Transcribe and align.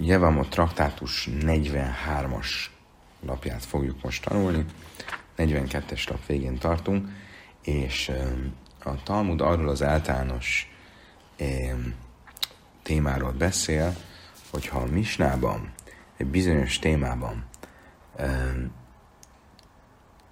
Jevamot 0.00 0.48
traktátus 0.50 1.28
43-as 1.32 2.46
lapját 3.20 3.64
fogjuk 3.64 4.02
most 4.02 4.24
tanulni. 4.24 4.64
42-es 5.38 6.08
lap 6.10 6.26
végén 6.26 6.58
tartunk, 6.58 7.08
és 7.62 8.12
a 8.84 9.02
Talmud 9.02 9.40
arról 9.40 9.68
az 9.68 9.82
általános 9.82 10.72
témáról 12.82 13.32
beszél, 13.32 13.96
hogyha 14.50 14.78
a 14.78 14.86
Misnában, 14.86 15.72
egy 16.16 16.26
bizonyos 16.26 16.78
témában 16.78 17.44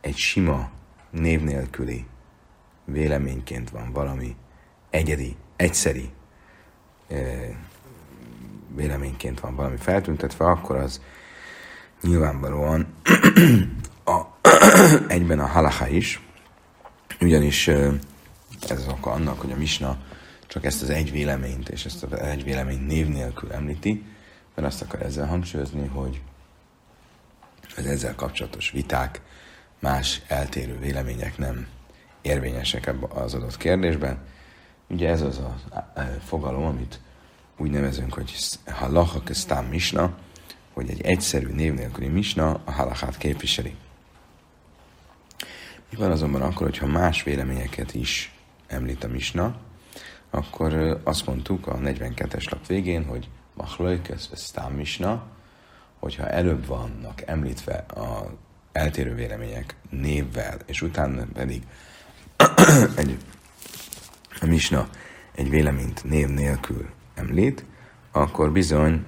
egy 0.01 0.17
sima 0.17 0.71
név 1.11 1.43
nélküli 1.43 2.07
véleményként 2.85 3.71
van 3.71 3.93
valami 3.93 4.37
egyedi, 4.91 5.37
egyszeri 5.57 6.11
véleményként 8.77 9.41
van 9.41 9.57
valami 9.57 9.77
feltüntetve, 9.77 10.45
akkor 10.45 10.77
az 10.77 11.01
nyilvánvalóan 12.03 12.87
a, 14.05 14.21
egyben 15.09 15.41
a 15.41 15.47
halacha 15.47 15.89
is, 15.89 16.21
ugyanis 17.21 17.69
ez 18.69 18.79
az 18.79 18.89
oka 18.89 19.11
annak, 19.11 19.41
hogy 19.41 19.53
a 19.53 19.57
misna 19.57 19.99
csak 20.47 20.65
ezt 20.65 20.83
az 20.83 20.91
egy 20.91 21.11
véleményt, 21.11 21.69
és 21.69 21.85
ezt 21.85 22.03
az 22.03 22.19
egy 22.19 22.45
véleményt 22.45 22.87
név 22.87 23.09
nélkül 23.09 23.53
említi, 23.53 24.05
mert 24.55 24.69
azt 24.69 24.83
akar 24.83 25.03
ezzel 25.03 25.27
hangsúlyozni, 25.27 25.87
hogy 25.87 26.21
az 27.77 27.87
ezzel 27.87 28.15
kapcsolatos 28.15 28.71
viták, 28.71 29.21
más 29.79 30.23
eltérő 30.27 30.79
vélemények 30.79 31.39
nem 31.39 31.67
érvényesek 32.23 32.87
ebben 32.87 33.11
az 33.11 33.35
adott 33.35 33.57
kérdésben. 33.57 34.19
Ugye 34.89 35.09
ez 35.09 35.21
az 35.21 35.39
a 35.39 35.61
fogalom, 36.25 36.65
amit 36.65 37.01
úgy 37.57 37.71
nevezünk, 37.71 38.15
hogy 38.15 38.35
halacha 38.67 39.23
köztám 39.23 39.65
misna, 39.65 40.15
hogy 40.73 40.91
egy 40.91 41.01
egyszerű 41.01 41.47
név 41.47 41.75
nélküli 41.75 42.09
misna 42.09 42.61
a 42.65 42.71
halachát 42.71 43.17
képviseli. 43.17 43.75
Mi 45.91 45.97
van 45.97 46.11
azonban 46.11 46.43
akkor, 46.43 46.67
hogyha 46.67 46.87
más 46.87 47.23
véleményeket 47.23 47.95
is 47.95 48.35
említ 48.67 49.05
a 49.05 49.09
misna, 49.09 49.57
akkor 50.31 51.01
azt 51.05 51.27
mondtuk 51.27 51.67
a 51.67 51.79
42-es 51.79 52.51
lap 52.51 52.67
végén, 52.67 53.05
hogy 53.05 53.29
machlöjköz 53.55 54.31
sztám 54.33 54.73
misna, 54.73 55.27
hogyha 55.99 56.29
előbb 56.29 56.67
vannak 56.67 57.23
említve 57.27 57.75
a 57.75 58.33
eltérő 58.73 59.15
vélemények 59.15 59.77
névvel, 59.91 60.59
és 60.67 60.83
utána 60.83 61.25
pedig 61.33 61.63
egy, 62.97 63.17
a 64.41 64.47
misna 64.47 64.89
egy 65.35 65.51
véleményt 65.51 66.05
név 66.05 66.29
nélkül 66.29 66.89
említ, 67.17 67.65
akkor 68.13 68.53
bizony 68.53 69.07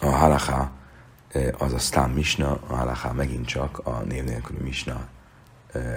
a 0.00 0.06
halacha 0.06 0.70
az 1.58 1.72
a 1.72 1.78
sztám 1.78 2.10
misna, 2.10 2.60
a 2.66 2.74
halacha 2.74 3.12
megint 3.12 3.46
csak 3.46 3.78
a 3.78 4.00
név 4.00 4.24
nélküli 4.24 4.60
misna 4.62 5.08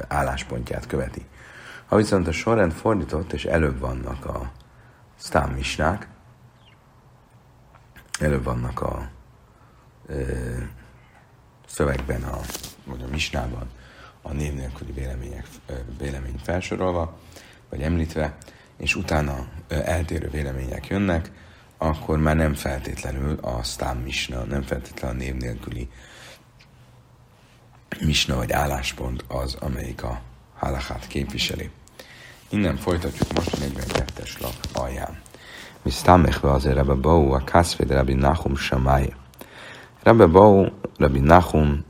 álláspontját 0.07 0.87
követi. 0.87 1.25
Ha 1.85 1.95
viszont 1.95 2.27
a 2.27 2.31
sorrend 2.31 2.71
fordított, 2.71 3.33
és 3.33 3.45
előbb 3.45 3.79
vannak 3.79 4.25
a 4.25 4.51
sztám 5.15 5.49
misnák, 5.49 6.07
előbb 8.19 8.43
vannak 8.43 8.81
a 8.81 9.09
ö, 10.05 10.23
szövegben, 11.67 12.23
a, 12.23 12.39
vagy 12.85 13.03
a 13.03 13.07
misnában 13.11 13.69
a 14.21 14.31
név 14.31 14.53
nélküli 14.53 14.91
vélemények, 14.91 15.47
vélemény 15.97 16.39
felsorolva, 16.43 17.19
vagy 17.69 17.81
említve, 17.81 18.37
és 18.81 18.95
utána 18.95 19.45
eltérő 19.67 20.29
vélemények 20.29 20.87
jönnek, 20.87 21.31
akkor 21.77 22.17
már 22.17 22.35
nem 22.35 22.53
feltétlenül 22.53 23.37
a 23.41 23.63
sztám 23.63 23.97
misna, 23.97 24.43
nem 24.43 24.61
feltétlenül 24.61 25.17
a 25.17 25.19
név 25.23 25.35
nélküli 25.35 25.89
misna 27.99 28.35
vagy 28.35 28.51
álláspont 28.51 29.23
az, 29.27 29.55
amelyik 29.59 30.03
a 30.03 30.21
halachát 30.57 31.07
képviseli. 31.07 31.69
Innen 32.49 32.77
folytatjuk 32.77 33.33
most 33.33 33.57
42-es 33.59 34.39
lap 34.39 34.55
alján. 34.73 35.21
Visztámechve 35.81 36.51
azért 36.51 36.75
Rebbe 36.75 36.93
Bau, 36.93 37.31
a 37.31 37.43
Kászvéd 37.43 37.91
Rabbi 37.91 38.13
Nahum 38.13 38.55
Samály. 38.55 39.13
Rebbe 40.03 40.25
Bau, 40.25 40.67
Rabbi 40.97 41.19
Nahum 41.19 41.85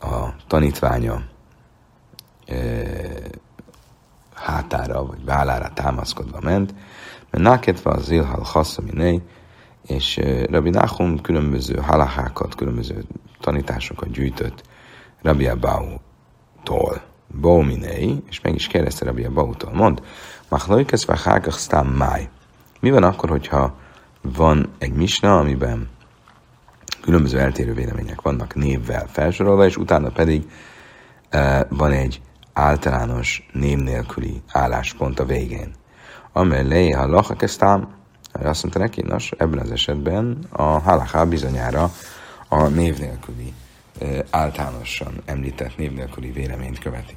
a 0.00 0.28
tanítványa 0.46 1.22
hátára 4.36 5.06
vagy 5.06 5.24
vállára 5.24 5.72
támaszkodva 5.74 6.40
ment, 6.40 6.74
mert 7.30 7.44
nákedve 7.44 7.90
az 7.90 8.04
Zilhal 8.04 8.44
Chassaminé, 8.44 9.22
és 9.86 10.20
Rabbi 10.50 10.70
Nachum 10.70 11.20
különböző 11.20 11.76
halahákat, 11.76 12.54
különböző 12.54 13.04
tanításokat 13.40 14.10
gyűjtött 14.10 14.62
Rabbi 15.22 15.48
Bau-tól. 15.60 17.02
Bauminé, 17.40 18.22
és 18.28 18.40
meg 18.40 18.54
is 18.54 18.66
kérdezte 18.66 19.04
Rabbi 19.04 19.26
Bau-tól, 19.26 19.72
mond, 19.72 20.02
Machlojkesz 20.48 21.04
vachárkach 21.04 21.56
sztám 21.56 21.86
máj. 21.86 22.28
Mi 22.80 22.90
van 22.90 23.02
akkor, 23.02 23.28
hogyha 23.28 23.74
van 24.22 24.72
egy 24.78 24.92
misna, 24.92 25.38
amiben 25.38 25.88
különböző 27.02 27.38
eltérő 27.38 27.74
vélemények 27.74 28.20
vannak 28.20 28.54
névvel 28.54 29.06
felsorolva, 29.06 29.64
és 29.64 29.76
utána 29.76 30.08
pedig 30.08 30.50
e, 31.28 31.66
van 31.70 31.92
egy 31.92 32.20
általános 32.56 33.46
név 33.52 33.78
nélküli 33.78 34.42
álláspont 34.52 35.18
a 35.18 35.24
végén. 35.24 35.74
Amellé 36.32 36.90
ha 36.90 37.06
lachakeztám, 37.06 37.94
azt 38.32 38.62
mondta 38.62 38.80
neki, 38.80 39.02
nos, 39.02 39.30
ebben 39.30 39.58
az 39.58 39.70
esetben 39.70 40.38
a 40.50 40.62
halaká 40.62 41.24
bizonyára 41.24 41.90
a 42.48 42.66
név 42.66 42.98
nélküli, 42.98 43.54
általánosan 44.30 45.22
említett 45.24 45.76
név 45.76 45.92
nélküli 45.92 46.30
véleményt 46.30 46.78
követi. 46.78 47.14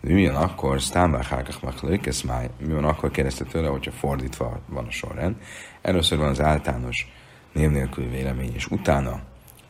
Mi 0.00 0.26
van 0.26 0.42
akkor, 0.42 0.80
Stámbach 0.80 1.28
Hákach 1.28 1.62
Machlőkesz 1.62 2.22
máj, 2.22 2.50
mi 2.58 2.72
van 2.72 2.84
akkor, 2.84 3.10
kérdezte 3.10 3.44
tőle, 3.44 3.68
hogyha 3.68 3.90
fordítva 3.90 4.60
van 4.66 4.86
a 4.86 4.90
sorrend. 4.90 5.36
Először 5.82 6.18
van 6.18 6.28
az 6.28 6.40
általános 6.40 7.12
név 7.52 7.70
nélküli 7.70 8.08
vélemény, 8.08 8.54
és 8.54 8.66
utána 8.66 9.20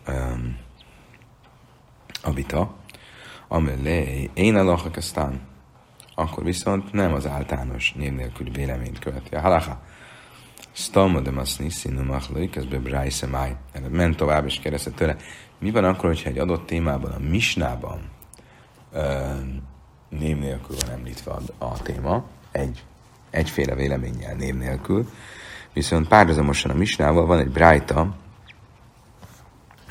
um, 0.09 0.57
a 2.23 2.33
vita, 2.33 2.75
amellé 3.49 4.31
én 4.35 4.57
elachakasztán, 4.57 5.41
akkor 6.15 6.45
viszont 6.45 6.93
nem 6.93 7.13
az 7.13 7.27
általános 7.27 7.93
név 7.93 8.15
nélküli 8.15 8.51
véleményt 8.51 8.99
követi. 8.99 9.35
A 9.35 9.41
halacha. 9.41 9.81
Stalma 10.73 11.21
de 11.21 11.31
masni 11.31 11.71
színű 11.71 12.03
machlők, 12.03 12.57
ez 12.57 12.65
bebrájsze 12.65 13.27
máj. 13.27 13.57
Ment 13.91 14.17
tovább 14.17 14.45
és 14.45 14.59
kérdezte 14.59 14.91
tőle, 14.91 15.17
mi 15.59 15.71
van 15.71 15.85
akkor, 15.85 16.09
hogyha 16.09 16.29
egy 16.29 16.39
adott 16.39 16.67
témában, 16.67 17.13
a 17.13 17.19
misnában 17.19 18.11
név 20.09 20.39
nélkül 20.39 20.77
van 20.81 20.91
említve 20.91 21.33
a, 21.33 21.65
a 21.65 21.83
téma, 21.83 22.25
egy, 22.53 22.85
egyféle 23.31 23.75
véleménnyel 23.75 24.35
név 24.35 24.55
nélkül, 24.55 25.11
viszont 25.73 26.09
párhuzamosan 26.09 26.71
a 26.71 26.75
misnával 26.75 27.27
van 27.27 27.39
egy 27.39 27.51
brájta, 27.51 28.17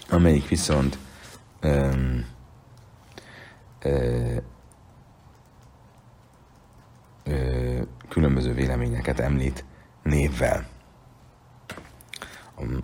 amelyik 0.10 0.48
viszont 0.48 0.98
um, 1.64 2.26
ö, 3.84 4.38
különböző 8.10 8.54
véleményeket 8.54 9.20
említ 9.20 9.66
névvel. 10.04 10.66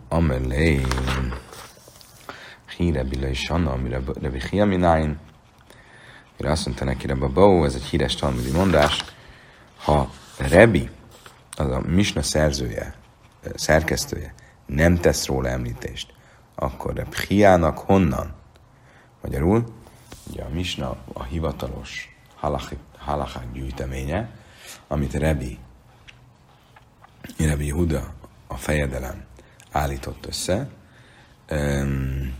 Amelé 0.09 0.81
híre 2.77 3.03
bilai 3.03 3.33
sanna, 3.33 3.71
amire 3.71 4.01
Rebi 4.21 4.41
Hiamináin, 4.49 5.19
mire 6.37 6.51
azt 6.51 6.65
mondta 6.65 6.85
neki 6.85 7.07
Rebbe 7.07 7.27
Bau, 7.27 7.63
ez 7.63 7.75
egy 7.75 7.83
híres 7.83 8.15
talmudi 8.15 8.51
mondás, 8.51 9.05
ha 9.77 10.11
Rebi, 10.37 10.89
az 11.51 11.71
a 11.71 11.81
Misna 11.85 12.21
szerzője, 12.21 12.95
szerkesztője, 13.55 14.33
nem 14.65 14.97
tesz 14.97 15.25
róla 15.25 15.47
említést, 15.47 16.13
akkor 16.55 16.93
Reb 16.93 17.15
Hiának 17.15 17.77
honnan? 17.77 18.33
Magyarul, 19.21 19.63
ugye 20.29 20.43
a 20.43 20.49
Misna 20.49 20.95
a 21.13 21.23
hivatalos 21.23 22.15
halachák 22.97 23.51
gyűjteménye, 23.53 24.29
amit 24.87 25.13
Rebi, 25.13 25.57
Rebi 27.37 27.69
Huda, 27.69 28.13
a 28.47 28.55
fejedelem 28.55 29.23
állított 29.71 30.25
össze, 30.25 30.69
um, 31.51 32.33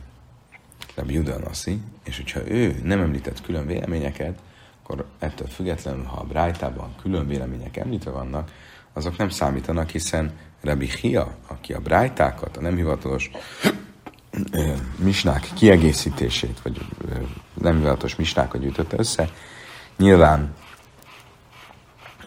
Rabbi 0.95 1.13
Juda 1.13 1.39
Nassi, 1.39 1.81
és 2.03 2.15
hogyha 2.15 2.47
ő 2.47 2.80
nem 2.83 3.00
említett 3.00 3.41
külön 3.41 3.65
véleményeket, 3.65 4.39
akkor 4.83 5.06
ettől 5.19 5.47
függetlenül, 5.47 6.03
ha 6.03 6.19
a 6.19 6.24
Brájtában 6.24 6.95
külön 7.01 7.27
vélemények 7.27 7.77
említve 7.77 8.12
vannak, 8.12 8.51
azok 8.94 9.18
nem 9.18 9.30
számítanak, 9.30 9.89
hiszen 9.89 10.38
Rabbi 10.62 10.89
Hia, 11.01 11.38
aki 11.47 11.74
a 11.74 11.80
Brájtákat, 11.80 12.57
a 12.57 12.62
nem 12.62 12.75
hivatalos 12.75 13.31
misnák 14.97 15.50
kiegészítését, 15.53 16.62
vagy 16.62 16.86
nem 17.61 17.77
hivatos 17.77 18.15
misnákat 18.15 18.61
gyűjtötte 18.61 18.95
össze, 19.00 19.29
nyilván 19.97 20.53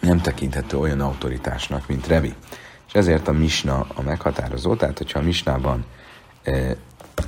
nem 0.01 0.21
tekinthető 0.21 0.79
olyan 0.79 1.01
autoritásnak, 1.01 1.87
mint 1.87 2.07
Revi. 2.07 2.35
És 2.87 2.95
ezért 2.95 3.29
a 3.29 3.33
misna 3.33 3.87
a 3.95 4.03
meghatározó, 4.03 4.77
tehát 4.77 4.99
hogyha 4.99 5.19
a 5.19 5.23
misnában 5.23 5.85
e, 6.43 6.77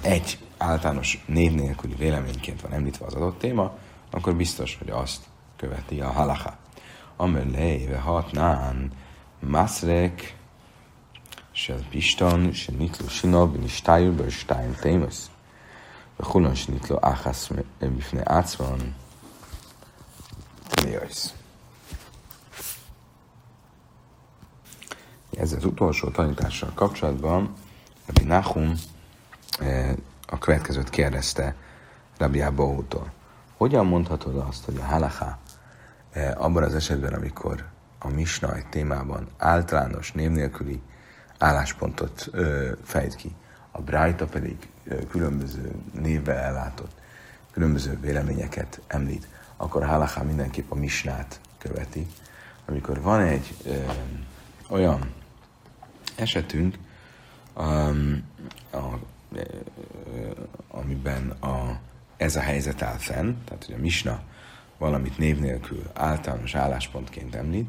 egy 0.02 0.38
általános 0.58 1.24
név 1.26 1.52
nélküli 1.52 1.94
véleményként 1.94 2.60
van 2.60 2.72
említve 2.72 3.06
az 3.06 3.14
adott 3.14 3.38
téma, 3.38 3.76
akkor 4.10 4.34
biztos, 4.34 4.76
hogy 4.78 4.90
azt 4.90 5.22
követi 5.56 6.00
a 6.00 6.10
halacha. 6.10 6.56
Amöléve 7.16 7.98
hatnán 7.98 8.90
maszrek, 9.40 10.36
se 11.52 11.74
pistan, 11.90 12.52
se 12.52 12.72
nitlu 12.78 13.08
sinab, 13.08 13.56
nistájúből 13.56 14.30
stájn 14.30 14.76
témasz. 14.80 15.30
וכולן 16.23 16.55
שניתלו 16.55 16.97
אחס 17.01 17.51
בפני 17.81 18.21
עצמם 18.25 18.77
תמיוס. 20.69 21.33
Ez 25.37 25.53
az 25.53 25.65
utolsó 25.65 26.09
tanítással 26.09 26.71
kapcsolatban 26.75 27.53
Rabbi 28.05 28.23
Nachum 28.23 28.73
a 30.27 30.37
következőt 30.37 30.89
kérdezte 30.89 31.55
Rabbi 32.17 32.41
Abbaútól. 32.41 33.11
Hogyan 33.57 33.85
mondhatod 33.85 34.35
azt, 34.35 34.65
hogy 34.65 34.77
a 34.77 34.83
halaká 34.83 35.37
abban 36.35 36.63
az 36.63 36.75
esetben, 36.75 37.13
amikor 37.13 37.65
a 37.99 38.07
misna 38.07 38.55
egy 38.55 38.67
témában 38.67 39.27
általános 39.37 40.11
név 40.11 40.29
nélküli 40.29 40.81
álláspontot 41.37 42.27
ö, 42.31 42.71
fejt 42.83 43.15
ki. 43.15 43.35
A 43.71 43.81
Brájta 43.81 44.25
pedig 44.25 44.57
ö, 44.72 44.72
különböző 45.08 45.70
névvel 45.92 46.36
ellátott, 46.36 46.90
különböző 47.50 47.98
véleményeket 48.00 48.80
említ, 48.86 49.28
akkor 49.56 49.84
Halaká 49.84 50.22
mindenképp 50.22 50.70
a 50.70 50.74
misnát 50.74 51.40
követi. 51.58 52.06
Amikor 52.66 53.00
van 53.00 53.20
egy 53.20 53.54
ö, 53.64 53.74
olyan 54.68 55.12
esetünk, 56.16 56.78
um, 57.56 58.22
a, 58.72 58.82
ö, 59.32 59.42
amiben 60.68 61.30
a, 61.30 61.78
ez 62.16 62.36
a 62.36 62.40
helyzet 62.40 62.82
áll 62.82 62.96
fenn, 62.96 63.34
tehát 63.44 63.64
hogy 63.64 63.74
a 63.74 63.80
misna 63.80 64.22
valamit 64.78 65.18
név 65.18 65.38
nélkül 65.38 65.82
általános 65.94 66.54
álláspontként 66.54 67.34
említ, 67.34 67.68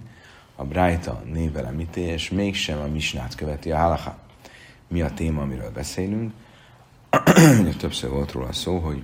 a 0.56 0.64
Brájta 0.64 1.22
névvel 1.26 1.66
említi, 1.66 2.02
és 2.02 2.30
mégsem 2.30 2.80
a 2.80 2.88
misnát 2.88 3.36
követi 3.36 3.72
a 3.72 3.78
halacha. 3.78 4.18
Mi 4.88 5.02
a 5.02 5.14
téma, 5.14 5.42
amiről 5.42 5.72
beszélünk? 5.72 6.34
Többször 7.78 8.10
volt 8.10 8.32
róla 8.32 8.54
szó, 8.54 8.80
hogy 8.80 9.04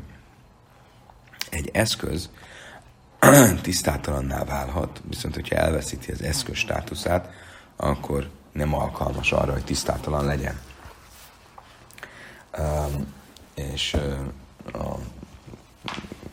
egy 1.49 1.69
eszköz 1.73 2.29
tisztátalanná 3.61 4.43
válhat, 4.43 5.01
viszont 5.09 5.33
hogyha 5.35 5.55
elveszíti 5.55 6.11
az 6.11 6.21
eszköz 6.21 6.55
státuszát, 6.55 7.29
akkor 7.75 8.29
nem 8.51 8.73
alkalmas 8.73 9.31
arra, 9.31 9.51
hogy 9.51 9.63
tisztátalan 9.63 10.25
legyen. 10.25 10.59
Um, 12.57 13.13
és 13.55 13.93
uh, 14.73 14.91
a 14.91 14.99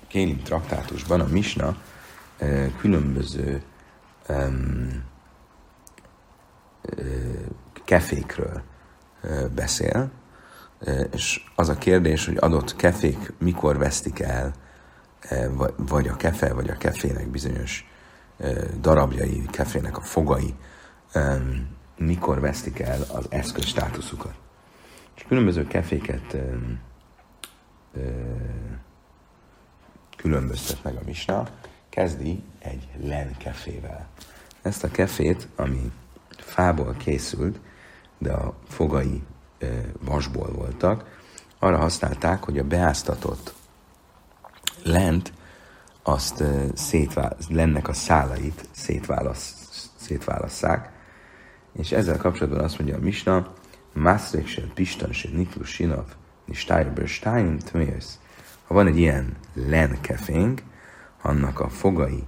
Kélim 0.06 0.42
traktátusban 0.42 1.20
a 1.20 1.26
Misna 1.26 1.76
uh, 2.40 2.76
különböző 2.76 3.62
um, 4.28 5.04
kefékről 7.84 8.62
beszél, 9.54 10.10
és 11.12 11.44
az 11.54 11.68
a 11.68 11.78
kérdés, 11.78 12.26
hogy 12.26 12.36
adott 12.40 12.76
kefék 12.76 13.32
mikor 13.38 13.78
vesztik 13.78 14.20
el, 14.20 14.52
vagy 15.76 16.08
a 16.08 16.16
kefe, 16.16 16.52
vagy 16.52 16.68
a 16.68 16.76
kefének 16.76 17.28
bizonyos 17.28 17.90
darabjai, 18.80 19.46
kefének 19.50 19.96
a 19.96 20.00
fogai, 20.00 20.54
mikor 21.96 22.40
vesztik 22.40 22.78
el 22.78 23.00
az 23.12 23.26
eszköz 23.30 23.64
státuszukat. 23.64 24.34
És 25.16 25.24
különböző 25.28 25.66
keféket 25.66 26.36
különböztet 30.16 30.82
meg 30.82 30.94
a 30.96 31.04
misna, 31.04 31.48
kezdi 31.88 32.42
egy 32.58 32.88
len 33.02 33.36
kefével. 33.36 34.08
Ezt 34.62 34.84
a 34.84 34.88
kefét, 34.88 35.48
ami 35.56 35.92
fából 36.38 36.94
készült, 36.98 37.60
de 38.18 38.32
a 38.32 38.54
fogai 38.68 39.22
vasból 40.00 40.52
voltak, 40.52 41.16
arra 41.58 41.76
használták, 41.76 42.44
hogy 42.44 42.58
a 42.58 42.64
beáztatott 42.64 43.54
lent, 44.84 45.32
azt 46.02 46.44
szétvál, 46.74 47.36
lennek 47.48 47.88
a 47.88 47.92
szálait 47.92 48.68
szétválasz, 48.70 49.54
szétválasszák, 49.96 50.92
és 51.72 51.92
ezzel 51.92 52.16
kapcsolatban 52.16 52.64
azt 52.64 52.78
mondja 52.78 52.96
a 52.96 53.00
Misna, 53.00 53.52
Mászrék 53.92 54.46
se 54.46 54.62
pistan 54.74 55.12
se 55.12 55.28
niklu 55.32 55.64
sinav, 55.64 56.04
ni 56.44 56.54
stein 57.06 57.58
tmész. 57.58 58.18
Ha 58.66 58.74
van 58.74 58.86
egy 58.86 58.98
ilyen 58.98 59.36
lenkefénk, 59.54 60.62
annak 61.22 61.60
a 61.60 61.68
fogai 61.68 62.24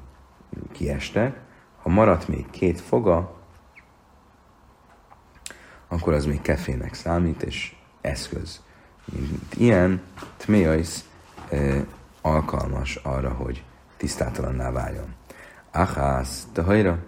kiestek, 0.73 1.41
ha 1.83 1.89
maradt 1.89 2.29
még 2.29 2.51
két 2.51 2.81
foga, 2.81 3.40
akkor 6.01 6.13
az 6.13 6.27
még 6.27 6.41
kefének 6.43 6.95
számít, 6.95 7.43
és 7.43 7.77
eszköz. 8.01 8.61
Mint 9.05 9.55
ilyen, 9.57 10.01
tméjajsz 10.37 11.05
e, 11.51 11.85
alkalmas 12.21 12.97
arra, 12.97 13.31
hogy 13.31 13.65
tisztátalanná 13.97 14.71
váljon. 14.71 15.15
Achász, 15.73 16.47
te 16.53 16.63
hajra, 16.63 16.99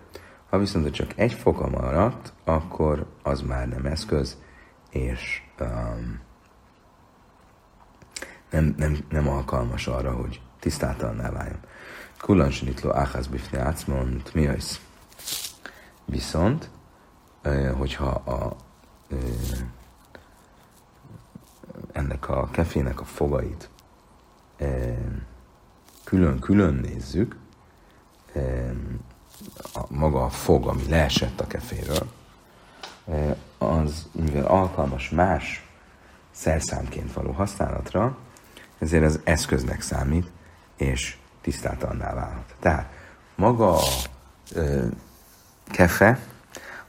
ha 0.50 0.58
viszont 0.58 0.90
csak 0.90 1.12
egy 1.14 1.32
foka 1.32 1.68
maradt, 1.68 2.32
akkor 2.44 3.06
az 3.22 3.40
már 3.40 3.68
nem 3.68 3.86
eszköz, 3.86 4.36
és 4.90 5.42
um, 5.60 6.20
nem, 8.50 8.74
nem, 8.78 8.98
nem 9.08 9.28
alkalmas 9.28 9.86
arra, 9.86 10.12
hogy 10.12 10.40
tisztátalanná 10.60 11.30
váljon. 11.30 11.60
Kullansinitlo 12.18 12.94
áhász 12.94 13.26
bifne 13.26 13.60
átszmon, 13.60 14.20
tmiajsz. 14.24 14.80
Viszont, 16.04 16.70
hogyha 17.78 18.08
a 18.10 18.56
ennek 21.92 22.28
a 22.28 22.48
kefének 22.50 23.00
a 23.00 23.04
fogait 23.04 23.70
külön-külön 26.04 26.74
nézzük, 26.74 27.36
a, 29.74 29.80
maga 29.88 30.24
a 30.24 30.28
fog, 30.28 30.66
ami 30.66 30.88
leesett 30.88 31.40
a 31.40 31.46
keféről, 31.46 32.10
az 33.58 34.08
mivel 34.12 34.46
alkalmas 34.46 35.10
más 35.10 35.66
szerszámként 36.30 37.12
való 37.12 37.30
használatra, 37.30 38.16
ezért 38.78 39.04
az 39.04 39.20
eszköznek 39.24 39.80
számít, 39.80 40.30
és 40.76 41.16
tisztátalanná 41.40 42.14
válhat. 42.14 42.54
Tehát 42.60 42.92
maga 43.34 43.76
a 43.76 43.82
ö, 44.52 44.86
kefe, 45.64 46.18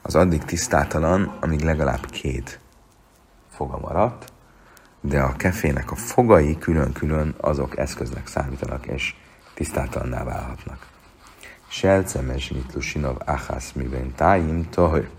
az 0.05 0.15
addig 0.15 0.43
tisztátalan, 0.43 1.37
amíg 1.39 1.59
legalább 1.61 2.05
két 2.05 2.59
foga 3.49 3.77
maradt, 3.77 4.31
de 5.01 5.21
a 5.21 5.35
kefének 5.35 5.91
a 5.91 5.95
fogai 5.95 6.57
külön-külön 6.57 7.35
azok 7.37 7.77
eszköznek 7.77 8.27
számítanak, 8.27 8.85
és 8.85 9.15
tisztátalanná 9.53 10.23
válhatnak. 10.23 10.87
Selcemes 11.67 12.49
mitlusinov 12.49 13.15
achas 13.25 13.73
miben 13.73 14.15
tájim 14.15 14.69
tohör. 14.69 15.09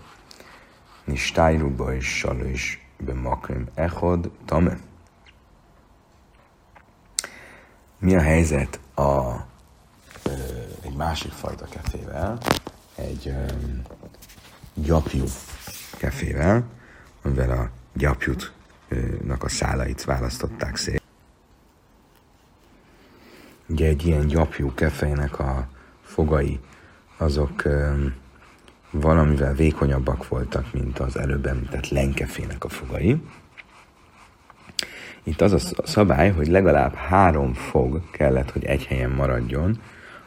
Nistájruba 1.03 1.95
és 1.95 2.17
salős 2.17 2.87
bemakrim 2.97 3.67
echod 3.73 4.31
tame. 4.45 4.77
Mi 7.99 8.15
a 8.15 8.21
helyzet 8.21 8.79
a, 8.95 9.33
egy 10.81 10.95
másik 10.95 11.31
fajta 11.31 11.65
kefével? 11.65 12.37
Egy 12.95 13.27
ö, 13.27 13.45
gyapjú 14.75 15.23
kefével, 15.97 16.63
amivel 17.21 17.51
a 17.51 17.69
gyapjútnak 17.93 19.43
a 19.43 19.49
szálait 19.49 20.03
választották 20.03 20.75
szét. 20.75 21.01
Ugye 23.67 23.87
egy 23.87 24.05
ilyen 24.05 24.27
gyapjú 24.27 24.73
kefének 24.73 25.39
a 25.39 25.67
fogai, 26.01 26.59
azok 27.17 27.63
valamivel 28.91 29.53
vékonyabbak 29.53 30.27
voltak, 30.27 30.73
mint 30.73 30.99
az 30.99 31.17
előbb 31.17 31.45
említett 31.45 31.89
lenkefének 31.89 32.63
a 32.63 32.69
fogai. 32.69 33.21
Itt 35.23 35.41
az 35.41 35.53
a 35.53 35.87
szabály, 35.87 36.31
hogy 36.31 36.47
legalább 36.47 36.93
három 36.93 37.53
fog 37.53 38.09
kellett, 38.11 38.51
hogy 38.51 38.63
egy 38.63 38.85
helyen 38.85 39.09
maradjon, 39.09 39.81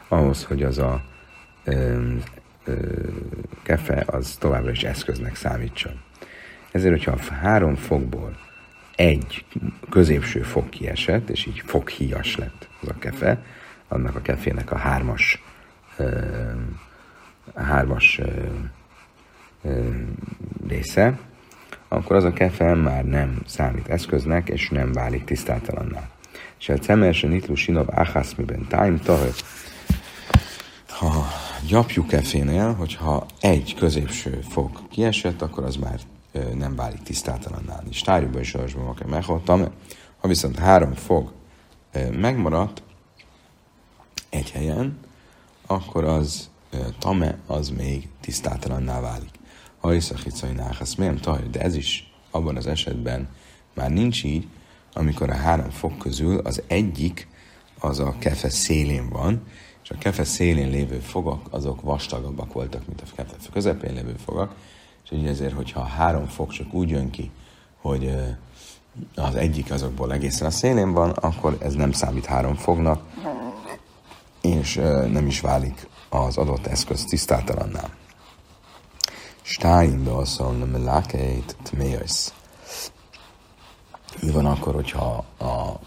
ahhoz, 0.07 0.43
hogy 0.43 0.63
az 0.63 0.77
a 0.77 1.01
kefe 3.63 4.03
az 4.07 4.37
továbbra 4.39 4.71
is 4.71 4.83
eszköznek 4.83 5.35
számítson. 5.35 6.01
Ezért, 6.71 6.93
hogyha 6.93 7.33
három 7.33 7.75
fogból 7.75 8.37
egy 8.95 9.45
középső 9.89 10.41
fog 10.41 10.69
kiesett, 10.69 11.29
és 11.29 11.45
így 11.45 11.61
foghíjas 11.65 12.37
lett 12.37 12.67
az 12.81 12.87
a 12.87 12.97
kefe, 12.99 13.43
annak 13.87 14.15
a 14.15 14.21
kefének 14.21 14.71
a 14.71 14.77
hármas, 14.77 15.43
a 17.53 17.61
hármas 17.61 18.21
része, 20.67 21.19
akkor 21.87 22.15
az 22.15 22.23
a 22.23 22.33
kefe 22.33 22.73
már 22.73 23.05
nem 23.05 23.41
számít 23.45 23.87
eszköznek, 23.87 24.49
és 24.49 24.69
nem 24.69 24.91
válik 24.91 25.23
tisztátalanná. 25.23 26.09
És 26.59 26.69
a 26.69 26.77
cemersen 26.77 27.31
itlu 27.31 27.55
sinov 27.55 27.87
áhászmiben 27.91 28.67
time 28.67 28.97
tahör. 29.03 29.33
Ha 30.87 31.27
gyapjú 31.67 32.05
kefénél, 32.05 32.73
hogyha 32.73 33.25
egy 33.39 33.75
középső 33.75 34.41
fog 34.49 34.87
kiesett, 34.89 35.41
akkor 35.41 35.63
az 35.63 35.75
már 35.75 35.99
nem 36.53 36.75
válik 36.75 37.01
tisztátalanná. 37.01 37.83
És 37.89 38.01
tárgyúban 38.01 38.41
is 38.41 38.53
olyasban 38.53 38.95
kell 38.95 39.07
meghaltam. 39.07 39.67
Ha 40.19 40.27
viszont 40.27 40.59
három 40.59 40.93
fog 40.93 41.33
megmaradt 42.11 42.83
egy 44.29 44.51
helyen, 44.51 44.97
akkor 45.67 46.03
az 46.03 46.49
tame, 46.99 47.37
az 47.47 47.69
még 47.69 48.07
tisztátalanná 48.21 48.99
válik. 48.99 49.29
Ha 49.79 49.93
iszachicai 49.93 50.51
náhasz, 50.51 50.95
miért 50.95 51.21
tahaj, 51.21 51.47
de 51.51 51.59
ez 51.59 51.75
is 51.75 52.13
abban 52.31 52.55
az 52.55 52.67
esetben 52.67 53.29
már 53.73 53.89
nincs 53.89 54.23
így, 54.23 54.47
amikor 54.93 55.29
a 55.29 55.35
három 55.35 55.69
fok 55.69 55.97
közül 55.97 56.37
az 56.37 56.61
egyik 56.67 57.27
az 57.79 57.99
a 57.99 58.15
kefe 58.19 58.49
szélén 58.49 59.09
van, 59.09 59.43
és 59.89 59.95
a 59.95 59.99
kefe 59.99 60.23
szélén 60.23 60.69
lévő 60.69 60.99
fogak 60.99 61.45
azok 61.49 61.81
vastagabbak 61.81 62.53
voltak, 62.53 62.87
mint 62.87 63.01
a 63.01 63.15
kefe 63.15 63.35
közepén 63.51 63.93
lévő 63.93 64.15
fogak, 64.25 64.55
és 65.03 65.11
így 65.11 65.27
ezért, 65.27 65.53
hogyha 65.53 65.79
a 65.79 65.85
három 65.85 66.25
fok 66.25 66.51
csak 66.51 66.73
úgy 66.73 66.89
jön 66.89 67.09
ki, 67.09 67.31
hogy 67.81 68.15
az 69.15 69.35
egyik 69.35 69.71
azokból 69.71 70.13
egészen 70.13 70.47
a 70.47 70.51
szélén 70.51 70.91
van, 70.91 71.09
akkor 71.09 71.57
ez 71.61 71.73
nem 71.73 71.91
számít 71.91 72.25
három 72.25 72.55
fognak, 72.55 73.01
és 74.41 74.75
nem 75.11 75.27
is 75.27 75.39
válik 75.39 75.87
az 76.09 76.37
adott 76.37 76.65
eszköz 76.65 77.03
tisztátalanná. 77.03 77.89
Stein 79.41 80.03
beasszol 80.03 80.51
nem 80.53 80.83
lákeit 80.83 81.55
tméjössz. 81.63 82.33
Mi 84.21 84.31
van 84.31 84.45
akkor, 84.45 84.73
hogyha 84.73 85.25
a 85.39 85.79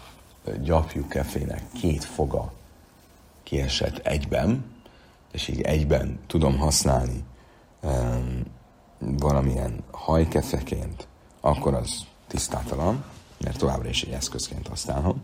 gyapjú 0.61 1.07
kefének 1.07 1.63
két 1.73 2.03
foga 2.03 2.51
kiesett 3.53 3.97
egyben, 3.97 4.65
és 5.31 5.47
így 5.47 5.61
egyben 5.61 6.19
tudom 6.27 6.57
használni 6.57 7.23
um, 7.81 8.43
valamilyen 8.99 9.83
hajkefeként, 9.91 11.07
akkor 11.41 11.73
az 11.73 12.05
tisztátalan, 12.27 13.03
mert 13.43 13.57
továbbra 13.57 13.89
is 13.89 14.03
egy 14.03 14.13
eszközként 14.13 14.67
használom. 14.67 15.21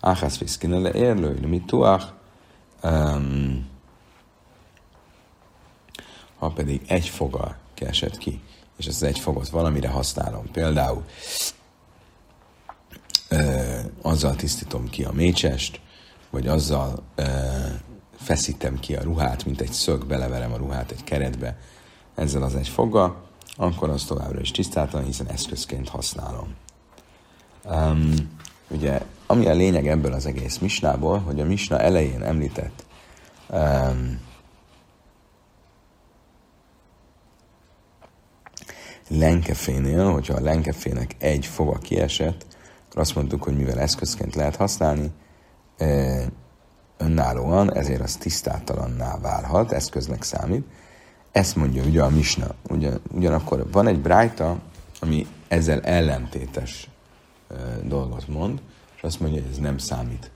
Áhász 0.00 0.36
fiszkine 0.36 0.78
le 0.78 0.92
érlő, 0.92 1.46
mit 1.46 1.66
tuach, 1.66 2.06
ha 6.38 6.48
pedig 6.54 6.82
egy 6.86 7.08
foga 7.08 7.56
kiesett 7.74 8.18
ki, 8.18 8.40
és 8.76 8.86
ezt 8.86 9.02
egy 9.02 9.18
fogot 9.18 9.48
valamire 9.48 9.88
használom, 9.88 10.50
például 10.50 11.04
ö, 13.28 13.78
azzal 14.02 14.36
tisztítom 14.36 14.90
ki 14.90 15.04
a 15.04 15.12
mécsest, 15.12 15.80
vagy 16.30 16.46
azzal 16.46 17.02
ö, 17.14 17.22
feszítem 18.16 18.80
ki 18.80 18.96
a 18.96 19.02
ruhát, 19.02 19.44
mint 19.44 19.60
egy 19.60 19.72
szög, 19.72 20.06
beleverem 20.06 20.52
a 20.52 20.56
ruhát 20.56 20.90
egy 20.90 21.04
keretbe, 21.04 21.58
ezzel 22.14 22.42
az 22.42 22.54
egy 22.54 22.68
foggal, 22.68 23.26
akkor 23.56 23.90
az 23.90 24.04
továbbra 24.04 24.40
is 24.40 24.50
tisztáltan, 24.50 25.04
hiszen 25.04 25.26
eszközként 25.26 25.88
használom. 25.88 26.54
Um, 27.64 28.14
ugye, 28.68 29.02
ami 29.26 29.46
a 29.46 29.54
lényeg 29.54 29.88
ebből 29.88 30.12
az 30.12 30.26
egész 30.26 30.58
misnából, 30.58 31.18
hogy 31.18 31.40
a 31.40 31.44
misna 31.44 31.78
elején 31.78 32.22
említett 32.22 32.84
um, 33.50 34.20
lenkefénél, 39.08 40.10
hogyha 40.12 40.34
a 40.34 40.40
lenkefének 40.40 41.16
egy 41.18 41.46
foga 41.46 41.78
kiesett, 41.78 42.46
akkor 42.88 43.00
azt 43.00 43.14
mondtuk, 43.14 43.42
hogy 43.42 43.56
mivel 43.56 43.80
eszközként 43.80 44.34
lehet 44.34 44.56
használni, 44.56 45.10
önállóan, 46.96 47.74
ezért 47.74 48.00
az 48.00 48.16
tisztátalanná 48.16 49.18
válhat, 49.18 49.72
eszköznek 49.72 50.22
számít. 50.22 50.66
Ezt 51.32 51.56
mondja 51.56 51.82
ugye 51.82 52.02
a 52.02 52.08
Misna. 52.08 52.46
Ugyan, 52.68 53.00
ugyanakkor 53.10 53.70
van 53.70 53.86
egy 53.86 54.00
brájta, 54.00 54.58
ami 55.00 55.26
ezzel 55.48 55.80
ellentétes 55.80 56.90
dolgot 57.82 58.28
mond, 58.28 58.60
és 58.96 59.02
azt 59.02 59.20
mondja, 59.20 59.42
hogy 59.42 59.50
ez 59.50 59.58
nem 59.58 59.78
számít 59.78 60.30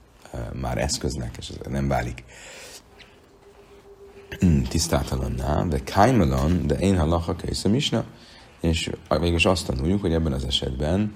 már 0.53 0.79
eszköznek, 0.79 1.37
és 1.39 1.49
ez 1.49 1.57
nem 1.71 1.89
válik 1.89 2.25
tisztátalanná, 4.69 5.63
de 5.63 5.81
kaimelon, 5.95 6.67
de 6.67 6.75
én 6.75 6.99
halacha 6.99 7.37
a 7.65 7.69
misna, 7.69 8.05
és 8.61 8.91
végülis 9.09 9.45
azt 9.45 9.67
tanuljuk, 9.67 10.01
hogy 10.01 10.13
ebben 10.13 10.33
az 10.33 10.45
esetben 10.45 11.13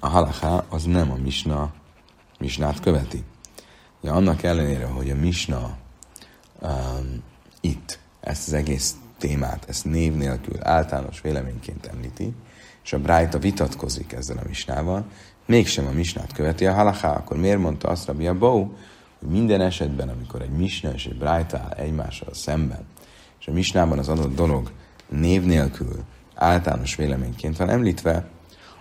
a 0.00 0.08
halaká 0.08 0.64
az 0.68 0.84
nem 0.84 1.10
a 1.10 1.16
misna, 1.16 1.72
misnát 2.38 2.80
követi. 2.80 3.24
Ja, 4.02 4.12
annak 4.12 4.42
ellenére, 4.42 4.86
hogy 4.86 5.10
a 5.10 5.14
misna 5.14 5.76
um, 6.62 7.22
itt 7.60 7.98
ezt 8.20 8.46
az 8.46 8.52
egész 8.52 8.96
témát, 9.18 9.64
ezt 9.68 9.84
név 9.84 10.14
nélkül 10.14 10.56
általános 10.62 11.20
véleményként 11.20 11.86
említi, 11.86 12.34
és 12.84 12.92
a 12.92 12.98
Brájta 12.98 13.38
vitatkozik 13.38 14.12
ezzel 14.12 14.36
a 14.36 14.46
misnával, 14.46 15.04
mégsem 15.46 15.86
a 15.86 15.90
misnát 15.90 16.32
követi 16.32 16.66
a 16.66 16.74
halaká, 16.74 17.16
akkor 17.16 17.36
miért 17.36 17.58
mondta 17.58 17.88
azt 17.88 18.06
Rabbi 18.06 18.28
Bó, 18.28 18.76
hogy 19.18 19.28
minden 19.28 19.60
esetben, 19.60 20.08
amikor 20.08 20.42
egy 20.42 20.56
misna 20.56 20.92
és 20.92 21.06
egy 21.06 21.18
Brájta 21.18 21.58
áll 21.58 21.70
egymással 21.70 22.34
szemben, 22.34 22.84
és 23.40 23.46
a 23.46 23.52
misnában 23.52 23.98
az 23.98 24.08
adott 24.08 24.34
dolog 24.34 24.70
név 25.08 25.42
nélkül 25.42 26.04
általános 26.34 26.96
véleményként 26.96 27.56
van 27.56 27.70
említve, 27.70 28.26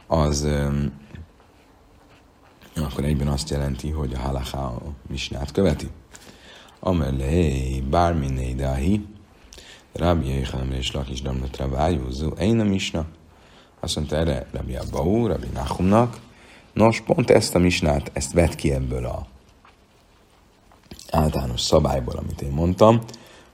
az 0.07 0.43
um, 0.43 0.91
akkor 2.75 3.03
egyben 3.03 3.27
azt 3.27 3.49
jelenti, 3.49 3.89
hogy 3.89 4.13
a 4.13 4.19
halaká 4.19 4.71
misnát 5.09 5.51
követi. 5.51 5.87
Amelé, 6.79 7.79
bárminé 7.89 8.53
dahi, 8.53 9.05
Rabbi 9.93 10.27
Yechanem 10.27 10.71
és 10.71 10.91
Lakis 10.91 11.21
Damlat 11.21 11.57
Rabájúzó, 11.57 12.27
én 12.27 12.59
a 12.59 12.63
misna. 12.63 13.05
Azt 13.79 13.95
mondta 13.95 14.15
erre 14.15 14.47
Rabbi 14.51 14.75
Abbaú, 14.75 15.27
Rabbi 15.27 15.47
Nachumnak, 15.53 16.19
nos, 16.73 17.01
pont 17.01 17.29
ezt 17.29 17.55
a 17.55 17.59
misnát, 17.59 18.11
ezt 18.13 18.33
vett 18.33 18.55
ki 18.55 18.71
ebből 18.71 19.05
a 19.05 19.27
általános 21.11 21.61
szabályból, 21.61 22.15
amit 22.15 22.41
én 22.41 22.51
mondtam, 22.51 23.01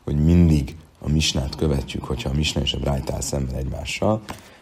hogy 0.04 0.24
mindig 0.24 0.76
a 1.00 1.10
misnát 1.10 1.56
követjük, 1.56 2.04
hogyha 2.04 2.30
a 2.30 2.34
misna 2.34 2.62
és 2.62 2.74
a 2.74 2.80
brájt 2.80 3.12
áll 3.12 3.22
szemben 3.22 3.56
egymással, 3.56 4.22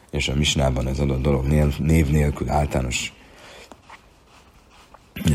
és 0.09 0.27
a 0.29 0.35
misnában 0.35 0.87
ez 0.87 0.99
adott 0.99 1.21
dolog 1.21 1.45
név 1.79 2.09
nélkül 2.09 2.49
általános 2.49 3.13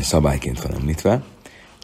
szabályként 0.01 0.61
van 0.61 0.73
említve. 0.73 1.23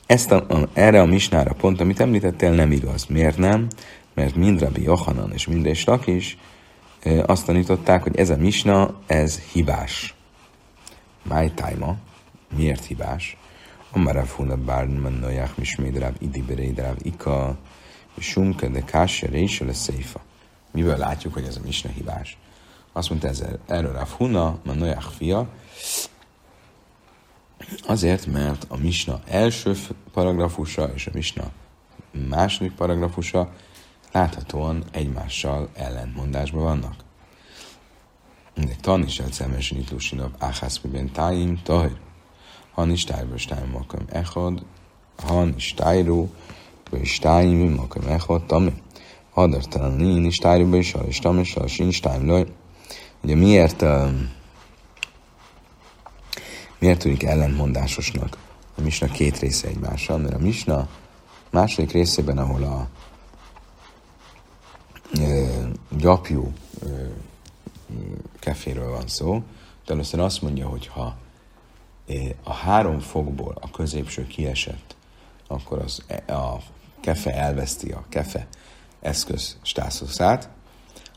Ezt 0.06 0.32
a, 0.32 0.36
a, 0.36 0.70
erre 0.74 1.02
a 1.02 1.06
misnára 1.06 1.54
pont, 1.54 1.82
amit 1.82 2.00
említettél, 2.00 2.52
nem 2.52 2.72
igaz. 2.72 3.06
Miért 3.06 3.38
nem? 3.38 3.68
Mert 4.14 4.36
mind 4.36 4.60
Rabbi 4.60 4.82
Johanan 4.82 5.32
és 5.34 5.48
mind 5.48 5.66
és 5.66 5.86
is 6.06 6.38
e, 7.04 7.24
azt 7.26 7.46
tanították, 7.46 8.04
hogy 8.04 8.18
ez 8.18 8.30
a 8.30 8.38
misna, 8.38 9.00
ez 9.08 9.40
hibás. 9.40 10.16
Máj 11.24 11.52
tájma. 11.54 11.96
Miért 12.56 12.86
hibás? 12.86 13.38
Amarav 13.92 14.28
huna 14.28 14.56
bárn 14.56 14.92
mennaják 14.92 15.58
misméd 15.58 15.98
ráv 15.98 16.14
idi 16.20 16.42
beréd 16.42 16.80
ráv 16.80 16.96
ika 17.02 17.58
Sumke 18.18 18.68
de 18.68 18.84
kásser 18.84 19.34
és 19.34 19.60
lesz 19.60 19.82
széfa. 19.82 20.22
Miből 20.72 20.98
látjuk, 20.98 21.34
hogy 21.34 21.44
ez 21.44 21.56
a 21.56 21.66
misna 21.66 21.90
hibás? 21.90 22.38
Azt 22.94 23.10
mondta 23.10 23.28
ez, 23.28 23.44
erről 23.68 23.96
a 23.96 24.08
Huna, 24.18 24.48
a 24.66 24.72
Noach 24.74 25.12
fia, 25.18 25.50
Azért, 27.88 28.26
mert 28.26 28.66
a 28.70 28.78
misna 28.78 29.20
első 29.28 29.76
paragrafusa 30.14 30.92
és 30.96 31.08
a 31.08 31.12
misna 31.14 31.52
második 32.30 32.72
paragrafusa 32.72 33.54
láthatóan 34.12 34.84
egymással 34.92 35.70
ellentmondásban 35.74 36.64
vannak. 36.64 36.96
De 38.56 38.76
tan 38.82 39.04
is 39.04 39.20
elszemesen 39.20 39.78
itt 39.78 39.92
lusinov 39.92 40.32
áhász 40.38 40.80
miben 40.80 41.12
táim 41.12 41.60
tahir. 41.64 41.98
Han 42.72 42.92
is 42.92 43.04
tájből 43.04 43.38
stájm 43.38 43.70
makam 43.70 44.06
echad, 44.10 44.66
han 45.18 45.54
is 45.56 45.74
tájró, 45.74 46.30
és 46.92 47.14
stájim 47.14 47.74
makam 47.74 48.08
echad 48.08 48.46
tamé. 48.46 48.74
Hadartalan 49.34 50.00
én 50.00 50.26
is 50.26 50.38
tájró, 50.38 50.76
és 50.76 50.88
sal 50.88 51.06
és 51.06 51.20
tamé, 51.20 51.44
sal 51.44 51.68
sincs 51.68 52.02
tájm 52.02 52.48
Ugye 53.24 53.36
miért 53.36 53.82
um, 53.82 54.32
miért 56.80 57.00
tűnik 57.00 57.24
ellentmondásosnak 57.24 58.38
a 58.76 58.82
misna 58.82 59.08
két 59.08 59.40
része 59.40 59.68
egymással? 59.68 60.18
Mert 60.18 60.34
a 60.34 60.40
misna 60.40 60.90
második 61.50 61.92
részében, 61.92 62.38
ahol 62.38 62.64
a 62.64 62.88
uh, 65.20 65.68
gyapjú 65.98 66.54
uh, 66.84 67.10
keféről 68.40 68.90
van 68.90 69.08
szó, 69.08 69.44
de 69.86 69.94
először 69.94 70.20
azt 70.20 70.42
mondja, 70.42 70.68
hogy 70.68 70.88
ha 70.88 71.16
a 72.44 72.54
három 72.54 73.00
fokból 73.00 73.58
a 73.62 73.72
középső 73.72 74.28
kiesett, 74.28 74.96
akkor 75.48 75.80
az, 75.80 76.04
e, 76.08 76.34
a 76.34 76.62
kefe 77.00 77.34
elveszti 77.34 77.92
a 77.92 78.06
kefe 78.10 78.48
eszköz 79.00 79.58
státuszát, 79.62 80.50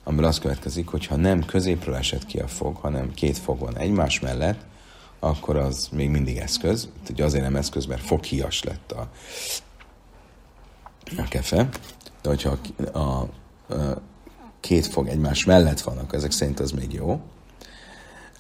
amiből 0.05 0.27
az 0.27 0.39
következik, 0.39 0.89
hogy 0.89 1.07
ha 1.07 1.17
nem 1.17 1.45
középről 1.45 1.95
esett 1.95 2.27
ki 2.27 2.39
a 2.39 2.49
fog, 2.49 2.77
hanem 2.77 3.15
két 3.15 3.39
fog 3.39 3.59
van 3.59 3.79
egymás 3.79 4.21
mellett, 4.21 4.61
akkor 5.25 5.57
az 5.57 5.89
még 5.93 6.11
mindig 6.11 6.37
eszköz. 6.37 6.89
Ugye 7.11 7.25
azért 7.25 7.43
nem 7.43 7.57
eszköz, 7.57 7.87
mert 7.87 8.03
foghias 8.03 8.63
lett 8.63 8.93
a, 8.93 9.09
a 11.17 11.29
kefe. 11.29 11.69
De 12.23 12.29
hogyha 12.29 12.59
a, 12.93 12.99
a, 12.99 13.21
a 13.21 13.29
két 14.61 14.87
fog 14.87 15.09
egymás 15.09 15.45
mellett 15.45 15.81
vannak, 15.81 16.15
ezek 16.15 16.31
szerint 16.31 16.61
az 16.61 16.71
még 16.71 16.93
jó. 16.93 17.21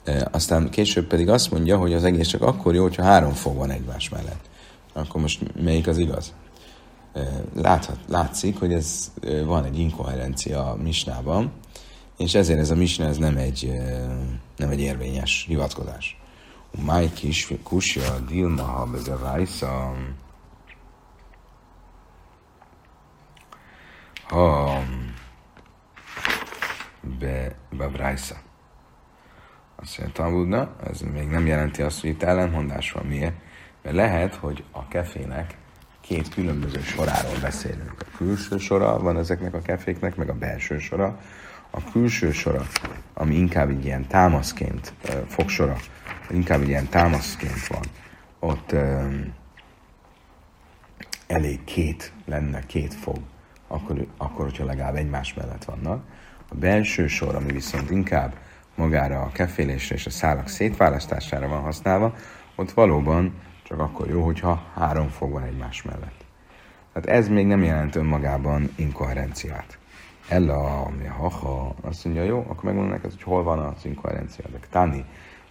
E, 0.04 0.28
aztán 0.32 0.70
később 0.70 1.06
pedig 1.06 1.28
azt 1.28 1.50
mondja, 1.50 1.78
hogy 1.78 1.92
az 1.92 2.04
egész 2.04 2.28
csak 2.28 2.42
akkor 2.42 2.74
jó, 2.74 2.82
hogyha 2.82 3.02
három 3.02 3.32
fog 3.32 3.56
van 3.56 3.70
egymás 3.70 4.08
mellett. 4.08 4.48
Akkor 4.92 5.20
most 5.20 5.62
melyik 5.62 5.86
az 5.86 5.98
igaz? 5.98 6.34
E, 7.12 7.44
láthat, 7.54 7.98
látszik, 8.08 8.58
hogy 8.58 8.72
ez 8.72 9.12
e, 9.22 9.42
van 9.42 9.64
egy 9.64 9.78
inkoherencia 9.78 10.70
a 10.70 10.76
misnában, 10.76 11.52
és 12.16 12.34
ezért 12.34 12.58
ez 12.58 12.70
a 12.70 12.74
misna 12.74 13.04
ez 13.04 13.16
nem 13.16 13.36
egy, 13.36 13.72
nem 14.56 14.70
egy 14.70 14.80
érvényes 14.80 15.44
hivatkozás. 15.48 16.21
Máj 16.80 17.12
kis 17.12 17.52
kusja 17.62 18.18
dilma 18.18 18.62
ha 18.62 18.86
bezavajsza 18.86 19.94
ha 24.32 24.82
be, 27.18 27.54
bebrájsza. 27.70 28.36
Azt 29.76 29.98
mondja, 29.98 30.22
Talmudna, 30.22 30.76
ez 30.84 31.00
még 31.00 31.28
nem 31.28 31.46
jelenti 31.46 31.82
azt, 31.82 32.00
hogy 32.00 32.10
itt 32.10 32.22
ellentmondás 32.22 32.92
van. 32.92 33.06
Miért? 33.06 33.34
Mert 33.82 33.96
lehet, 33.96 34.34
hogy 34.34 34.64
a 34.70 34.88
kefének 34.88 35.56
két 36.00 36.28
különböző 36.28 36.80
soráról 36.80 37.38
beszélünk. 37.40 37.94
A 37.98 38.16
külső 38.16 38.58
sora 38.58 38.98
van 38.98 39.16
ezeknek 39.16 39.54
a 39.54 39.62
keféknek, 39.62 40.16
meg 40.16 40.28
a 40.28 40.34
belső 40.34 40.78
sora. 40.78 41.20
A 41.74 41.90
külső 41.92 42.32
sora, 42.32 42.66
ami 43.14 43.34
inkább 43.34 43.68
egy 43.68 43.84
ilyen 43.84 44.06
támaszként, 44.06 44.92
fogsora, 45.26 45.76
inkább 46.30 46.60
egy 46.60 46.68
ilyen 46.68 46.88
támaszként 46.88 47.66
van, 47.66 47.82
ott 48.38 48.72
um, 48.72 49.34
elég 51.26 51.64
két 51.64 52.12
lenne, 52.24 52.66
két 52.66 52.94
fog, 52.94 53.18
akkor, 53.68 54.06
akkor, 54.16 54.44
hogyha 54.44 54.64
legalább 54.64 54.94
egymás 54.94 55.34
mellett 55.34 55.64
vannak. 55.64 56.04
A 56.48 56.54
belső 56.54 57.06
sor, 57.06 57.34
ami 57.34 57.52
viszont 57.52 57.90
inkább 57.90 58.34
magára 58.74 59.20
a 59.20 59.32
kefélésre 59.32 59.94
és 59.94 60.06
a 60.06 60.10
szálak 60.10 60.48
szétválasztására 60.48 61.48
van 61.48 61.60
használva, 61.60 62.14
ott 62.54 62.70
valóban 62.70 63.34
csak 63.62 63.78
akkor 63.80 64.08
jó, 64.08 64.24
hogyha 64.24 64.62
három 64.74 65.08
fog 65.08 65.30
van 65.30 65.42
egymás 65.42 65.82
mellett. 65.82 66.24
Tehát 66.92 67.18
ez 67.18 67.28
még 67.28 67.46
nem 67.46 67.62
jelent 67.62 67.96
önmagában 67.96 68.72
inkoherenciát. 68.76 69.78
Ella, 70.28 70.82
ami 70.82 71.04
ha, 71.04 71.28
ha 71.28 71.74
azt 71.80 72.04
mondja, 72.04 72.22
jó, 72.22 72.38
akkor 72.38 72.64
megmondom 72.64 72.92
neked, 72.92 73.10
hogy 73.10 73.22
hol 73.22 73.42
van 73.42 73.58
az 73.58 73.84
inkoherencia. 73.84 74.44
De 74.52 74.58
Tani, 74.70 75.04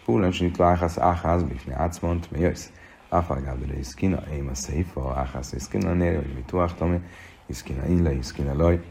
Pulem 0.05 0.31
sinit 0.31 0.57
láhász 0.57 0.97
áház, 0.97 1.43
bifni 1.43 1.73
átszmont, 1.73 2.31
mi 2.31 2.39
jössz? 2.39 2.69
Áfágábere 3.09 3.77
iszkina, 3.77 4.17
én 4.33 4.47
a 4.47 4.55
széfa, 4.55 5.13
áhász 5.15 5.51
iszkina 5.51 5.93
nél, 5.93 6.15
hogy 6.15 6.33
mi 6.35 6.43
tuachtam, 6.45 7.03
iszkina 7.45 7.85
ille, 7.85 8.13
iszkina 8.13 8.53
laj. 8.55 8.83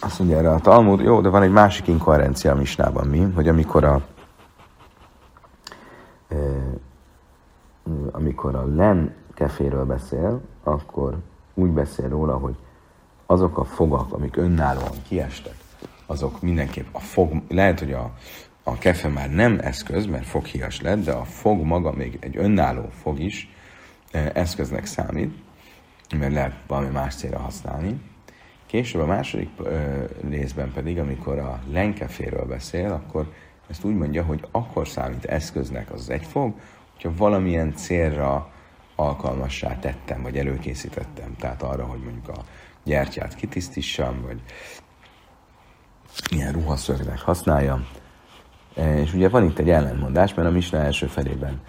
Azt 0.00 0.18
mondja 0.18 0.38
erre 0.38 0.50
a 0.50 0.60
Talmud, 0.60 1.00
jó, 1.00 1.20
de 1.20 1.28
van 1.28 1.42
egy 1.42 1.52
másik 1.52 1.86
inkoherencia 1.86 2.52
a 2.52 2.54
misnában, 2.54 3.06
mi, 3.06 3.20
hogy 3.34 3.48
amikor 3.48 3.84
a 3.84 4.02
amikor 8.10 8.54
a 8.54 8.64
len 8.74 9.14
keféről 9.34 9.84
beszél, 9.84 10.40
akkor 10.62 11.16
úgy 11.54 11.70
beszél 11.70 12.08
róla, 12.08 12.36
hogy 12.36 12.56
azok 13.30 13.58
a 13.58 13.64
fogak, 13.64 14.12
amik 14.12 14.36
önállóan 14.36 15.02
kiestek, 15.08 15.54
azok 16.06 16.42
mindenképp 16.42 16.86
a 16.92 17.00
fog, 17.00 17.42
lehet, 17.48 17.78
hogy 17.78 17.92
a, 17.92 18.12
a 18.62 18.78
kefe 18.78 19.08
már 19.08 19.30
nem 19.30 19.58
eszköz, 19.62 20.06
mert 20.06 20.26
foghias 20.26 20.80
lett, 20.80 21.04
de 21.04 21.12
a 21.12 21.24
fog 21.24 21.62
maga 21.62 21.92
még 21.92 22.18
egy 22.20 22.36
önálló 22.36 22.88
fog 23.02 23.20
is 23.20 23.48
e, 24.10 24.30
eszköznek 24.34 24.86
számít, 24.86 25.34
mert 26.16 26.32
lehet 26.32 26.54
valami 26.66 26.88
más 26.88 27.14
célra 27.14 27.38
használni. 27.38 28.00
Később 28.66 29.00
a 29.00 29.06
második 29.06 29.50
ö, 29.56 30.04
részben 30.28 30.72
pedig, 30.72 30.98
amikor 30.98 31.38
a 31.38 31.60
lenkeféről 31.72 32.44
beszél, 32.44 32.92
akkor 32.92 33.32
ezt 33.68 33.84
úgy 33.84 33.96
mondja, 33.96 34.24
hogy 34.24 34.46
akkor 34.50 34.88
számít 34.88 35.24
eszköznek 35.24 35.92
az 35.92 36.10
egy 36.10 36.26
fog, 36.26 36.54
hogyha 36.92 37.12
valamilyen 37.16 37.74
célra 37.74 38.50
alkalmassá 38.96 39.78
tettem, 39.78 40.22
vagy 40.22 40.36
előkészítettem. 40.36 41.36
Tehát 41.38 41.62
arra, 41.62 41.84
hogy 41.84 42.00
mondjuk 42.00 42.28
a 42.28 42.44
gyertyát 42.84 43.34
kitisztítsam, 43.34 44.22
vagy 44.22 44.42
milyen 46.30 46.52
ruhaszörgnek 46.52 47.20
használjam. 47.20 47.86
És 48.74 49.14
ugye 49.14 49.28
van 49.28 49.44
itt 49.44 49.58
egy 49.58 49.70
ellentmondás, 49.70 50.34
mert 50.34 50.48
a 50.48 50.52
Misna 50.52 50.78
első 50.78 51.06
felében 51.06 51.60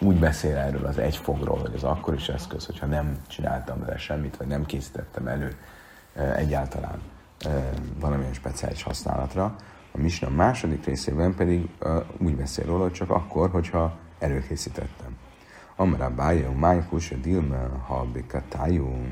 úgy 0.00 0.16
beszél 0.16 0.56
erről 0.56 0.84
az 0.86 0.98
egy 0.98 1.16
fogról, 1.16 1.58
hogy 1.58 1.74
az 1.74 1.84
akkor 1.84 2.14
is 2.14 2.28
eszköz, 2.28 2.66
hogyha 2.66 2.86
nem 2.86 3.16
csináltam 3.28 3.80
vele 3.80 3.98
semmit, 3.98 4.36
vagy 4.36 4.46
nem 4.46 4.66
készítettem 4.66 5.26
elő 5.26 5.56
egyáltalán 6.36 7.00
valamilyen 8.00 8.32
speciális 8.32 8.82
használatra. 8.82 9.56
A 9.92 9.98
Misna 9.98 10.28
második 10.28 10.84
részében 10.84 11.34
pedig 11.34 11.68
úgy 12.18 12.36
beszél 12.36 12.64
róla, 12.66 12.82
hogy 12.82 12.92
csak 12.92 13.10
akkor, 13.10 13.50
hogyha 13.50 13.96
előkészítettem. 14.18 15.16
Amara 15.76 16.10
bájó, 16.10 16.52
májkus, 16.52 17.08
dilme, 17.08 17.68
ha 17.86 18.04
bikatájú, 18.12 19.06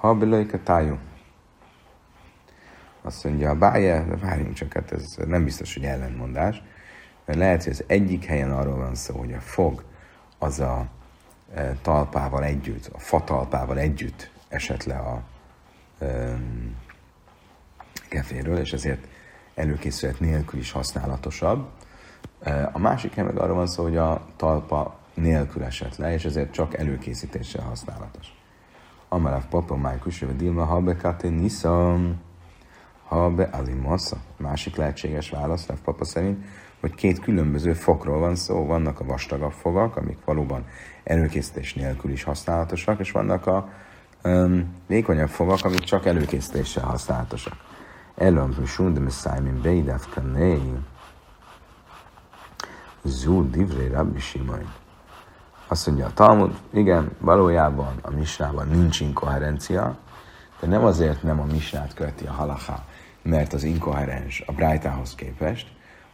ha 0.00 0.14
belőjkatájú. 0.14 0.98
Azt 3.02 3.24
mondja, 3.24 3.50
a 3.50 3.54
báje, 3.54 4.04
de 4.04 4.16
várjunk 4.16 4.52
csak, 4.52 4.72
hát 4.72 4.92
ez 4.92 5.16
nem 5.26 5.44
biztos, 5.44 5.74
hogy 5.74 5.84
ellentmondás, 5.84 6.62
mert 7.24 7.38
lehet, 7.38 7.62
hogy 7.62 7.72
az 7.72 7.84
egyik 7.86 8.24
helyen 8.24 8.52
arról 8.52 8.76
van 8.76 8.94
szó, 8.94 9.18
hogy 9.18 9.32
a 9.32 9.40
fog 9.40 9.84
az 10.38 10.60
a 10.60 10.86
talpával 11.82 12.44
együtt, 12.44 12.90
a 12.92 12.98
fatalpával 12.98 13.78
együtt 13.78 14.30
esett 14.48 14.84
le 14.84 14.96
a 14.96 15.22
um, 16.00 16.76
keféről, 18.08 18.58
és 18.58 18.72
ezért 18.72 19.06
előkészület 19.54 20.20
nélkül 20.20 20.60
is 20.60 20.70
használatosabb. 20.70 21.68
A 22.72 22.78
másik 22.78 23.14
meg 23.14 23.38
arról 23.38 23.56
van 23.56 23.66
szó, 23.66 23.82
hogy 23.82 23.96
a 23.96 24.26
talpa 24.36 24.98
nélkül 25.14 25.64
esett 25.64 25.96
le, 25.96 26.12
és 26.12 26.24
ezért 26.24 26.52
csak 26.52 26.78
előkészítéssel 26.78 27.64
használatos. 27.64 28.37
Amarav 29.08 29.46
papa 29.50 29.76
májkus, 29.76 30.24
dilma 30.36 30.64
habe 30.64 30.96
kate 30.96 31.28
niszam, 31.28 32.20
habe 33.08 33.48
alimassa. 33.52 34.16
Másik 34.36 34.76
lehetséges 34.76 35.30
válasz, 35.30 35.66
Rav 35.66 35.78
papa 35.84 36.04
szerint, 36.04 36.44
hogy 36.80 36.94
két 36.94 37.20
különböző 37.20 37.72
fokról 37.72 38.18
van 38.18 38.34
szó. 38.34 38.66
Vannak 38.66 39.00
a 39.00 39.04
vastagabb 39.04 39.52
fogak, 39.52 39.96
amik 39.96 40.18
valóban 40.24 40.64
előkészítés 41.04 41.74
nélkül 41.74 42.10
is 42.10 42.22
használatosak, 42.22 43.00
és 43.00 43.10
vannak 43.10 43.46
a 43.46 43.68
um, 44.24 44.74
vékonyabb 44.86 45.28
fogak, 45.28 45.64
amik 45.64 45.80
csak 45.80 46.06
előkészítéssel 46.06 46.84
használatosak. 46.84 47.54
Elom, 48.16 48.54
Mishun, 48.60 48.94
de 48.94 49.00
Messiah, 49.00 49.60
Beidav, 49.62 50.08
Kanei, 50.14 50.72
Zú, 53.02 53.50
Divré, 53.50 53.86
Rabbi 53.86 54.20
Simon. 54.20 54.72
Azt 55.70 55.86
mondja 55.86 56.06
a 56.06 56.12
Talmud, 56.12 56.58
igen, 56.72 57.10
valójában 57.20 57.98
a 58.02 58.10
misnában 58.10 58.68
nincs 58.68 59.00
inkoherencia, 59.00 59.98
de 60.60 60.66
nem 60.66 60.84
azért 60.84 61.22
nem 61.22 61.40
a 61.40 61.44
misnát 61.44 61.94
követi 61.94 62.26
a 62.26 62.32
halaká, 62.32 62.84
mert 63.22 63.52
az 63.52 63.62
inkoherens 63.62 64.42
a 64.46 64.52
Brájtához 64.52 65.14
képest, 65.14 65.68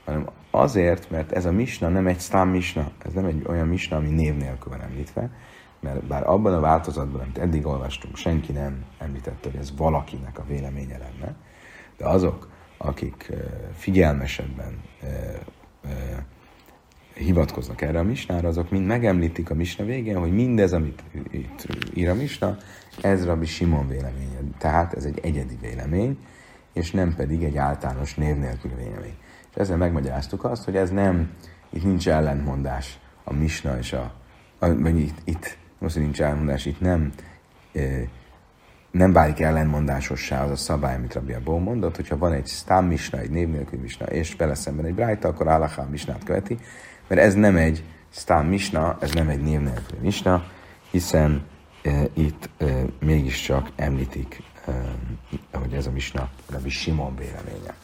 hanem 0.04 0.28
azért, 0.50 1.10
mert 1.10 1.32
ez 1.32 1.44
a 1.44 1.52
misna 1.52 1.88
nem 1.88 2.06
egy 2.06 2.18
szám 2.18 2.48
misna, 2.48 2.90
ez 2.98 3.12
nem 3.12 3.24
egy 3.24 3.44
olyan 3.46 3.66
misna, 3.66 3.96
ami 3.96 4.08
név 4.08 4.36
nélkül 4.36 4.72
van 4.72 4.82
említve, 4.82 5.30
mert 5.80 6.04
bár 6.04 6.28
abban 6.28 6.54
a 6.54 6.60
változatban, 6.60 7.20
amit 7.20 7.38
eddig 7.38 7.66
olvastunk, 7.66 8.16
senki 8.16 8.52
nem 8.52 8.84
említette, 8.98 9.50
hogy 9.50 9.60
ez 9.60 9.76
valakinek 9.76 10.38
a 10.38 10.44
véleménye 10.48 10.98
lenne, 10.98 11.34
de 11.96 12.08
azok, 12.08 12.48
akik 12.76 13.32
figyelmesebben 13.74 14.82
hivatkoznak 17.14 17.81
erre 17.81 17.98
a 17.98 18.03
misnára, 18.03 18.48
azok 18.48 18.70
mind 18.70 18.87
megemlítik 18.87 19.50
a 19.50 19.55
misna 19.55 19.85
végén, 19.85 20.18
hogy 20.18 20.33
mindez, 20.33 20.72
amit 20.72 21.03
itt 21.31 21.66
ír 21.94 22.09
a 22.09 22.14
misna, 22.14 22.57
ez 23.00 23.24
Rabbi 23.24 23.46
Simon 23.46 23.88
véleménye. 23.88 24.38
Tehát 24.59 24.94
ez 24.94 25.05
egy 25.05 25.18
egyedi 25.22 25.59
vélemény, 25.61 26.18
és 26.72 26.90
nem 26.90 27.14
pedig 27.14 27.42
egy 27.42 27.57
általános 27.57 28.14
név 28.14 28.37
nélküli 28.37 28.74
vélemény. 28.74 29.14
És 29.50 29.57
ezzel 29.57 29.77
megmagyaráztuk 29.77 30.44
azt, 30.44 30.64
hogy 30.64 30.77
ez 30.77 30.90
nem, 30.90 31.31
itt 31.70 31.85
nincs 31.85 32.09
ellentmondás 32.09 32.98
a 33.24 33.33
misna 33.33 33.79
és 33.79 33.92
a, 33.92 34.14
vagy 34.59 34.98
itt, 34.98 35.18
itt 35.24 35.59
most 35.79 35.96
nincs 35.96 36.22
ellentmondás, 36.22 36.66
itt 36.66 36.81
nem 36.81 37.12
nem 38.94 39.12
válik 39.12 39.40
ellenmondásossá 39.40 40.44
az 40.44 40.50
a 40.50 40.57
szabály, 40.57 40.94
amit 40.94 41.14
Rabbi 41.14 41.33
Abó 41.33 41.59
mondott, 41.59 41.96
hogyha 41.96 42.18
van 42.18 42.33
egy 42.33 42.46
sztám 42.46 42.87
misna, 42.87 43.18
egy 43.18 43.31
név 43.31 43.48
nélkül 43.48 43.81
misna, 43.81 44.07
és 44.07 44.35
vele 44.35 44.55
egy 44.83 44.94
brájta, 44.94 45.29
akkor 45.29 45.48
Állachá 45.48 45.83
misnát 45.83 46.24
követi, 46.24 46.59
mert 47.06 47.20
ez 47.20 47.34
nem 47.34 47.56
egy 47.56 47.84
sztám 48.10 48.46
misna, 48.46 48.96
ez 49.00 49.10
nem 49.10 49.28
egy 49.28 49.40
név 49.42 49.60
nélkül 49.60 49.98
misna, 50.00 50.44
hiszen 50.90 51.46
e, 51.82 52.02
itt 52.14 52.48
e, 52.58 52.64
mégiscsak 53.00 53.68
említik 53.76 54.42
ahogy 55.50 55.74
ez 55.74 55.86
a 55.86 55.90
misna, 55.90 56.30
Rabbi 56.50 56.68
Simon 56.68 57.16
véleménye. 57.16 57.74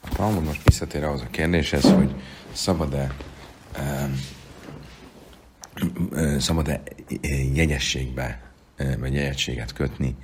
A 0.00 0.08
Talmud 0.14 0.44
most 0.44 0.62
visszatér 0.64 1.04
ahhoz 1.04 1.20
a 1.20 1.26
kérdéshez, 1.30 1.92
hogy 1.92 2.14
szabad-e 2.52 3.14
szabad-e 6.38 6.82
jegyességbe, 7.54 8.52
vagy 8.98 9.14
jegyességet 9.14 9.72
kötni, 9.72 10.16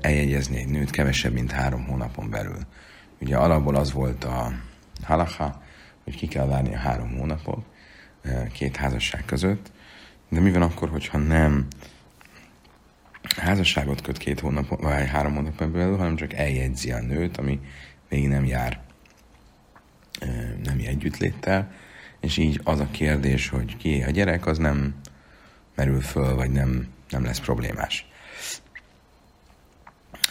eljegyezni 0.00 0.56
egy 0.56 0.68
nőt 0.68 0.90
kevesebb, 0.90 1.32
mint 1.32 1.52
három 1.52 1.86
hónapon 1.86 2.30
belül. 2.30 2.58
Ugye 3.20 3.36
alapból 3.36 3.74
az 3.74 3.92
volt 3.92 4.24
a 4.24 4.52
halacha, 5.02 5.62
hogy 6.04 6.16
ki 6.16 6.26
kell 6.26 6.46
várni 6.46 6.74
a 6.74 6.78
három 6.78 7.16
hónapot 7.16 7.64
két 8.52 8.76
házasság 8.76 9.24
között, 9.24 9.70
de 10.28 10.40
mi 10.40 10.52
van 10.52 10.62
akkor, 10.62 10.88
hogyha 10.88 11.18
nem 11.18 11.66
házasságot 13.36 14.00
köt 14.00 14.18
két 14.18 14.40
hónap, 14.40 14.80
vagy 14.80 15.08
három 15.08 15.34
hónapon 15.34 15.72
belül, 15.72 15.96
hanem 15.96 16.16
csak 16.16 16.32
eljegyzi 16.32 16.92
a 16.92 17.00
nőt, 17.00 17.36
ami 17.36 17.60
még 18.08 18.28
nem 18.28 18.44
jár 18.44 18.80
nem 20.64 20.80
együttléttel, 20.84 21.70
és 22.20 22.36
így 22.36 22.60
az 22.64 22.80
a 22.80 22.88
kérdés, 22.90 23.48
hogy 23.48 23.76
ki 23.76 24.02
a 24.02 24.10
gyerek, 24.10 24.46
az 24.46 24.58
nem 24.58 24.94
merül 25.74 26.00
föl, 26.00 26.34
vagy 26.34 26.50
nem, 26.50 26.86
nem 27.08 27.24
lesz 27.24 27.40
problémás. 27.40 28.07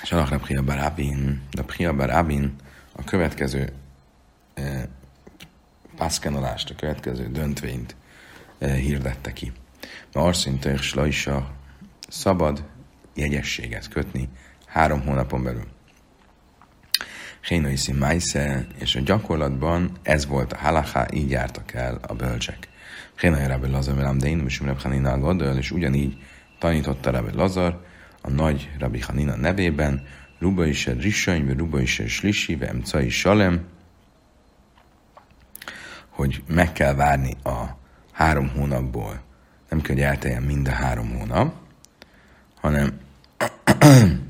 És 0.03 0.11
a 0.11 0.27
Rabhia 0.29 0.63
Barabin, 0.63 1.41
Rabhia 1.51 1.93
Barabin 1.93 2.55
a 2.91 3.03
következő 3.03 3.73
eh, 4.53 4.83
pászkenolást, 5.97 6.69
a 6.69 6.75
következő 6.75 7.31
döntvényt 7.31 7.95
eh, 8.57 8.75
hirdette 8.75 9.33
ki. 9.33 9.51
Ma 10.13 10.21
Arszintőr 10.21 10.79
Slajsa 10.79 11.51
szabad 12.07 12.63
jegyességet 13.13 13.87
kötni 13.87 14.29
három 14.65 15.01
hónapon 15.01 15.43
belül. 15.43 15.67
Hénoiszi 17.47 17.91
Maise, 17.91 18.67
és 18.79 18.95
a 18.95 18.99
gyakorlatban 18.99 19.91
ez 20.01 20.25
volt 20.25 20.53
a 20.53 20.57
halaká, 20.57 21.07
így 21.13 21.29
jártak 21.29 21.73
el 21.73 21.99
a 22.07 22.13
bölcsek. 22.13 22.67
Hénai 23.19 23.47
Rabbi 23.47 23.67
Lazar 23.67 23.95
velem, 23.95 24.17
de 24.17 24.27
én 24.27 24.45
is 24.45 24.59
Rabbi 24.59 24.81
Hanina 24.81 25.55
és 25.57 25.71
ugyanígy 25.71 26.17
tanította 26.59 27.11
Rabbi 27.11 27.35
Lazar 27.35 27.85
a 28.21 28.29
nagy 28.29 28.69
Rabbi 28.79 28.99
Hanina 28.99 29.35
nevében, 29.35 30.05
Ruba 30.39 30.65
is 30.65 30.87
a 30.87 30.93
Rissany, 30.93 31.57
Ruba 31.57 31.81
is 31.81 31.99
a 31.99 32.07
Slisi, 32.07 32.55
Vemcai 32.55 33.09
Salem, 33.09 33.65
hogy 36.09 36.43
meg 36.47 36.71
kell 36.71 36.93
várni 36.93 37.35
a 37.43 37.77
három 38.11 38.49
hónapból, 38.49 39.21
nem 39.69 39.81
kell, 39.81 39.95
hogy 39.95 40.03
elteljen 40.03 40.43
mind 40.43 40.67
a 40.67 40.71
három 40.71 41.17
hónap, 41.17 41.55
hanem 42.55 42.99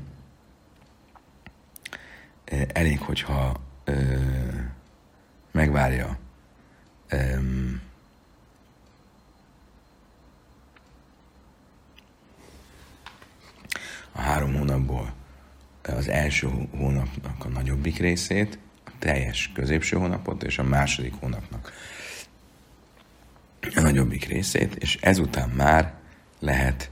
elég, 2.72 3.00
hogyha 3.00 3.60
ö, 3.84 3.94
megvárja 5.52 6.18
ö, 7.08 7.16
a 14.12 14.20
hónapból 14.78 15.12
az 15.82 16.08
első 16.08 16.48
hónapnak 16.76 17.44
a 17.44 17.48
nagyobbik 17.48 17.98
részét, 17.98 18.58
a 18.84 18.90
teljes 18.98 19.50
középső 19.54 19.96
hónapot, 19.96 20.42
és 20.42 20.58
a 20.58 20.62
második 20.62 21.14
hónapnak 21.20 21.72
a 23.74 23.80
nagyobbik 23.80 24.24
részét, 24.24 24.74
és 24.74 24.98
ezután 25.00 25.48
már 25.48 25.94
lehet 26.40 26.90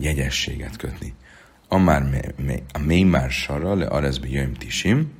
jegyességet 0.00 0.76
kötni. 0.76 1.14
Amár 1.68 2.32
a 2.72 2.78
mély 2.78 3.02
már 3.02 3.30
sarra 3.30 3.74
le 3.74 3.86
arezbe 3.86 4.28
jöjjm 4.28 4.52
tisim, 4.52 5.12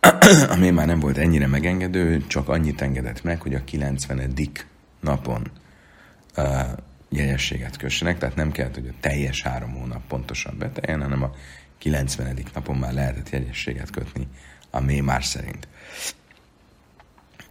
ami 0.54 0.70
már 0.70 0.86
nem 0.86 1.00
volt 1.00 1.18
ennyire 1.18 1.46
megengedő, 1.46 2.26
csak 2.26 2.48
annyit 2.48 2.80
engedett 2.80 3.22
meg, 3.22 3.40
hogy 3.40 3.54
a 3.54 3.64
90. 3.64 4.34
napon 5.00 5.50
uh, 6.36 6.72
jegyességet 7.12 7.76
kössenek, 7.76 8.18
tehát 8.18 8.36
nem 8.36 8.52
kellett, 8.52 8.74
hogy 8.74 8.86
a 8.86 9.00
teljes 9.00 9.42
három 9.42 9.72
hónap 9.72 10.06
pontosan 10.06 10.58
beteljen, 10.58 11.02
hanem 11.02 11.22
a 11.22 11.30
90. 11.78 12.38
napon 12.54 12.76
már 12.76 12.92
lehetett 12.92 13.30
jegyességet 13.30 13.90
kötni 13.90 14.28
a 14.70 14.80
mémár 14.80 15.24
szerint. 15.24 15.68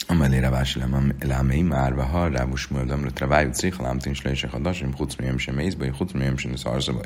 Amelé 0.08 0.40
Rávási 0.40 0.82
Lámé 1.20 1.62
már 1.62 1.94
ha 1.94 2.04
harrábú 2.04 2.56
smöldöm, 2.56 3.04
lőtt 3.04 3.20
Rávájú 3.20 3.52
cég, 3.52 3.74
lámtin 3.80 4.14
slősek 4.14 4.54
a 4.54 4.60
dasim, 4.60 4.96
hucmőjöm 4.96 5.38
sem 5.38 5.60
észbe, 5.60 5.94
hucmőjöm 5.98 6.38
sem 6.38 6.56
szarzabaj. 6.56 7.06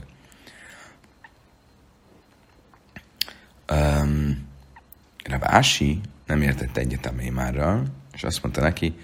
Um, 3.72 4.48
Rávási 5.24 6.02
nem 6.26 6.42
értett 6.42 6.78
egyet 6.78 7.06
a 7.06 7.12
mémárral, 7.12 7.84
és 8.14 8.24
azt 8.24 8.44
mondta 8.44 8.62
neki, 8.62 8.96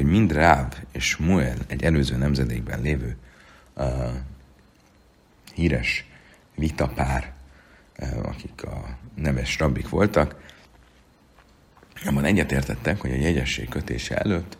hogy 0.00 0.10
mind 0.10 0.32
Ráv 0.32 0.74
és 0.92 1.08
Smuel, 1.08 1.56
egy 1.66 1.82
előző 1.82 2.16
nemzedékben 2.16 2.80
lévő 2.80 3.16
uh, 3.76 3.86
híres 5.54 6.04
vitapár, 6.54 7.32
uh, 7.98 8.28
akik 8.28 8.64
a 8.64 8.98
neves 9.14 9.58
rabbik 9.58 9.88
voltak, 9.88 10.36
abban 12.04 12.24
egyetértettek, 12.24 13.00
hogy 13.00 13.10
a 13.10 13.16
jegyesség 13.16 13.68
kötése 13.68 14.16
előtt 14.16 14.58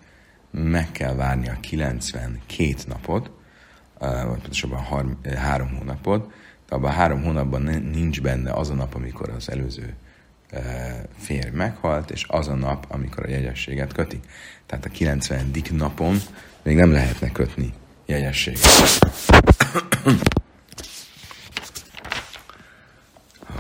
meg 0.51 0.93
kell 0.93 1.15
várni 1.15 1.49
a 1.49 1.57
92 1.61 2.75
napot, 2.87 3.31
vagy 3.99 4.25
pontosabban 4.25 5.19
három 5.37 5.77
hónapot, 5.77 6.33
de 6.69 6.75
abban 6.75 6.91
a 6.91 6.95
három 6.95 7.23
hónapban 7.23 7.63
nincs 7.93 8.21
benne 8.21 8.53
az 8.53 8.71
a 8.71 8.75
nap, 8.75 8.95
amikor 8.95 9.29
az 9.29 9.51
előző 9.51 9.95
férj 11.17 11.51
meghalt, 11.51 12.11
és 12.11 12.25
az 12.29 12.49
a 12.49 12.55
nap, 12.55 12.87
amikor 12.89 13.25
a 13.25 13.29
jegyességet 13.29 13.93
kötik. 13.93 14.25
Tehát 14.67 14.85
a 14.85 14.89
90. 14.89 15.51
napon 15.71 16.17
még 16.63 16.77
nem 16.77 16.93
lehetne 16.93 17.33
kötni 17.33 17.73
jegyességet. 18.07 18.99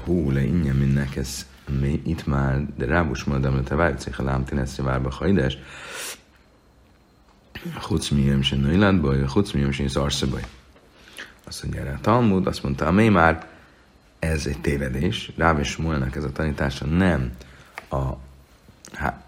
Hú, 0.04 0.30
le 0.30 0.42
ingyen 0.42 0.76
mindnek 0.76 1.16
ez 1.16 1.46
itt 2.04 2.26
már, 2.26 2.60
de 2.76 2.86
rábus 2.86 3.24
mondom, 3.24 3.54
hogy 3.54 3.64
te 3.64 3.74
várj, 3.74 3.94
hogy 4.16 4.24
lámtin 4.24 4.58
ezt 4.58 4.78
a 4.78 4.82
várba 4.82 5.10
hajdes, 5.10 5.58
Chutz 7.80 8.08
miém 8.08 8.42
sem 8.42 8.58
nőilandbaj, 8.58 9.24
chutz 9.24 9.52
miém 9.52 9.70
sem 9.70 9.88
szarszabaj. 9.88 10.42
Azt 11.44 11.62
mondja 11.62 11.92
a 11.92 12.00
Talmud, 12.00 12.46
azt 12.46 12.62
mondta, 12.62 12.86
amely 12.86 13.08
már 13.08 13.46
ez 14.20 14.46
egy 14.46 14.60
tévedés, 14.60 15.32
Ráv 15.36 15.58
és 15.58 15.68
Smolnak 15.68 16.16
ez 16.16 16.24
a 16.24 16.32
tanítása 16.32 16.86
nem 16.86 17.32
a, 17.88 17.96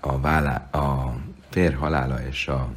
a, 0.00 0.20
vállá, 0.20 0.68
a 0.70 1.14
fér 1.50 1.74
halála 1.74 2.26
és 2.26 2.48
a 2.48 2.72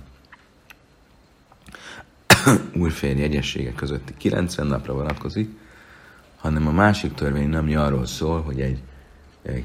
úrfér 2.82 3.18
jegyessége 3.18 3.74
közötti 3.74 4.14
90 4.18 4.68
napra 4.68 4.94
vonatkozik, 4.94 5.50
hanem 6.36 6.68
a 6.68 6.72
másik 6.72 7.14
törvény 7.14 7.50
nem 7.50 7.78
arról 7.78 8.06
szól, 8.06 8.42
hogy 8.42 8.62
egy 8.62 8.84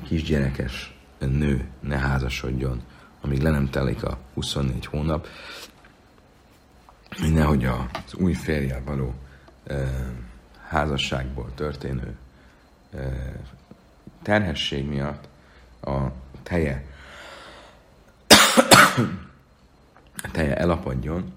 kisgyerekes 0.03 0.99
nő 1.19 1.69
ne 1.81 1.99
házasodjon, 1.99 2.83
amíg 3.21 3.43
le 3.43 3.51
nem 3.51 3.71
telik 3.71 4.03
a 4.03 4.19
24 4.35 4.87
hónap, 4.87 5.27
nehogy 7.33 7.65
az 7.65 8.15
új 8.15 8.33
férjel 8.33 8.83
való 8.85 9.15
házasságból 10.69 11.51
történő 11.55 12.17
terhesség 14.23 14.89
miatt 14.89 15.29
a 15.81 15.99
teje 16.43 16.85
a 20.23 20.31
teje 20.33 20.57
elapadjon, 20.57 21.33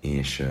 és 0.00 0.46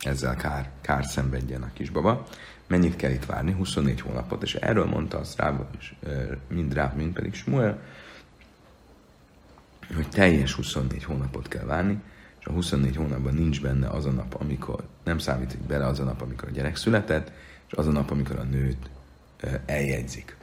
ezzel 0.00 0.36
kár, 0.36 0.70
kár 0.80 1.04
szenvedjen 1.04 1.62
a 1.62 1.72
kisbaba 1.72 2.26
mennyit 2.66 2.96
kell 2.96 3.10
itt 3.10 3.24
várni? 3.24 3.52
24 3.52 4.00
hónapot, 4.00 4.42
és 4.42 4.54
erről 4.54 4.84
mondta 4.84 5.18
azt 5.18 5.36
Ráv, 5.36 5.60
mind 6.48 6.72
Ráv, 6.72 6.94
mind 6.94 7.12
pedig 7.12 7.34
Smuel, 7.34 7.82
hogy 9.94 10.08
teljes 10.08 10.52
24 10.52 11.04
hónapot 11.04 11.48
kell 11.48 11.64
várni, 11.64 12.00
és 12.40 12.46
a 12.46 12.52
24 12.52 12.96
hónapban 12.96 13.34
nincs 13.34 13.60
benne 13.60 13.88
az 13.88 14.06
a 14.06 14.10
nap, 14.10 14.34
amikor 14.38 14.84
nem 15.04 15.18
számít 15.18 15.58
bele 15.58 15.86
az 15.86 16.00
a 16.00 16.04
nap, 16.04 16.20
amikor 16.20 16.48
a 16.48 16.52
gyerek 16.52 16.76
született, 16.76 17.32
és 17.70 17.76
az 17.76 17.86
a 17.86 17.90
nap, 17.90 18.10
amikor 18.10 18.38
a 18.38 18.42
nőt 18.42 18.90
eljegyzik. 19.66 20.36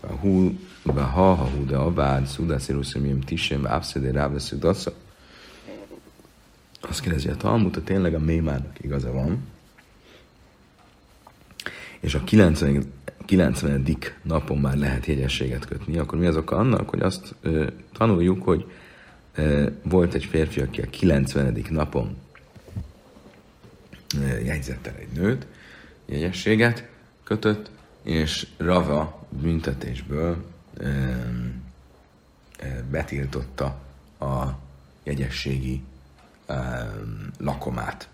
A 0.00 0.12
hú, 0.12 0.58
ha, 0.84 1.02
ha 1.02 1.34
hú, 1.34 1.66
de 1.66 1.76
a 1.76 1.92
vád, 1.92 2.26
szudászíruszimim, 2.26 3.20
tisem, 3.20 3.64
abszedé, 3.64 4.08
rávesző, 4.08 4.58
dassza. 4.58 4.92
Azt 6.80 7.00
kérdezi 7.00 7.28
a 7.28 7.36
Talmud, 7.36 7.82
tényleg 7.84 8.14
a 8.14 8.18
mémárnak 8.18 8.80
igaza 8.80 9.12
van, 9.12 9.46
és 12.00 12.14
a 12.14 12.24
90. 12.24 12.92
90. 13.24 13.96
napon 14.22 14.58
már 14.58 14.76
lehet 14.76 15.06
jegyességet 15.06 15.64
kötni, 15.64 15.98
akkor 15.98 16.18
mi 16.18 16.26
az 16.26 16.36
oka 16.36 16.56
annak, 16.56 16.88
hogy 16.88 17.00
azt 17.00 17.34
ö, 17.40 17.66
tanuljuk, 17.92 18.42
hogy 18.42 18.66
volt 19.82 20.14
egy 20.14 20.24
férfi, 20.24 20.60
aki 20.60 20.80
a 20.80 20.90
90. 20.90 21.64
napon 21.68 22.16
jegyzett 24.44 24.86
el 24.86 24.94
egy 24.94 25.12
nőt, 25.12 25.46
jegyességet 26.06 26.88
kötött, 27.24 27.70
és 28.02 28.46
Rava 28.56 29.26
büntetésből 29.28 30.44
betiltotta 32.90 33.64
a 34.18 34.44
jegyességi 35.02 35.82
lakomát. 37.38 38.08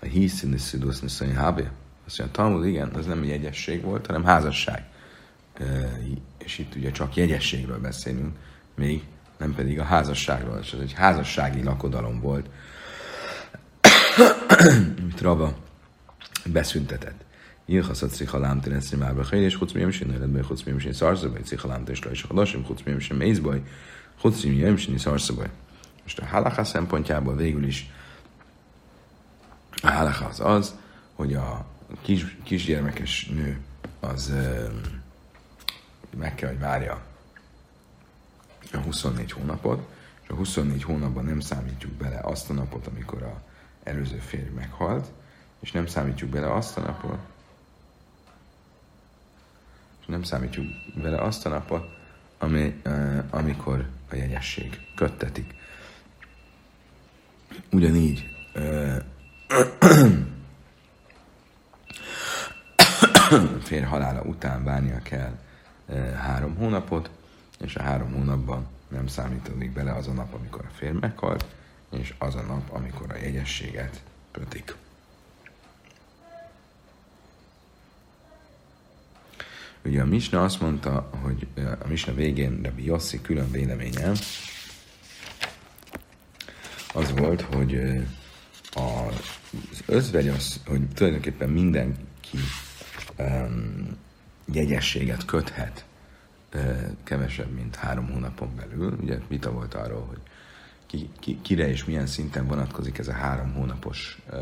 A 0.00 0.04
hiszini 0.04 0.58
szüdusz 0.58 1.00
niszai 1.00 1.32
hábé. 1.32 1.68
Azt 2.06 2.18
mondja, 2.18 2.36
Talmud, 2.36 2.66
igen, 2.66 2.96
ez 2.96 3.06
nem 3.06 3.24
jegyesség 3.24 3.82
volt, 3.82 4.06
hanem 4.06 4.24
házasság. 4.24 4.84
És 6.38 6.58
itt 6.58 6.74
ugye 6.74 6.90
csak 6.90 7.14
jegyességről 7.14 7.78
beszélünk, 7.78 8.36
még 8.74 9.04
nem 9.36 9.54
pedig 9.54 9.80
a 9.80 9.84
házasságról, 9.84 10.58
és 10.62 10.72
ez 10.72 10.80
egy 10.80 10.92
házassági 10.92 11.62
lakodalom 11.62 12.20
volt, 12.20 12.46
amit 15.00 15.20
Rava 15.20 15.56
beszüntetett. 16.46 17.24
Ilchasz 17.64 18.02
a 18.02 18.06
cihalám 18.06 18.60
tényleg 18.60 18.82
már 18.98 19.14
behely, 19.14 19.42
és 19.42 19.56
chuc 19.56 19.72
mém 19.72 19.90
sin, 19.90 20.12
életben 20.12 20.44
chuc 20.44 20.62
mém 20.62 20.78
sin 20.78 20.92
szarzabaj, 20.92 21.42
cihalám 21.42 21.82
és 21.86 22.04
lajs 22.04 22.22
halasim, 22.22 22.64
chuc 22.64 22.82
mém 22.82 22.98
sin 22.98 23.16
mézbaj, 23.16 23.62
chuc 24.20 24.44
mém 24.44 24.76
sin 24.76 24.98
szarzabaj. 24.98 25.50
Most 26.02 26.18
a 26.18 26.26
halaká 26.26 26.62
szempontjából 26.62 27.36
végül 27.36 27.66
is 27.66 27.90
a 29.82 29.90
halaká 29.90 30.26
az 30.26 30.40
az, 30.40 30.74
hogy 31.14 31.34
a 31.34 31.66
kis, 32.02 32.36
kisgyermekes 32.42 33.26
nő 33.26 33.60
az 34.00 34.32
meg 36.16 36.34
kell, 36.34 36.48
hogy 36.48 36.58
várja 36.58 37.02
a 38.72 38.76
24 38.76 39.32
hónapot, 39.32 39.88
és 40.22 40.28
a 40.28 40.34
24 40.34 40.82
hónapban 40.82 41.24
nem 41.24 41.40
számítjuk 41.40 41.92
bele 41.92 42.20
azt 42.22 42.50
a 42.50 42.52
napot, 42.52 42.86
amikor 42.86 43.22
a 43.22 43.42
előző 43.82 44.16
férj 44.16 44.48
meghalt, 44.54 45.10
és 45.60 45.72
nem 45.72 45.86
számítjuk 45.86 46.30
bele 46.30 46.54
azt 46.54 46.76
a 46.76 46.80
napot, 46.80 47.18
és 50.00 50.06
nem 50.06 50.22
számítjuk 50.22 50.66
bele 50.94 51.22
azt 51.22 51.46
a 51.46 51.48
napot, 51.48 51.98
ami, 52.38 52.82
amikor 53.30 53.88
a 54.10 54.14
jegyesség 54.14 54.80
köttetik. 54.94 55.54
Ugyanígy 57.70 58.24
férj 63.62 63.84
halála 63.84 64.22
után 64.22 64.64
várnia 64.64 65.02
kell 65.02 65.38
három 66.16 66.56
hónapot, 66.56 67.10
és 67.58 67.76
a 67.76 67.82
három 67.82 68.12
hónapban 68.12 68.66
nem 68.88 69.06
számítódik 69.06 69.72
bele 69.72 69.92
az 69.92 70.08
a 70.08 70.12
nap, 70.12 70.34
amikor 70.34 70.64
a 70.64 70.74
férj 70.74 70.96
meghalt, 71.00 71.44
és 71.90 72.14
az 72.18 72.34
a 72.34 72.42
nap, 72.42 72.72
amikor 72.72 73.12
a 73.12 73.16
jegyességet 73.16 74.02
kötik. 74.30 74.74
Ugye 79.84 80.00
a 80.00 80.06
Misna 80.06 80.42
azt 80.42 80.60
mondta, 80.60 81.10
hogy 81.22 81.46
a 81.80 81.88
Misna 81.88 82.14
végén 82.14 82.60
Rabbi 82.62 82.84
Yossi 82.84 83.20
külön 83.20 83.50
véleménye 83.50 84.12
az 86.94 87.12
volt, 87.16 87.40
hogy 87.40 87.80
az 88.74 89.82
özvegy 89.86 90.28
az, 90.28 90.60
hogy 90.66 90.88
tulajdonképpen 90.88 91.48
mindenki 91.48 92.38
um, 93.18 93.86
jegyességet 94.52 95.24
köthet 95.24 95.84
kevesebb, 97.04 97.50
mint 97.50 97.76
három 97.76 98.10
hónapon 98.12 98.56
belül. 98.56 98.96
Ugye 99.02 99.18
vita 99.28 99.52
volt 99.52 99.74
arról, 99.74 100.04
hogy 100.08 100.20
ki, 100.86 101.08
ki, 101.20 101.38
kire 101.42 101.68
és 101.68 101.84
milyen 101.84 102.06
szinten 102.06 102.46
vonatkozik 102.46 102.98
ez 102.98 103.08
a 103.08 103.12
három 103.12 103.52
hónapos 103.52 104.18
uh, 104.32 104.38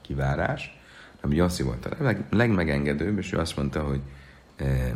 kivárás. 0.00 0.78
Ami 1.20 1.36
Jasszi 1.36 1.62
volt 1.62 1.86
a 1.86 2.02
leg, 2.02 2.24
legmegengedőbb, 2.30 3.18
és 3.18 3.32
ő 3.32 3.38
azt 3.38 3.56
mondta, 3.56 3.82
hogy 3.82 4.00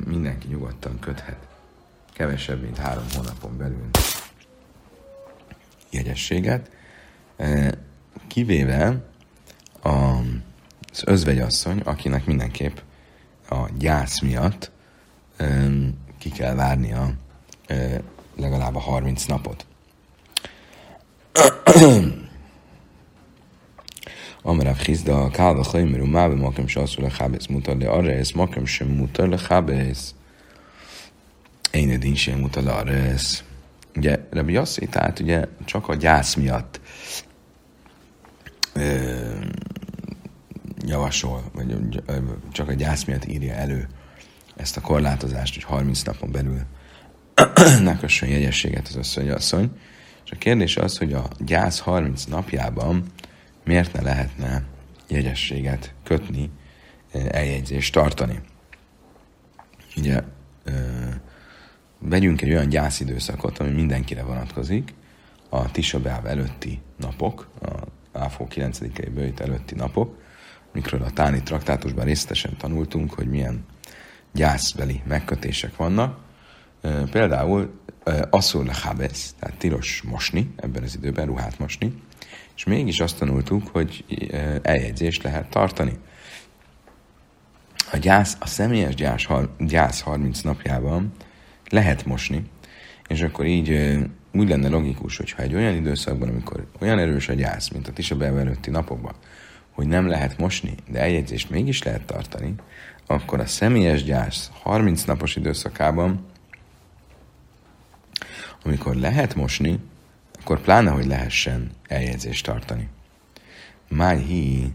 mindenki 0.05 0.48
nyugodtan 0.48 0.98
köthet. 0.98 1.37
Kevesebb, 2.12 2.62
mint 2.62 2.79
három 2.79 3.05
hónapon 3.14 3.57
belül. 3.57 3.88
Jegyességet, 5.90 6.70
uh, 7.37 7.70
kivéve 8.27 9.05
az 9.83 11.03
özvegyasszony, 11.05 11.81
akinek 11.81 12.27
mindenképp 12.27 12.77
a 13.48 13.68
gyász 13.79 14.20
miatt 14.20 14.70
ki 16.18 16.31
kell 16.31 16.55
várnia 16.55 17.12
uh, 17.68 17.94
legalább 18.37 18.74
a 18.74 18.81
30 18.81 19.24
napot. 19.24 19.66
Amarav 24.43 24.78
Chizda, 24.78 25.30
Kál 25.30 25.56
v'chayim 25.56 25.95
rumá 25.95 26.28
b'makem 26.28 26.67
שאסור 26.67 27.06
לכבס, 27.06 27.50
מותר 27.50 27.74
לארס, 27.74 28.36
מקום 28.36 28.67
שמותר 28.67 29.26
לכבס, 29.26 30.13
én 31.72 31.89
edin 31.89 32.15
sem 32.15 32.39
muta 32.39 32.62
lares. 32.62 33.43
Ugye 33.95 34.19
Rabbi 34.30 34.54
Yossi, 34.54 34.88
tehát 34.88 35.19
ugye 35.19 35.45
csak 35.65 35.88
a 35.88 35.95
gyász 35.95 36.36
miatt 36.36 36.80
ö, 38.74 39.10
javasol, 40.86 41.43
vagy 41.54 41.76
ö, 42.06 42.17
csak 42.52 42.69
a 42.69 42.74
gyász 42.74 43.04
miatt 43.04 43.26
írja 43.26 43.54
elő 43.54 43.88
ezt 44.56 44.78
a 44.78 44.82
korlátozást, 44.82 45.54
hogy 45.54 45.63
30 45.63 46.02
napon 46.02 46.32
belül 46.32 46.62
ne 47.84 47.98
kössön 47.98 48.30
jegyességet 48.30 48.88
az 48.88 48.95
asszony, 48.95 49.30
asszony. 49.30 49.72
És 50.26 50.32
a 50.32 50.36
kérdés 50.36 50.78
az, 50.78 50.98
hogy 50.98 51.13
a 51.13 51.28
gyász 51.39 51.80
30 51.80 52.24
napjában 52.24 53.04
miért 53.64 53.92
ne 53.92 54.00
lehetne 54.00 54.62
jegyességet 55.09 55.94
kötni, 56.03 56.50
eh, 57.12 57.27
eljegyzést 57.31 57.92
tartani. 57.92 58.40
Ugye 59.96 60.22
vegyünk 61.98 62.42
egy 62.42 62.50
olyan 62.50 62.68
gyászidőszakot, 62.68 63.59
ami 63.59 63.70
mindenkire 63.70 64.22
vonatkozik, 64.22 64.94
a 65.48 65.70
Tisha 65.70 66.20
előtti 66.24 66.81
napok, 66.96 67.48
a 67.61 68.18
Áfó 68.18 68.48
9-i 68.50 69.11
bőjt 69.14 69.40
előtti 69.40 69.74
napok, 69.74 70.18
mikről 70.72 71.03
a 71.03 71.11
Táni 71.11 71.42
traktátusban 71.42 72.05
részletesen 72.05 72.57
tanultunk, 72.57 73.14
hogy 73.14 73.29
milyen 73.29 73.64
gyászbeli 74.33 75.03
megkötések 75.07 75.77
vannak. 75.77 76.18
Például 77.11 77.81
asszul 78.31 78.64
lehábesz, 78.64 79.35
tehát 79.38 79.59
tilos 79.59 80.03
mosni, 80.03 80.55
ebben 80.57 80.83
az 80.83 80.96
időben 80.96 81.27
ruhát 81.27 81.59
mosni, 81.59 82.03
és 82.57 82.64
mégis 82.64 83.01
azt 83.01 83.19
tanultuk, 83.19 83.69
hogy 83.69 84.05
eljegyzést 84.62 85.23
lehet 85.23 85.51
tartani. 85.51 85.99
A, 87.93 87.97
gyász, 87.97 88.37
a 88.40 88.47
személyes 88.47 88.95
gyász, 88.95 89.27
gyász 89.59 90.01
30 90.01 90.40
napjában 90.40 91.12
lehet 91.69 92.05
mosni, 92.05 92.45
és 93.09 93.23
akkor 93.23 93.47
így 93.47 93.99
úgy 94.33 94.49
lenne 94.49 94.69
logikus, 94.69 95.17
hogyha 95.17 95.43
egy 95.43 95.55
olyan 95.55 95.75
időszakban, 95.75 96.29
amikor 96.29 96.67
olyan 96.81 96.99
erős 96.99 97.29
a 97.29 97.33
gyász, 97.33 97.69
mint 97.69 97.88
a 97.88 97.93
Tisa 97.93 98.25
előtti 98.25 98.71
napokban, 98.71 99.14
hogy 99.71 99.87
nem 99.87 100.07
lehet 100.07 100.38
mosni, 100.38 100.75
de 100.88 101.01
eljegyzést 101.01 101.51
mégis 101.51 101.83
lehet 101.83 102.05
tartani, 102.05 102.55
akkor 103.07 103.40
a 103.40 103.47
személyes 103.47 104.05
gyász 104.05 104.51
30 104.62 105.05
napos 105.05 105.37
időszakában 105.37 106.33
amikor 108.64 108.95
lehet 108.95 109.35
mosni, 109.35 109.79
akkor 110.44 110.61
pláne, 110.61 110.90
hogy 110.90 111.07
lehessen 111.07 111.70
eljegyzést 111.88 112.44
tartani. 112.44 112.88
Már 113.88 114.16
hi. 114.16 114.72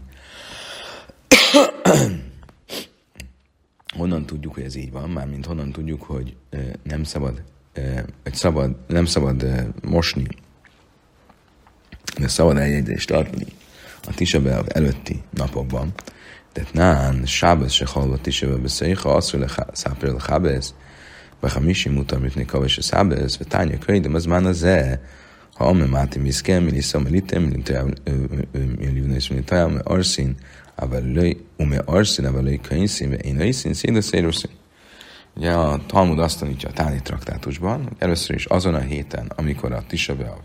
honnan 3.96 4.26
tudjuk, 4.26 4.54
hogy 4.54 4.62
ez 4.62 4.74
így 4.74 4.90
van? 4.92 5.10
Mármint 5.10 5.46
honnan 5.46 5.72
tudjuk, 5.72 6.02
hogy 6.02 6.36
nem 6.82 7.04
szabad, 7.04 7.42
egy 8.22 8.34
szabad, 8.34 8.76
nem 8.86 9.04
szabad 9.04 9.46
mosni, 9.82 10.26
de 12.18 12.28
szabad 12.28 12.56
eljegyzést 12.56 13.08
tartani 13.08 13.46
a 14.06 14.14
Tisabel 14.14 14.66
előtti 14.66 15.22
napokban. 15.30 15.92
de 16.52 16.66
nán, 16.72 17.26
sábez 17.26 17.72
se 17.72 17.86
hallott 17.86 18.22
Tisabel 18.22 18.58
beszélyha, 18.58 19.14
az, 19.14 19.30
hogy 19.30 19.44
száprél 19.72 20.14
a 20.14 20.22
hábez, 20.22 20.74
vagy 21.40 21.52
ha 21.52 21.60
misi 21.60 21.88
mutam 21.88 22.20
mitni 22.20 22.44
kaves 22.44 22.78
a 22.78 22.82
szábez, 22.82 23.38
vagy 23.38 23.48
tánya 23.48 23.78
könyv, 23.78 24.02
de 24.02 24.14
az 24.16 24.24
már 24.24 24.44
az 24.44 24.62
ha 25.60 25.66
ame 25.66 25.84
máti 25.84 26.18
miszke, 26.18 26.60
mi 26.60 26.70
lisza, 26.70 26.98
mi 26.98 27.10
lite, 27.10 27.38
mi 27.38 27.54
lite, 27.54 27.74
eh, 27.74 28.14
eh, 28.52 28.60
mi 28.78 28.86
livnes, 28.86 29.28
mi 29.28 29.36
lite, 29.36 29.66
mi 29.66 29.78
arszín, 29.84 30.36
avelői, 30.74 31.44
ume 31.56 31.78
arszín, 31.84 32.24
avelői 32.24 32.60
könyszín, 32.60 33.12
én 33.12 33.40
aiszín, 33.40 33.74
széda 33.74 34.00
széroszín. 34.00 34.50
Ugye 35.36 35.52
a 35.52 35.86
Talmud 35.86 36.18
azt 36.18 36.38
tanítja 36.38 36.68
a 36.68 36.72
táli 36.72 37.00
traktátusban, 37.02 37.82
hogy 37.82 37.96
először 37.98 38.36
is 38.36 38.44
azon 38.44 38.74
a 38.74 38.78
héten, 38.78 39.32
amikor 39.36 39.72
a 39.72 39.84
Tisabeav 39.86 40.38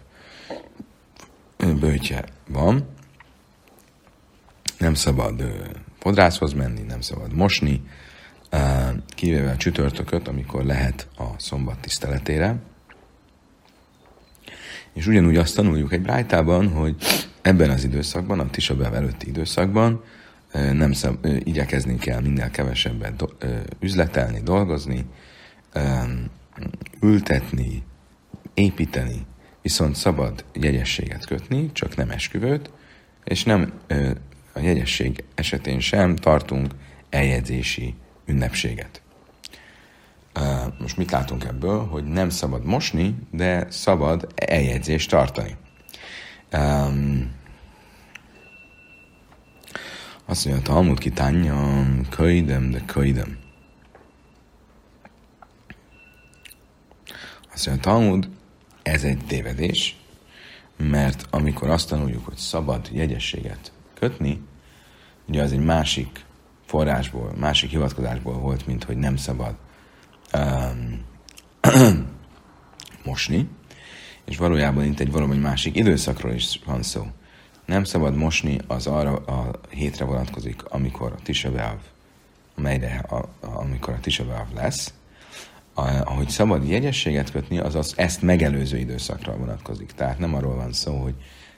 eh, 1.57 1.73
bőtje 1.73 2.23
van, 2.47 2.87
nem 4.77 4.93
szabad 4.93 5.43
podrászhoz 5.99 6.53
menni, 6.53 6.81
nem 6.81 7.01
szabad 7.01 7.33
mosni, 7.33 7.81
kivéve 9.07 9.51
a 9.51 9.57
csütörtököt, 9.57 10.27
amikor 10.27 10.63
lehet 10.63 11.07
a 11.17 11.25
szombat 11.37 11.79
tiszteletére, 11.79 12.55
és 14.95 15.07
ugyanúgy 15.07 15.35
azt 15.35 15.55
tanuljuk 15.55 15.93
egy 15.93 16.01
brájtában, 16.01 16.69
hogy 16.69 16.95
ebben 17.41 17.69
az 17.69 17.83
időszakban, 17.83 18.39
a 18.39 18.49
Tisabel 18.49 18.95
előtti 18.95 19.27
időszakban 19.27 20.03
nem 20.53 20.91
szab, 20.91 21.25
igyekezni 21.43 21.97
kell 21.97 22.21
minél 22.21 22.49
kevesebbet 22.49 23.15
do, 23.15 23.25
üzletelni, 23.79 24.41
dolgozni, 24.43 25.05
ültetni, 27.01 27.83
építeni, 28.53 29.25
viszont 29.61 29.95
szabad 29.95 30.45
jegyességet 30.53 31.25
kötni, 31.25 31.71
csak 31.71 31.95
nem 31.95 32.09
esküvőt, 32.09 32.69
és 33.23 33.43
nem 33.43 33.73
a 34.53 34.59
jegyesség 34.59 35.23
esetén 35.35 35.79
sem 35.79 36.15
tartunk 36.15 36.73
eljegyzési 37.09 37.95
ünnepséget. 38.25 39.01
Most 40.79 40.97
mit 40.97 41.11
látunk 41.11 41.43
ebből? 41.43 41.85
Hogy 41.85 42.03
nem 42.03 42.29
szabad 42.29 42.65
mosni, 42.65 43.15
de 43.31 43.67
szabad 43.69 44.27
eljegyzést 44.35 45.09
tartani. 45.09 45.57
Azt 50.25 50.45
mondja, 50.45 50.63
a 50.63 50.73
Talmud 50.73 50.99
kitánja, 50.99 51.85
köidem, 52.09 52.71
de 52.71 52.81
köidem. 52.85 53.37
Azt 57.53 57.67
mondja, 57.67 57.91
a 57.91 57.93
Talmud, 57.93 58.29
ez 58.83 59.03
egy 59.03 59.25
tévedés, 59.27 59.97
mert 60.77 61.25
amikor 61.29 61.69
azt 61.69 61.89
tanuljuk, 61.89 62.25
hogy 62.25 62.37
szabad 62.37 62.89
jegyességet 62.91 63.71
kötni, 63.99 64.41
ugye 65.27 65.41
az 65.41 65.51
egy 65.51 65.63
másik 65.63 66.25
forrásból, 66.65 67.33
másik 67.37 67.69
hivatkozásból 67.69 68.33
volt, 68.33 68.67
mint 68.67 68.83
hogy 68.83 68.97
nem 68.97 69.15
szabad 69.15 69.49
um, 69.49 69.64
mosni, 73.05 73.49
és 74.25 74.37
valójában 74.37 74.83
itt 74.83 74.99
egy 74.99 75.11
valami 75.11 75.37
másik 75.37 75.75
időszakról 75.75 76.33
is 76.33 76.59
van 76.65 76.83
szó. 76.83 77.05
Nem 77.65 77.83
szabad 77.83 78.15
mosni, 78.15 78.57
az 78.67 78.87
arra 78.87 79.15
a 79.15 79.51
hétre 79.69 80.05
vonatkozik, 80.05 80.63
amikor 80.63 81.11
a 81.11 81.21
Tisabeav, 81.23 81.77
amelyre 82.57 83.05
a, 83.09 83.15
a, 83.15 83.27
amikor 83.39 83.93
a 83.93 83.99
Tisabeav 83.99 84.53
lesz, 84.53 84.93
ahogy 86.03 86.29
szabad 86.29 86.67
jegyességet 86.67 87.31
kötni, 87.31 87.57
az, 87.57 87.75
az 87.75 87.93
ezt 87.97 88.21
megelőző 88.21 88.77
időszakra 88.77 89.37
vonatkozik. 89.37 89.91
Tehát 89.91 90.19
nem 90.19 90.35
arról 90.35 90.55
van 90.55 90.73
szó, 90.73 90.97
hogy 90.97 91.15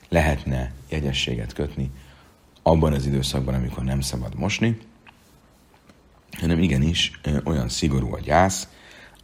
lehetne 0.10 0.72
jegyességet 0.90 1.54
kötni 1.54 1.92
abban 2.62 2.94
az 2.94 3.06
időszakban, 3.06 3.54
amikor 3.54 3.84
nem 3.84 4.02
szabad 4.02 4.36
mosni, 4.36 4.78
hanem 6.32 6.60
igenis 6.60 7.12
olyan 7.44 7.70
szigorú 7.70 8.14
a 8.14 8.20
gyász, 8.20 8.68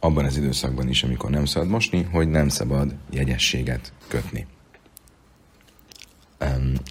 abban 0.00 0.24
az 0.24 0.36
időszakban 0.36 0.88
is, 0.88 1.02
amikor 1.02 1.30
nem 1.30 1.44
szabad 1.44 1.68
mosni, 1.68 2.02
hogy 2.02 2.28
nem 2.28 2.48
szabad 2.48 2.94
jegyességet 3.10 3.92
kötni. 4.08 4.46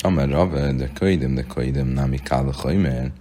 Amer 0.01 0.29
Rav, 0.29 0.51
de 0.75 0.89
köidem, 0.93 1.33
de 1.33 1.43
köidem, 1.43 1.87
nami 1.87 2.17
kála 2.17 2.53
hajmer, 2.53 3.11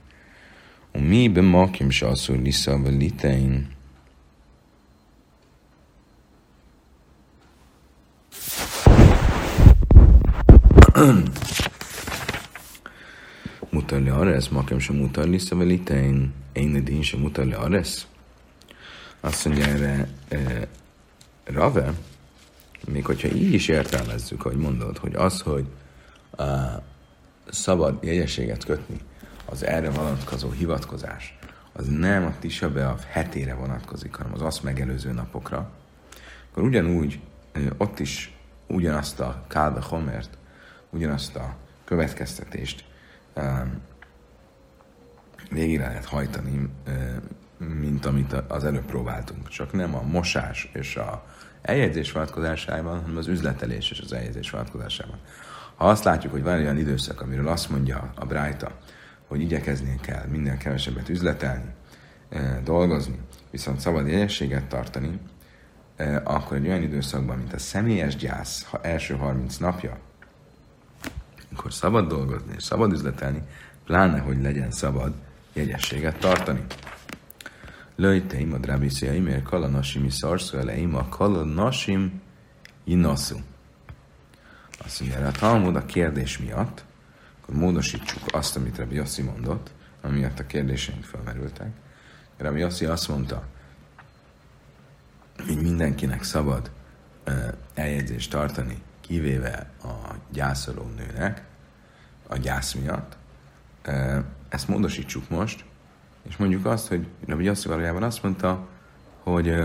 mi 0.92 1.28
bemakim 1.28 1.90
se 1.90 2.06
asszur 2.08 2.38
lissza, 2.38 2.78
vagy 2.78 2.96
litein, 2.96 3.68
מותר 13.73 13.99
לארס, 13.99 14.51
מקום 14.51 14.79
שמותר 14.79 15.25
להסתבל 15.25 15.65
ליתן, 15.65 16.27
אין 16.55 16.75
לדין 16.75 17.03
שמותר 17.03 17.43
לארס? 17.43 18.05
Azt 19.21 19.45
mondja 19.45 19.65
erre 19.65 20.07
e, 20.29 20.67
Rave, 21.43 21.93
még 22.87 23.05
hogyha 23.05 23.27
így 23.27 23.53
is 23.53 23.67
értelmezzük, 23.67 24.41
hogy 24.41 24.55
mondod, 24.55 24.97
hogy 24.97 25.15
az, 25.15 25.41
hogy 25.41 25.65
a, 26.31 26.43
szabad 27.49 28.03
jegyességet 28.03 28.65
kötni, 28.65 28.97
az 29.45 29.65
erre 29.65 29.89
vonatkozó 29.89 30.51
hivatkozás, 30.51 31.37
az 31.73 31.87
nem 31.87 32.25
a 32.25 32.33
Tisha 32.39 32.97
hetére 33.09 33.53
vonatkozik, 33.53 34.15
hanem 34.15 34.33
az 34.33 34.41
azt 34.41 34.63
megelőző 34.63 35.11
napokra, 35.11 35.71
akkor 36.51 36.63
ugyanúgy 36.63 37.19
e, 37.51 37.59
ott 37.77 37.99
is 37.99 38.31
ugyanazt 38.67 39.19
a 39.19 39.43
Kálbe 39.47 39.81
Homert, 39.81 40.37
ugyanazt 40.89 41.35
a 41.35 41.55
következtetést 41.85 42.83
um, 42.83 42.90
végig 45.50 45.78
lehet 45.78 46.04
hajtani, 46.04 46.68
mint 47.58 48.06
amit 48.06 48.32
az 48.32 48.64
előbb 48.64 48.84
próbáltunk. 48.84 49.48
Csak 49.48 49.72
nem 49.72 49.94
a 49.94 50.02
mosás 50.02 50.70
és 50.72 50.96
a 50.96 51.24
eljegyzés 51.62 52.12
vonatkozásában, 52.12 53.00
hanem 53.00 53.16
az 53.16 53.26
üzletelés 53.26 53.90
és 53.90 54.00
az 54.00 54.12
eljegyzés 54.12 54.50
vonatkozásában. 54.50 55.18
Ha 55.74 55.88
azt 55.88 56.04
látjuk, 56.04 56.32
hogy 56.32 56.42
van 56.42 56.58
olyan 56.58 56.78
időszak, 56.78 57.20
amiről 57.20 57.48
azt 57.48 57.70
mondja 57.70 58.12
a 58.14 58.24
Brájta, 58.24 58.78
hogy 59.28 59.40
igyekezni 59.40 59.98
kell 60.00 60.26
minden 60.26 60.58
kevesebbet 60.58 61.08
üzletelni, 61.08 61.74
dolgozni, 62.64 63.18
viszont 63.50 63.80
szabad 63.80 64.06
jegyességet 64.06 64.64
tartani, 64.66 65.20
akkor 66.24 66.56
egy 66.56 66.66
olyan 66.66 66.82
időszakban, 66.82 67.36
mint 67.36 67.52
a 67.52 67.58
személyes 67.58 68.16
gyász, 68.16 68.64
ha 68.64 68.80
első 68.82 69.14
30 69.14 69.56
napja, 69.56 69.98
amikor 71.52 71.72
szabad 71.72 72.08
dolgozni 72.08 72.54
és 72.56 72.62
szabad 72.62 72.92
üzletelni, 72.92 73.42
pláne, 73.84 74.18
hogy 74.18 74.42
legyen 74.42 74.70
szabad 74.70 75.12
jegyességet 75.52 76.18
tartani. 76.18 76.64
Löjteim 77.96 78.52
a 78.52 78.58
drábisziaim, 78.58 79.24
mert 79.24 79.42
kalanasim 79.42 80.04
is 80.04 80.14
szarszó 80.14 80.58
eleim, 80.58 80.94
a 80.94 81.08
kalanasim 81.08 82.20
inaszu. 82.84 83.36
Azt 84.84 85.00
mondja, 85.00 85.26
a 85.26 85.30
Talmud 85.30 85.76
a 85.76 85.86
kérdés 85.86 86.38
miatt, 86.38 86.84
akkor 87.42 87.54
módosítsuk 87.54 88.22
azt, 88.26 88.56
amit 88.56 88.78
Rabbi 88.78 88.94
Yossi 88.94 89.22
mondott, 89.22 89.70
amiatt 90.00 90.38
a 90.38 90.46
kérdéseink 90.46 91.04
felmerültek. 91.04 91.70
Rabbi 92.36 92.60
Yossi 92.60 92.84
azt 92.84 93.08
mondta, 93.08 93.44
hogy 95.46 95.62
mindenkinek 95.62 96.22
szabad 96.22 96.70
eljegyzést 97.74 98.30
tartani, 98.30 98.82
kivéve 99.02 99.70
a 99.82 100.14
gyászoló 100.30 100.90
nőnek, 100.96 101.44
a 102.26 102.36
gyász 102.36 102.72
miatt. 102.72 103.16
Ezt 104.48 104.68
módosítsuk 104.68 105.28
most, 105.28 105.64
és 106.22 106.36
mondjuk 106.36 106.64
azt, 106.66 106.88
hogy 106.88 107.06
Rabbi 107.26 107.44
Yossi 107.44 107.68
valójában 107.68 108.02
azt 108.02 108.22
mondta, 108.22 108.68
hogy 109.22 109.62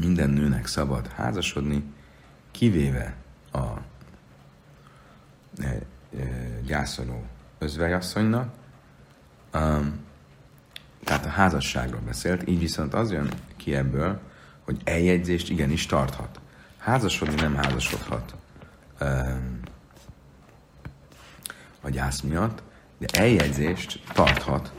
minden 0.00 0.30
nőnek 0.30 0.66
szabad 0.66 1.06
házasodni, 1.06 1.82
kivéve 2.50 3.14
a 3.52 3.66
gyászoló 6.64 7.24
özvegyasszonynak, 7.58 8.54
tehát 11.04 11.24
a 11.24 11.28
házasságról 11.28 12.00
beszélt, 12.00 12.48
így 12.48 12.58
viszont 12.58 12.94
az 12.94 13.12
jön 13.12 13.28
ki 13.56 13.74
ebből, 13.74 14.20
hogy 14.64 14.80
eljegyzést 14.84 15.50
igenis 15.50 15.86
tarthat. 15.86 16.40
Házasodni 16.78 17.34
nem 17.34 17.54
házasodhat 17.54 18.34
a 21.80 21.90
gyász 21.90 22.20
miatt, 22.20 22.62
de 22.98 23.06
eljegyzést 23.18 24.02
tarthat, 24.12 24.72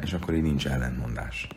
és 0.00 0.12
akkor 0.12 0.34
így 0.34 0.42
nincs 0.42 0.66
ellentmondás. 0.66 1.48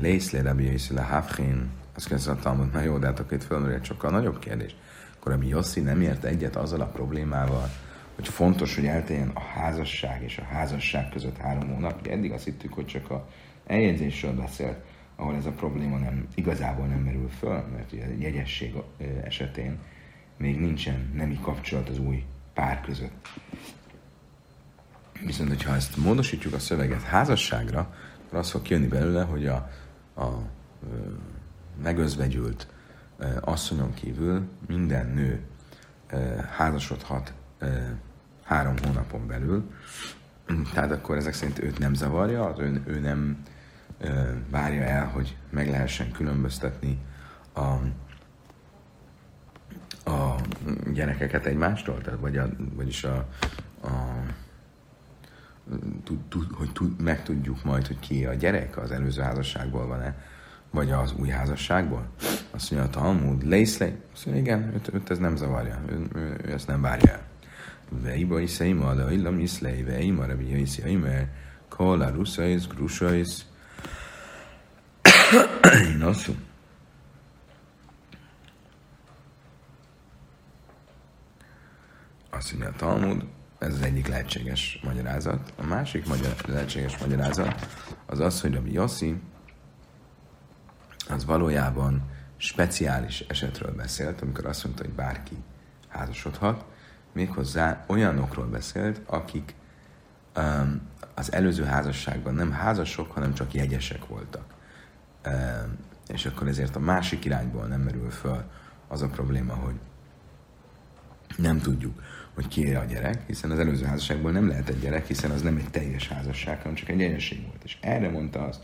Lészlé 0.00 0.40
Rabbi 0.40 0.70
Yossi 0.70 0.94
le 0.94 1.02
Hafrin, 1.02 1.70
azt 1.94 2.08
kezdve 2.08 2.32
a 2.32 2.36
Talmud, 2.36 2.72
na 2.72 2.80
jó, 2.80 2.98
de 2.98 3.06
hát 3.06 3.18
akkor 3.18 3.32
itt 3.32 3.44
fölmerül 3.44 3.74
egy 3.74 3.84
sokkal 3.84 4.10
nagyobb 4.10 4.38
kérdés. 4.38 4.76
Akkor 5.16 5.32
Rabbi 5.32 5.48
Yossi 5.48 5.80
nem 5.80 6.00
ért 6.00 6.24
egyet 6.24 6.56
azzal 6.56 6.80
a 6.80 6.86
problémával, 6.86 7.70
hogy 8.14 8.28
fontos, 8.28 8.74
hogy 8.74 8.86
elteljen 8.86 9.30
a 9.34 9.40
házasság 9.40 10.22
és 10.22 10.38
a 10.38 10.54
házasság 10.54 11.08
között 11.08 11.36
három 11.36 11.68
hónap. 11.68 12.00
Ugye 12.00 12.12
eddig 12.12 12.32
azt 12.32 12.44
hittük, 12.44 12.72
hogy 12.72 12.86
csak 12.86 13.10
a 13.10 13.28
eljegyzésről 13.66 14.34
beszélt, 14.34 14.76
ahol 15.22 15.36
ez 15.36 15.46
a 15.46 15.50
probléma 15.50 15.98
nem, 15.98 16.26
igazából 16.34 16.86
nem 16.86 16.98
merül 16.98 17.28
föl, 17.28 17.64
mert 17.74 17.92
ugye 17.92 18.04
a 18.04 18.08
jegyesség 18.18 18.74
esetén 19.24 19.78
még 20.36 20.60
nincsen 20.60 21.10
nemi 21.14 21.38
kapcsolat 21.40 21.88
az 21.88 21.98
új 21.98 22.24
pár 22.54 22.80
között. 22.80 23.28
Viszont, 25.24 25.48
hogyha 25.48 25.74
ezt 25.74 25.96
módosítjuk 25.96 26.54
a 26.54 26.58
szöveget 26.58 27.02
házasságra, 27.02 27.94
akkor 28.26 28.38
az 28.38 28.50
fog 28.50 28.62
kijönni 28.62 28.86
belőle, 28.86 29.22
hogy 29.22 29.46
a, 29.46 29.70
a, 30.14 30.22
a 30.22 30.46
megözvegyült 31.82 32.66
asszonyon 33.40 33.94
kívül 33.94 34.48
minden 34.66 35.06
nő 35.06 35.40
házasodhat 36.56 37.32
három 38.44 38.74
hónapon 38.82 39.26
belül, 39.26 39.70
tehát 40.72 40.90
akkor 40.90 41.16
ezek 41.16 41.34
szerint 41.34 41.62
őt 41.62 41.78
nem 41.78 41.94
zavarja, 41.94 42.54
ő, 42.58 42.82
ő 42.86 43.00
nem 43.00 43.42
várja 44.50 44.82
el, 44.82 45.06
hogy 45.06 45.36
meg 45.50 45.70
lehessen 45.70 46.10
különböztetni 46.10 46.98
a, 47.52 47.60
a 50.10 50.36
gyerekeket 50.92 51.46
egymástól, 51.46 52.00
tehát 52.00 52.20
vagy 52.20 52.36
a, 52.36 52.48
vagyis 52.74 53.04
a, 53.04 53.28
a 53.82 53.90
tud, 56.04 56.18
tud, 56.28 56.46
hogy 56.52 56.72
tud, 56.72 57.00
megtudjuk 57.00 57.64
majd, 57.64 57.86
hogy 57.86 57.98
ki 57.98 58.26
a 58.26 58.34
gyerek 58.34 58.76
az 58.76 58.90
előző 58.90 59.22
házasságból 59.22 59.86
van-e, 59.86 60.16
vagy 60.70 60.90
az 60.90 61.14
új 61.18 61.28
házasságból. 61.28 62.08
Azt 62.50 62.70
mondja, 62.70 62.88
a 62.88 63.02
Talmud, 63.02 63.48
Leiszlej. 63.48 63.96
Azt 64.12 64.26
mondja, 64.26 64.42
igen, 64.42 64.72
őt, 64.74 64.94
őt 64.94 65.10
ez 65.10 65.18
nem 65.18 65.36
zavarja, 65.36 65.80
ő, 65.88 66.06
ő, 66.14 66.40
ő 66.44 66.52
ezt 66.52 66.66
nem 66.66 66.80
várja 66.80 67.12
el. 67.12 67.22
Veiba 68.02 68.40
is 68.40 68.60
ima, 68.60 68.94
de 68.94 69.12
illam 69.12 69.38
iszlej, 69.38 69.82
veima, 69.82 70.24
rebi 70.24 70.50
jaiszi, 70.50 70.82
aimer, 70.82 71.28
kola, 71.68 72.08
ruszaisz, 72.08 72.66
grusaisz. 72.66 73.46
Nosszú. 75.98 76.34
Azt 82.30 82.52
mondja 82.52 82.68
a 82.68 82.76
Talmud, 82.76 83.24
ez 83.58 83.74
az 83.74 83.82
egyik 83.82 84.08
lehetséges 84.08 84.80
magyarázat. 84.84 85.52
A 85.56 85.66
másik 85.66 86.06
magyar, 86.06 86.34
lehetséges 86.46 86.98
magyarázat 86.98 87.66
az 88.06 88.20
az, 88.20 88.40
hogy 88.40 88.54
Rabbi 88.54 88.72
Yossi 88.72 89.20
az 91.08 91.24
valójában 91.24 92.02
speciális 92.36 93.20
esetről 93.20 93.74
beszélt, 93.74 94.20
amikor 94.20 94.46
azt 94.46 94.64
mondta, 94.64 94.84
hogy 94.84 94.92
bárki 94.92 95.36
házasodhat, 95.88 96.64
méghozzá 97.12 97.84
olyanokról 97.86 98.46
beszélt, 98.46 99.00
akik 99.06 99.54
um, 100.36 100.80
az 101.14 101.32
előző 101.32 101.64
házasságban 101.64 102.34
nem 102.34 102.52
házasok, 102.52 103.12
hanem 103.12 103.34
csak 103.34 103.54
jegyesek 103.54 104.06
voltak. 104.06 104.51
És 106.08 106.26
akkor 106.26 106.48
ezért 106.48 106.76
a 106.76 106.80
másik 106.80 107.24
irányból 107.24 107.66
nem 107.66 107.80
merül 107.80 108.10
föl 108.10 108.44
az 108.88 109.02
a 109.02 109.08
probléma, 109.08 109.54
hogy 109.54 109.74
nem 111.36 111.58
tudjuk, 111.58 112.02
hogy 112.34 112.48
ki 112.48 112.74
a 112.74 112.84
gyerek, 112.84 113.26
hiszen 113.26 113.50
az 113.50 113.58
előző 113.58 113.84
házasságból 113.84 114.30
nem 114.30 114.48
lehet 114.48 114.68
egy 114.68 114.80
gyerek, 114.80 115.06
hiszen 115.06 115.30
az 115.30 115.42
nem 115.42 115.56
egy 115.56 115.70
teljes 115.70 116.08
házasság, 116.08 116.58
hanem 116.58 116.74
csak 116.74 116.88
egy 116.88 117.02
egyesség 117.02 117.46
volt. 117.46 117.64
És 117.64 117.78
erre 117.80 118.10
mondta 118.10 118.44
azt, 118.44 118.60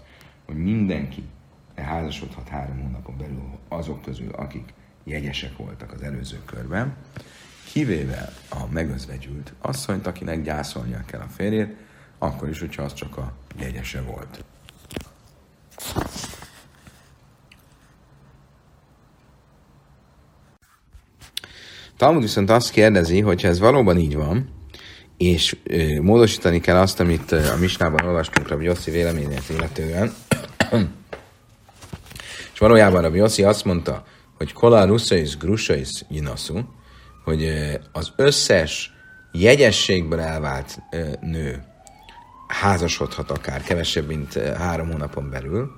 hogy 0.46 0.56
mindenki 0.56 1.28
házasodhat 1.76 2.48
három 2.48 2.80
hónapon 2.82 3.16
belül 3.16 3.58
azok 3.68 4.02
közül, 4.02 4.32
akik 4.32 4.74
jegyesek 5.04 5.56
voltak 5.56 5.92
az 5.92 6.02
előző 6.02 6.40
körben, 6.44 6.94
kivéve 7.72 8.32
a 8.50 8.66
megözvegyült 8.70 9.52
asszonyt, 9.58 10.06
akinek 10.06 10.42
gyászolnia 10.42 11.02
kell 11.06 11.20
a 11.20 11.28
férjét, 11.28 11.76
akkor 12.18 12.48
is, 12.48 12.60
hogyha 12.60 12.82
az 12.82 12.94
csak 12.94 13.16
a 13.16 13.32
jegyese 13.58 14.02
volt. 14.02 14.44
Talmud 21.98 22.22
viszont 22.22 22.50
azt 22.50 22.70
kérdezi, 22.70 23.20
hogy 23.20 23.44
ez 23.44 23.58
valóban 23.58 23.98
így 23.98 24.16
van, 24.16 24.48
és 25.16 25.56
ö, 25.64 26.00
módosítani 26.00 26.60
kell 26.60 26.76
azt, 26.76 27.00
amit 27.00 27.32
ö, 27.32 27.48
a 27.48 27.56
Misnában 27.56 28.06
olvastunk 28.06 28.48
Rabbi 28.48 28.64
Yossi 28.64 28.90
véleményét 28.90 29.48
illetően, 29.50 30.14
és 32.52 32.58
valójában 32.58 33.02
Rabbi 33.02 33.18
Yossi 33.18 33.42
azt 33.42 33.64
mondta, 33.64 34.04
hogy 34.36 34.52
Kola 34.52 34.84
Russzais 34.84 35.36
Grussais 35.36 36.04
Jinasu, 36.10 36.60
hogy 37.24 37.42
ö, 37.42 37.72
az 37.92 38.12
összes 38.16 38.92
jegyességből 39.32 40.20
elvált 40.20 40.78
ö, 40.90 40.98
nő 41.20 41.62
házasodhat 42.48 43.30
akár 43.30 43.62
kevesebb, 43.62 44.06
mint 44.06 44.32
három 44.38 44.90
hónapon 44.90 45.30
belül, 45.30 45.70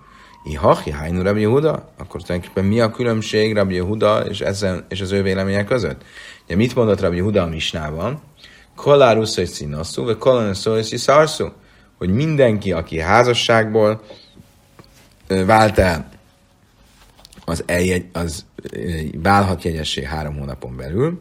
Ihachi 0.45 0.91
Hainu 0.91 1.23
Rabbi 1.23 1.41
Yehuda, 1.41 1.93
akkor 1.99 2.23
tulajdonképpen 2.23 2.65
mi 2.65 2.81
a 2.81 2.91
különbség 2.91 3.55
Rabbi 3.55 3.75
Yehuda 3.75 4.27
és, 4.27 4.41
ezen, 4.41 4.85
és 4.89 5.01
az 5.01 5.11
ő 5.11 5.23
vélemények 5.23 5.67
között? 5.67 6.05
Ugye 6.45 6.57
mit 6.57 6.75
mondott 6.75 7.01
Rabbi 7.01 7.17
Yehuda 7.17 7.43
a 7.43 7.47
Misnában? 7.47 8.21
Kolárus 8.77 9.37
egy 9.37 9.49
színasszú, 9.49 10.05
vagy 10.05 10.19
kolánus 10.19 10.67
egy 10.67 10.85
szarszú, 10.85 11.53
hogy 11.99 12.09
mindenki, 12.09 12.73
aki 12.73 13.01
házasságból 13.01 14.03
vált 15.27 15.79
el, 15.79 16.09
az, 17.45 17.63
eljegy, 17.67 18.07
az 18.13 18.45
válhat 19.23 19.63
jegyessé 19.63 20.05
három 20.05 20.39
hónapon 20.39 20.77
belül, 20.77 21.21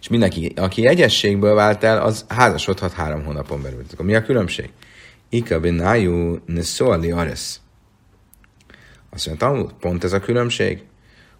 és 0.00 0.08
mindenki, 0.08 0.52
aki 0.56 0.82
jegyességből 0.82 1.54
vált 1.54 1.84
el, 1.84 2.02
az 2.02 2.24
házasodhat 2.28 2.92
három 2.92 3.24
hónapon 3.24 3.62
belül. 3.62 3.84
Akkor 3.92 4.04
mi 4.04 4.14
a 4.14 4.22
különbség? 4.22 4.70
Ika 5.28 5.60
benájú 5.60 6.38
neszoali 6.46 7.10
ares. 7.10 7.60
Azt 9.10 9.26
mondja, 9.26 9.74
pont 9.80 10.04
ez 10.04 10.12
a 10.12 10.20
különbség, 10.20 10.82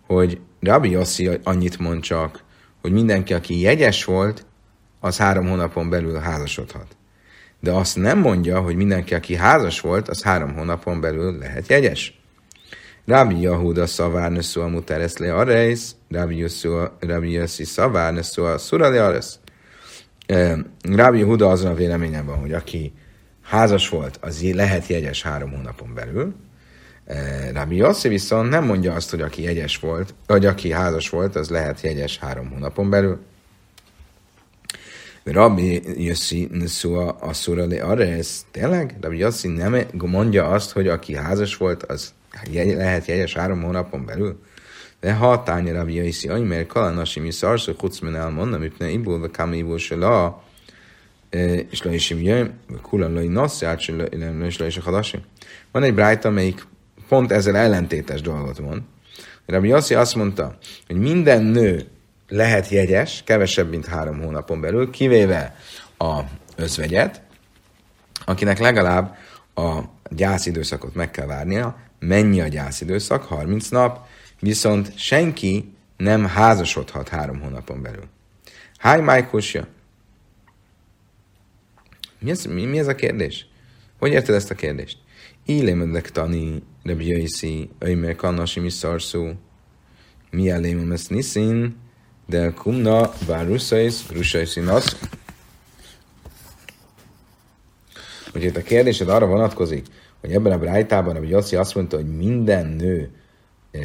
hogy 0.06 0.40
Rabbi 0.60 0.90
Yossi 0.90 1.30
annyit 1.42 1.78
mond 1.78 2.02
csak, 2.02 2.44
hogy 2.80 2.92
mindenki, 2.92 3.34
aki 3.34 3.60
jegyes 3.60 4.04
volt, 4.04 4.46
az 5.00 5.16
három 5.16 5.48
hónapon 5.48 5.88
belül 5.88 6.18
házasodhat. 6.18 6.96
De 7.60 7.72
azt 7.72 7.96
nem 7.96 8.18
mondja, 8.18 8.60
hogy 8.60 8.76
mindenki, 8.76 9.14
aki 9.14 9.34
házas 9.34 9.80
volt, 9.80 10.08
az 10.08 10.22
három 10.22 10.54
hónapon 10.54 11.00
belül 11.00 11.38
lehet 11.38 11.68
jegyes. 11.68 12.20
Rabbi 13.06 13.40
Yahuda 13.40 13.86
szavár 13.86 14.30
neszua 14.30 14.66
muteres 14.66 15.16
le 15.16 15.34
ares, 15.34 15.90
Rabbi 16.10 17.30
Yossi 17.30 17.64
szavár 17.64 18.12
neszua 18.12 18.58
szura 18.58 18.88
le 18.88 19.04
ares. 19.04 19.38
Rabbi 20.82 21.18
Yahuda 21.18 21.50
azon 21.50 21.70
a 21.70 21.74
véleményen 21.74 22.26
van, 22.26 22.38
hogy 22.38 22.52
aki 22.52 22.92
házas 23.46 23.88
volt, 23.88 24.18
az 24.20 24.52
lehet 24.52 24.86
jegyes 24.86 25.22
három 25.22 25.50
hónapon 25.50 25.94
belül. 25.94 26.34
Rabbi 27.52 27.76
Yossi 27.76 28.08
viszont 28.08 28.50
nem 28.50 28.64
mondja 28.64 28.94
azt, 28.94 29.10
hogy 29.10 29.20
aki 29.20 29.42
jegyes 29.42 29.78
volt, 29.78 30.14
vagy 30.26 30.46
aki 30.46 30.72
házas 30.72 31.08
volt, 31.08 31.36
az 31.36 31.48
lehet 31.48 31.80
jegyes 31.80 32.18
három 32.18 32.50
hónapon 32.50 32.90
belül. 32.90 33.18
Rabbi 35.24 35.82
Yossi 36.04 36.48
Neszua 36.52 37.08
Asszura 37.08 37.66
le 37.66 37.82
Ares, 37.82 38.40
tényleg? 38.50 38.96
Rabbi 39.00 39.18
Yossi 39.18 39.48
nem 39.48 39.76
mondja 39.92 40.46
azt, 40.48 40.70
hogy 40.70 40.88
aki 40.88 41.14
házas 41.14 41.56
volt, 41.56 41.82
az 41.82 42.12
lehet 42.54 43.06
jegyes 43.06 43.34
három 43.34 43.62
hónapon 43.62 44.04
belül? 44.04 44.40
De 45.00 45.12
ha 45.12 45.42
tánya 45.42 45.72
Rabbi 45.72 45.94
Yossi, 45.94 46.28
mert 46.28 46.66
kalanasi 46.66 47.20
mi 47.20 47.30
szarszó, 47.30 47.74
chucmen 47.74 48.16
elmondom, 48.16 48.62
ütne 48.62 48.88
ibul, 48.88 49.18
vagy 49.18 49.30
kami 49.30 49.56
ibul 49.56 49.78
se 49.78 49.96
la, 49.96 50.42
és 51.70 51.82
le 51.82 51.94
is 51.94 52.10
jön, 52.10 52.58
kulan 52.82 53.12
lai 53.12 53.26
nasz, 53.26 53.62
és 54.46 54.58
le 54.58 54.66
is 54.66 54.78
hadasi. 54.78 55.18
Van 55.72 55.82
egy 55.82 55.94
brájt, 55.94 56.24
amelyik 56.24 56.66
pont 57.08 57.32
ezzel 57.32 57.56
ellentétes 57.56 58.20
dolgot 58.20 58.58
mond. 58.58 58.82
Rabbi 59.46 59.68
Yossi 59.68 59.94
azt 59.94 60.14
mondta, 60.14 60.58
hogy 60.86 60.96
minden 60.96 61.42
nő 61.42 61.86
lehet 62.28 62.68
jegyes, 62.68 63.22
kevesebb, 63.24 63.70
mint 63.70 63.86
három 63.86 64.20
hónapon 64.20 64.60
belül, 64.60 64.90
kivéve 64.90 65.56
a 65.98 66.20
özvegyet, 66.56 67.22
akinek 68.24 68.58
legalább 68.58 69.16
a 69.54 69.78
gyászidőszakot 70.10 70.94
meg 70.94 71.10
kell 71.10 71.26
várnia. 71.26 71.76
Mennyi 71.98 72.40
a 72.40 72.48
gyászidőszak? 72.48 73.24
30 73.24 73.68
nap, 73.68 74.06
viszont 74.40 74.98
senki 74.98 75.74
nem 75.96 76.26
házasodhat 76.26 77.08
három 77.08 77.40
hónapon 77.40 77.82
belül. 77.82 78.04
Háj, 78.78 79.00
Májkosja! 79.00 79.66
Mi 82.18 82.30
ez, 82.30 82.44
mi, 82.44 82.64
mi 82.64 82.78
ez 82.78 82.88
a 82.88 82.94
kérdés? 82.94 83.46
Hogy 83.98 84.12
érted 84.12 84.34
ezt 84.34 84.50
a 84.50 84.54
kérdést? 84.54 84.98
Élémedek 85.44 86.10
tani, 86.10 86.62
Rabbi 86.82 87.06
Jaisi, 87.06 87.70
Öjmer 87.78 88.16
Kannasi 88.16 88.60
Miszarszú, 88.60 89.32
mi 90.30 90.50
elémem 90.50 90.92
ezt 90.92 91.10
niszin, 91.10 91.76
de 92.26 92.52
kumna 92.52 93.12
váruszais, 93.26 94.08
rusaiszinasz. 94.10 94.96
Hogy 98.32 98.44
itt 98.44 98.56
a 98.56 98.62
kérdésed 98.62 99.08
arra 99.08 99.26
vonatkozik, 99.26 99.86
hogy 100.20 100.32
ebben 100.32 100.52
a 100.52 100.58
brájtában, 100.58 101.16
hogy 101.16 101.28
Jaci 101.28 101.56
azt 101.56 101.74
mondta, 101.74 101.96
hogy 101.96 102.16
minden 102.16 102.66
nő 102.66 103.10
e, 103.70 103.80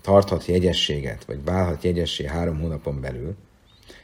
tarthat 0.00 0.46
jegyességet, 0.46 1.24
vagy 1.24 1.44
válhat 1.44 1.84
jegyessé 1.84 2.26
három 2.26 2.60
hónapon 2.60 3.00
belül, 3.00 3.34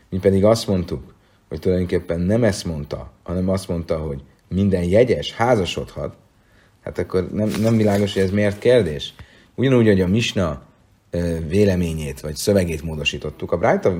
mi 0.08 0.18
pedig 0.18 0.44
azt 0.44 0.66
mondtuk, 0.66 1.11
hogy 1.52 1.60
tulajdonképpen 1.60 2.20
nem 2.20 2.44
ezt 2.44 2.64
mondta, 2.64 3.10
hanem 3.22 3.48
azt 3.48 3.68
mondta, 3.68 3.98
hogy 3.98 4.22
minden 4.48 4.84
jegyes 4.84 5.32
házasodhat, 5.32 6.16
hát 6.82 6.98
akkor 6.98 7.28
nem, 7.32 7.48
nem 7.60 7.76
világos, 7.76 8.12
hogy 8.12 8.22
ez 8.22 8.30
miért 8.30 8.58
kérdés. 8.58 9.14
Ugyanúgy, 9.54 9.86
hogy 9.86 10.00
a 10.00 10.06
Misna 10.06 10.62
véleményét 11.48 12.20
vagy 12.20 12.36
szövegét 12.36 12.82
módosítottuk, 12.82 13.52
a 13.52 13.58
Brájta 13.58 13.96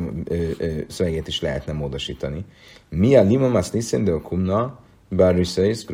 szövegét 0.89 1.29
is 1.29 1.41
lehetne 1.41 1.73
módosítani. 1.73 2.45
Mi 2.89 3.17
a 3.17 3.23
limamas 3.23 3.71
niszen 3.71 4.05
de 4.05 4.13
kumna, 4.23 4.79
bár 5.09 5.35
rüsszeisz, 5.35 5.85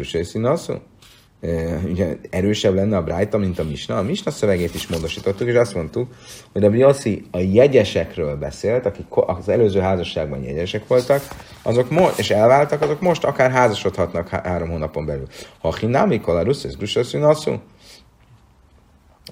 ugye 1.84 2.16
erősebb 2.30 2.74
lenne 2.74 2.96
a 2.96 3.02
Brájta, 3.02 3.38
mint 3.38 3.58
a 3.58 3.64
Misna. 3.64 3.98
A 3.98 4.02
Misna 4.02 4.30
szövegét 4.30 4.74
is 4.74 4.86
módosítottuk, 4.86 5.48
és 5.48 5.54
azt 5.54 5.74
mondtuk, 5.74 6.08
hogy 6.52 6.64
a 6.64 6.70
Bioszi 6.70 7.24
a 7.30 7.38
jegyesekről 7.38 8.36
beszélt, 8.36 8.86
akik 8.86 9.06
az 9.10 9.48
előző 9.48 9.80
házasságban 9.80 10.42
jegyesek 10.42 10.86
voltak, 10.86 11.22
azok 11.62 11.90
mo- 11.90 12.18
és 12.18 12.30
elváltak, 12.30 12.82
azok 12.82 13.00
most 13.00 13.24
akár 13.24 13.50
házasodhatnak 13.50 14.28
há- 14.28 14.46
három 14.46 14.68
hónapon 14.68 15.06
belül. 15.06 15.26
Ha 15.58 15.74
hinámi 15.74 16.20
kalarus, 16.20 16.64
ez 16.64 16.76
grusaszínaszú, 16.76 17.60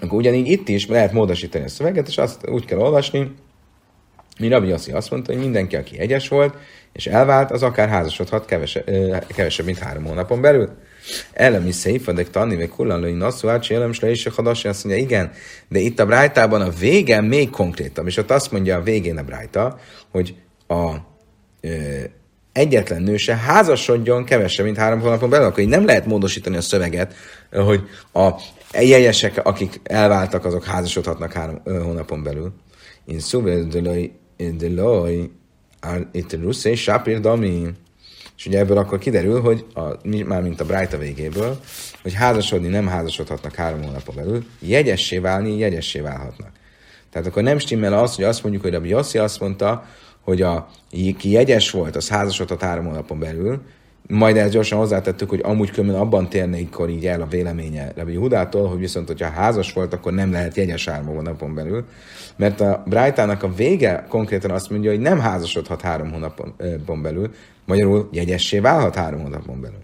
akkor 0.00 0.18
ugyanígy 0.18 0.48
itt 0.48 0.68
is 0.68 0.86
lehet 0.86 1.12
módosítani 1.12 1.64
a 1.64 1.68
szöveget, 1.68 2.08
és 2.08 2.18
azt 2.18 2.48
úgy 2.48 2.64
kell 2.64 2.78
olvasni, 2.78 3.34
mi 4.38 4.48
Rabbi 4.48 4.68
Yossi 4.68 4.92
azt 4.92 5.10
mondta, 5.10 5.32
hogy 5.32 5.40
mindenki, 5.40 5.76
aki 5.76 5.98
egyes 5.98 6.28
volt, 6.28 6.54
és 6.92 7.06
elvált, 7.06 7.50
az 7.50 7.62
akár 7.62 7.88
házasodhat 7.88 8.44
kevesebb, 8.44 8.84
kevesebb 9.26 9.66
mint 9.66 9.78
három 9.78 10.04
hónapon 10.04 10.40
belül. 10.40 10.70
Elemi 11.32 11.72
széfadek 11.72 12.30
tanni, 12.30 12.54
meg 12.54 12.68
kullanlói 12.68 13.12
nasszú 13.12 13.48
átsi 13.48 13.74
elem 13.74 13.90
is 14.02 14.28
hadas, 14.34 14.64
azt 14.64 14.84
mondja, 14.84 15.02
igen, 15.02 15.32
de 15.68 15.78
itt 15.78 16.00
a 16.00 16.06
brájtában 16.06 16.60
a 16.60 16.70
vége 16.70 17.20
még 17.20 17.50
konkrétabb, 17.50 18.06
és 18.06 18.16
ott 18.16 18.30
azt 18.30 18.52
mondja 18.52 18.76
a 18.76 18.82
végén 18.82 19.18
a 19.18 19.22
brájta, 19.22 19.78
hogy 20.10 20.34
a 20.66 20.94
ö, 21.60 21.68
egyetlen 22.52 23.02
nő 23.02 23.16
se 23.16 23.36
házasodjon 23.36 24.24
kevesebb, 24.24 24.64
mint 24.64 24.76
három 24.76 25.00
hónapon 25.00 25.30
belül, 25.30 25.46
akkor 25.46 25.62
így 25.62 25.68
nem 25.68 25.84
lehet 25.84 26.06
módosítani 26.06 26.56
a 26.56 26.60
szöveget, 26.60 27.14
hogy 27.52 27.88
a 28.12 28.30
jegyesek, 28.80 29.46
akik 29.46 29.80
elváltak, 29.82 30.44
azok 30.44 30.64
házasodhatnak 30.64 31.32
három 31.32 31.60
hónapon 31.64 32.22
belül. 32.22 32.52
Én 33.04 33.18
szóval 33.18 33.62
de 34.36 34.68
loj, 34.68 35.30
itt 36.12 36.40
russzé, 36.42 36.74
sápír 36.74 37.20
dami. 37.20 37.66
És 38.36 38.46
ugye 38.46 38.58
ebből 38.58 38.78
akkor 38.78 38.98
kiderül, 38.98 39.40
hogy 39.40 39.64
a, 39.74 40.08
már 40.26 40.42
mint 40.42 40.60
a 40.60 40.64
Brájta 40.64 40.98
végéből, 40.98 41.60
hogy 42.02 42.14
házasodni 42.14 42.68
nem 42.68 42.86
házasodhatnak 42.86 43.54
három 43.54 43.82
hónapon 43.82 44.14
belül, 44.14 44.44
jegyessé 44.60 45.18
válni, 45.18 45.58
jegyessé 45.58 46.00
válhatnak. 46.00 46.50
Tehát 47.10 47.26
akkor 47.26 47.42
nem 47.42 47.58
stimmel 47.58 47.92
az, 47.92 48.14
hogy 48.14 48.24
azt 48.24 48.42
mondjuk, 48.42 48.62
hogy 48.62 48.74
a 48.74 48.80
Yossi 48.84 49.18
azt 49.18 49.40
mondta, 49.40 49.86
hogy 50.20 50.42
a, 50.42 50.68
ki 51.18 51.30
jegyes 51.30 51.70
volt, 51.70 51.96
az 51.96 52.08
házasodhat 52.08 52.62
három 52.62 52.84
hónapon 52.84 53.18
belül, 53.18 53.62
majd 54.08 54.36
ezt 54.36 54.52
gyorsan 54.52 54.78
hozzátettük, 54.78 55.28
hogy 55.28 55.40
amúgy 55.44 55.70
különben 55.70 56.00
abban 56.00 56.28
térnék 56.28 56.68
akkor 56.72 56.88
így 56.88 57.06
el 57.06 57.20
a 57.20 57.26
véleménye 57.26 57.92
Rabbi 57.96 58.14
Hudától, 58.14 58.68
hogy 58.68 58.78
viszont, 58.78 59.06
hogyha 59.06 59.30
házas 59.30 59.72
volt, 59.72 59.92
akkor 59.92 60.12
nem 60.12 60.32
lehet 60.32 60.56
jegyes 60.56 60.88
három 60.88 61.06
hónapon 61.06 61.54
belül. 61.54 61.84
Mert 62.36 62.60
a 62.60 62.82
Brájtának 62.86 63.42
a 63.42 63.54
vége 63.54 64.06
konkrétan 64.08 64.50
azt 64.50 64.70
mondja, 64.70 64.90
hogy 64.90 65.00
nem 65.00 65.18
házasodhat 65.18 65.80
három 65.80 66.12
hónapon 66.12 67.02
belül, 67.02 67.34
magyarul 67.64 68.08
jegyessé 68.12 68.58
válhat 68.58 68.94
három 68.94 69.20
hónapon 69.20 69.60
belül. 69.60 69.80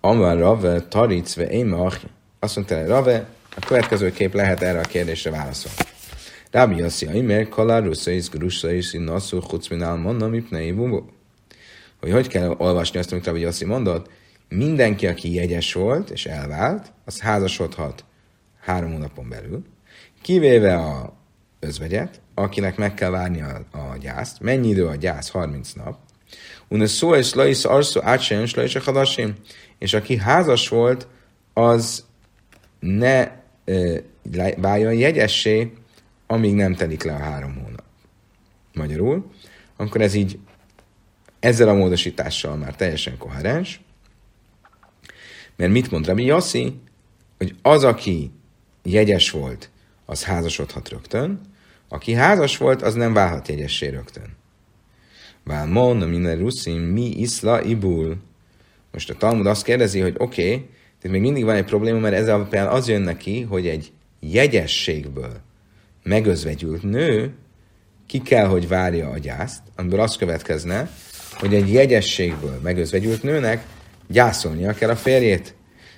Amar 0.00 0.38
Rave, 0.38 0.80
Taricve, 0.80 1.48
Émach, 1.48 2.00
azt 2.38 2.56
mondta, 2.56 2.86
Rave, 2.86 3.26
a 3.56 3.66
következő 3.66 4.10
kép 4.10 4.34
lehet 4.34 4.62
erre 4.62 4.78
a 4.78 4.88
kérdésre 4.88 5.30
válaszolni. 5.30 5.78
Rabbi 6.50 6.76
Yossi 6.76 7.06
Aimer, 7.06 7.48
Kala, 7.48 7.78
Russzais, 7.78 8.28
Grusszais, 8.28 8.92
Nasszul, 8.92 9.42
Chucminál, 9.42 9.96
Monna, 9.96 10.28
Mipnei, 10.28 10.72
Bubu 10.72 11.02
hogy 12.04 12.12
hogy 12.12 12.28
kell 12.28 12.54
olvasni 12.58 12.98
azt, 12.98 13.12
amit 13.12 13.24
Rabbi 13.24 13.40
Yossi 13.40 13.64
mondott, 13.64 14.10
mindenki, 14.48 15.06
aki 15.06 15.34
jegyes 15.34 15.72
volt 15.72 16.10
és 16.10 16.26
elvált, 16.26 16.92
az 17.04 17.20
házasodhat 17.20 18.04
három 18.60 18.92
hónapon 18.92 19.28
belül, 19.28 19.64
kivéve 20.22 20.74
a 20.76 21.16
özvegyet, 21.60 22.20
akinek 22.34 22.76
meg 22.76 22.94
kell 22.94 23.10
várni 23.10 23.42
a, 23.42 23.66
a 23.70 23.96
gyászt. 24.00 24.40
Mennyi 24.40 24.68
idő 24.68 24.86
a 24.86 24.94
gyász? 24.94 25.28
30 25.28 25.72
nap. 25.72 25.98
Une 26.68 26.86
szó 26.86 27.14
és 27.14 27.34
laisz 27.34 27.64
arszó 27.64 28.00
átsen 28.02 28.42
és 28.56 28.74
a 28.74 29.04
És 29.78 29.94
aki 29.94 30.16
házas 30.16 30.68
volt, 30.68 31.06
az 31.52 32.04
ne 32.80 33.20
e, 33.64 34.02
váljon 34.56 34.94
jegyessé, 34.94 35.72
amíg 36.26 36.54
nem 36.54 36.74
telik 36.74 37.02
le 37.02 37.12
a 37.12 37.18
három 37.18 37.54
hónap. 37.54 37.84
Magyarul, 38.72 39.30
akkor 39.76 40.00
ez 40.00 40.14
így 40.14 40.38
ezzel 41.44 41.68
a 41.68 41.74
módosítással 41.74 42.56
már 42.56 42.76
teljesen 42.76 43.18
koherens, 43.18 43.80
mert 45.56 45.72
mit 45.72 45.90
mond 45.90 46.06
Rabbi 46.06 46.24
Yossi? 46.24 46.80
Hogy 47.38 47.54
az, 47.62 47.84
aki 47.84 48.30
jegyes 48.82 49.30
volt, 49.30 49.70
az 50.04 50.24
házasodhat 50.24 50.88
rögtön, 50.88 51.40
aki 51.88 52.12
házas 52.12 52.56
volt, 52.56 52.82
az 52.82 52.94
nem 52.94 53.12
válhat 53.12 53.48
jegyessé 53.48 53.88
rögtön. 53.88 54.36
Vál 55.44 55.66
mond, 55.66 56.08
minden 56.08 56.38
ruszim, 56.38 56.82
mi 56.82 57.06
iszla 57.06 57.62
ibul. 57.62 58.16
Most 58.92 59.10
a 59.10 59.14
Talmud 59.14 59.46
azt 59.46 59.64
kérdezi, 59.64 60.00
hogy 60.00 60.14
oké, 60.18 60.52
okay, 60.52 60.68
tehát 61.00 61.16
még 61.16 61.20
mindig 61.20 61.44
van 61.44 61.56
egy 61.56 61.64
probléma, 61.64 61.98
mert 61.98 62.14
ez 62.14 62.28
alapján 62.28 62.66
az 62.66 62.88
jön 62.88 63.02
neki, 63.02 63.40
hogy 63.40 63.66
egy 63.66 63.92
jegyességből 64.20 65.40
megözvegyült 66.02 66.82
nő 66.82 67.34
ki 68.06 68.22
kell, 68.22 68.46
hogy 68.46 68.68
várja 68.68 69.10
a 69.10 69.18
gyászt, 69.18 69.62
amiből 69.76 70.00
az 70.00 70.16
következne, 70.16 70.90
hogy 71.44 71.54
egy 71.54 71.72
jegyességből 71.72 72.60
megözvegyült 72.62 73.22
nőnek 73.22 73.64
gyászolnia 74.08 74.72
kell 74.72 74.90
a 74.90 74.96
férjét. 74.96 75.54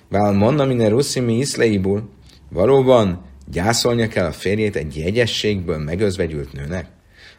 Vál 0.09 0.31
monna 0.31 0.65
minden 0.65 0.89
russzimi 0.89 1.37
iszleibul. 1.37 2.09
Valóban 2.49 3.25
gyászolnia 3.51 4.07
kell 4.07 4.25
a 4.25 4.31
férjét 4.31 4.75
egy 4.75 4.97
jegyességből 4.97 5.77
megözvegyült 5.77 6.53
nőnek? 6.53 6.87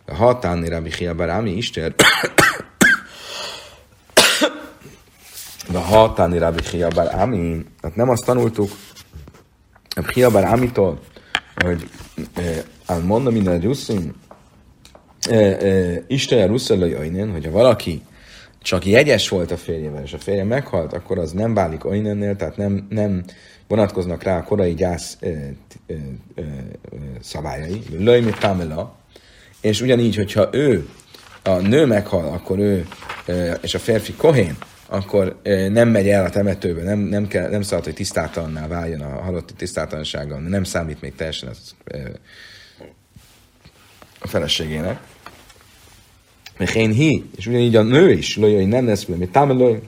A 0.04 0.14
hatáni 0.14 0.68
Rabbi 0.68 0.90
Hiabarámi 0.98 1.50
Isten 1.50 1.94
a 5.72 5.78
hatáni 5.78 6.38
Rabbi 6.38 6.62
Hiabarámi, 6.70 7.64
hát 7.82 7.96
nem 7.96 8.08
azt 8.08 8.24
tanultuk 8.24 8.70
a 9.96 10.08
Hiabarámitól, 10.08 11.00
hogy 11.56 11.88
eh, 12.86 13.02
mondom 13.02 13.32
minden 13.32 13.60
russzim, 13.60 14.14
Isten 16.06 16.46
russzalai 16.46 16.92
ajnén, 16.92 17.30
hogyha 17.30 17.50
valaki 17.50 18.02
csak 18.62 18.86
jegyes 18.86 19.28
volt 19.28 19.50
a 19.50 19.56
férjével, 19.56 20.02
és 20.02 20.12
a 20.12 20.18
férje 20.18 20.44
meghalt, 20.44 20.92
akkor 20.92 21.18
az 21.18 21.32
nem 21.32 21.54
válik 21.54 21.84
ajnennél, 21.84 22.36
tehát 22.36 22.56
nem, 22.56 22.86
nem 22.88 23.24
vonatkoznak 23.68 24.22
rá 24.22 24.38
a 24.38 24.42
korai 24.42 24.74
gyász 24.74 25.16
ö, 25.20 25.32
ö, 25.86 25.94
ö, 26.34 26.42
szabályai, 27.20 27.82
löjmi 27.98 28.32
tamela, 28.38 28.96
és 29.60 29.80
ugyanígy, 29.80 30.16
hogyha 30.16 30.48
ő, 30.52 30.88
a 31.42 31.56
nő 31.56 31.86
meghal, 31.86 32.24
akkor 32.32 32.58
ő, 32.58 32.86
és 33.60 33.74
a 33.74 33.78
férfi 33.78 34.12
kohén, 34.12 34.56
akkor 34.86 35.40
nem 35.68 35.88
megy 35.88 36.08
el 36.08 36.24
a 36.24 36.30
temetőbe, 36.30 36.82
nem, 36.82 36.98
nem, 36.98 37.28
kell, 37.28 37.50
nem 37.50 37.62
szabad, 37.62 37.84
hogy 37.84 37.94
tisztátalanná 37.94 38.66
váljon 38.66 39.00
a 39.00 39.22
halotti 39.22 39.54
tisztátalansággal, 39.54 40.40
nem 40.40 40.64
számít 40.64 41.00
még 41.00 41.14
teljesen 41.14 41.48
az, 41.48 41.74
a 44.18 44.26
feleségének. 44.26 45.00
Mechén 46.58 46.92
hi, 46.92 47.24
és 47.36 47.46
ugyanígy 47.46 47.76
a 47.76 47.82
nő 47.82 48.10
is, 48.10 48.36
lojai 48.36 48.64
nem 48.64 48.86
lesz, 48.86 49.04
mert 49.04 49.30
támeloj, 49.30 49.80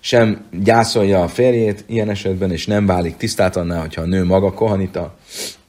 sem 0.00 0.44
gyászolja 0.62 1.22
a 1.22 1.28
férjét 1.28 1.84
ilyen 1.86 2.10
esetben, 2.10 2.52
és 2.52 2.66
nem 2.66 2.86
válik 2.86 3.16
tisztátalanná, 3.16 3.80
hogyha 3.80 4.02
a 4.02 4.06
nő 4.06 4.24
maga 4.24 4.52
kohanita. 4.52 5.16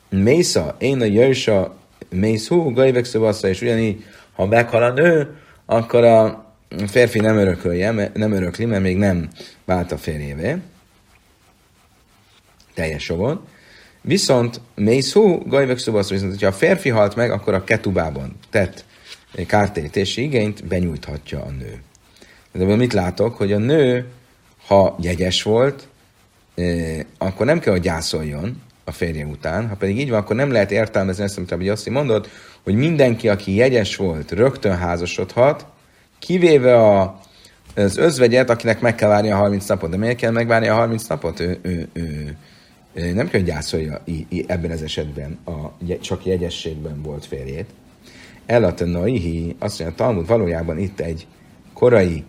Mésza, 0.10 0.76
én 0.80 1.02
a 1.02 1.06
jöjsa, 1.06 1.76
mész 2.10 2.48
hú, 2.48 2.72
gajvek 2.72 3.06
és 3.42 3.62
ugyanígy, 3.62 4.06
ha 4.34 4.46
meghal 4.46 4.84
a 4.84 4.94
nő, 4.94 5.36
akkor 5.66 6.04
a 6.04 6.46
férfi 6.88 7.20
nem 7.20 7.38
örökölje, 7.38 8.12
nem 8.14 8.32
örökli, 8.32 8.66
mert 8.66 8.82
még 8.82 8.98
nem 8.98 9.30
vált 9.66 9.92
a 9.92 9.98
férjévé. 9.98 10.56
Teljes 12.74 13.10
jogon. 13.10 13.48
Viszont 14.02 14.62
mész 14.76 15.14
hú, 15.14 15.48
gajvek 15.48 15.78
viszont 15.78 16.32
hogyha 16.32 16.48
a 16.48 16.52
férfi 16.52 16.90
halt 16.90 17.16
meg, 17.16 17.32
akkor 17.32 17.54
a 17.54 17.64
ketubában 17.64 18.36
tett 18.50 18.86
kártérítési 19.46 20.22
igényt 20.22 20.68
benyújthatja 20.68 21.42
a 21.42 21.50
nő. 21.50 21.82
De 22.52 22.64
ebből 22.64 22.76
mit 22.76 22.94
látok? 22.94 23.36
Hogy 23.36 23.54
a 23.54 23.58
nő, 23.58 24.06
ha 24.68 24.98
jegyes 25.02 25.44
volt, 25.44 25.88
akkor 27.18 27.46
nem 27.46 27.60
kell, 27.60 27.74
hogy 27.74 27.82
gyászoljon 27.82 28.62
a 28.84 28.92
férje 28.92 29.26
után, 29.26 29.68
ha 29.68 29.76
pedig 29.76 30.00
így 30.00 30.10
van, 30.10 30.20
akkor 30.20 30.36
nem 30.36 30.52
lehet 30.52 30.72
értelmezni 30.72 31.24
ezt, 31.24 31.52
amit 31.52 31.70
azt 31.70 31.90
mondod, 31.90 32.30
hogy 32.64 32.76
mindenki, 32.76 33.30
aki 33.30 33.56
jegyes 33.56 33.96
volt, 33.96 34.32
rögtön 34.32 34.78
házasodhat, 34.78 35.66
kivéve 36.20 36.76
a, 36.76 37.20
az 37.76 37.98
özvegyet, 37.98 38.50
akinek 38.50 38.82
meg 38.82 38.96
kell 38.96 39.10
várni 39.10 39.32
a 39.32 39.36
30 39.36 39.68
napot. 39.68 39.90
De 39.90 39.98
miért 39.98 40.18
kell 40.18 40.32
megvárni 40.32 40.68
a 40.68 40.74
30 40.74 41.08
napot? 41.08 41.40
Ő, 41.40 41.60
ő, 41.62 41.88
ő, 41.94 42.38
ő 42.94 43.14
nem 43.14 43.30
kell, 43.30 43.40
hogy 43.40 43.50
gyászolja 43.50 44.04
ebben 44.48 44.72
az 44.72 44.82
esetben 44.82 45.40
a 45.46 45.86
csak 46.02 46.26
jegyességben 46.26 47.02
volt 47.02 47.26
férjét. 47.26 47.70
Elatenaihi, 48.52 49.56
azt 49.60 49.80
mondja, 49.80 50.04
a 50.04 50.06
Talmud 50.06 50.28
valójában 50.28 50.78
itt 50.78 51.00
egy 51.00 51.28
korai 51.74 52.24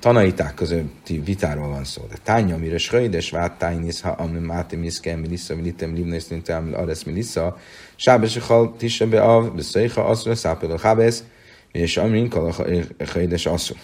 tanaiták 0.00 0.54
közötti 0.54 1.20
vitáról 1.20 1.68
van 1.68 1.84
szó. 1.84 2.02
De 2.10 2.16
tánya, 2.22 2.54
amire 2.54 2.78
schröjdes 2.78 3.30
vát 3.30 3.58
tájnisz, 3.58 4.00
ha 4.00 4.08
ami 4.08 4.38
máti 4.38 4.76
miszke, 4.76 5.16
milissa, 5.16 5.54
militem, 5.54 5.94
livnész, 5.94 6.28
nintem, 6.28 6.74
aresz, 6.74 7.02
milissa, 7.02 7.58
sábes, 7.96 8.38
hal, 8.38 8.74
tisse 8.76 9.06
be 9.06 9.22
av, 9.22 9.54
beszéha, 9.54 10.04
asszul, 10.04 10.34
szápel, 10.34 10.78
hábesz, 10.82 11.24
és 11.72 11.96
amin 11.96 12.28
kalaha, 12.28 12.64
schröjdes, 13.06 13.46
asszul. 13.46 13.76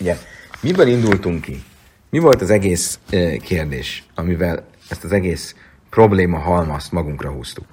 Ugye, 0.00 0.16
miből 0.60 0.88
indultunk 0.88 1.40
ki? 1.40 1.62
Mi 2.10 2.18
volt 2.18 2.42
az 2.42 2.50
egész 2.50 2.98
kérdés, 3.42 4.04
amivel 4.14 4.66
ezt 4.88 5.04
az 5.04 5.12
egész 5.12 5.54
probléma 5.90 6.38
halmazt 6.38 6.92
magunkra 6.92 7.30
húztuk? 7.30 7.64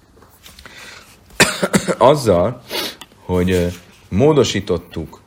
azzal, 1.97 2.61
hogy 3.25 3.77
módosítottuk 4.09 5.21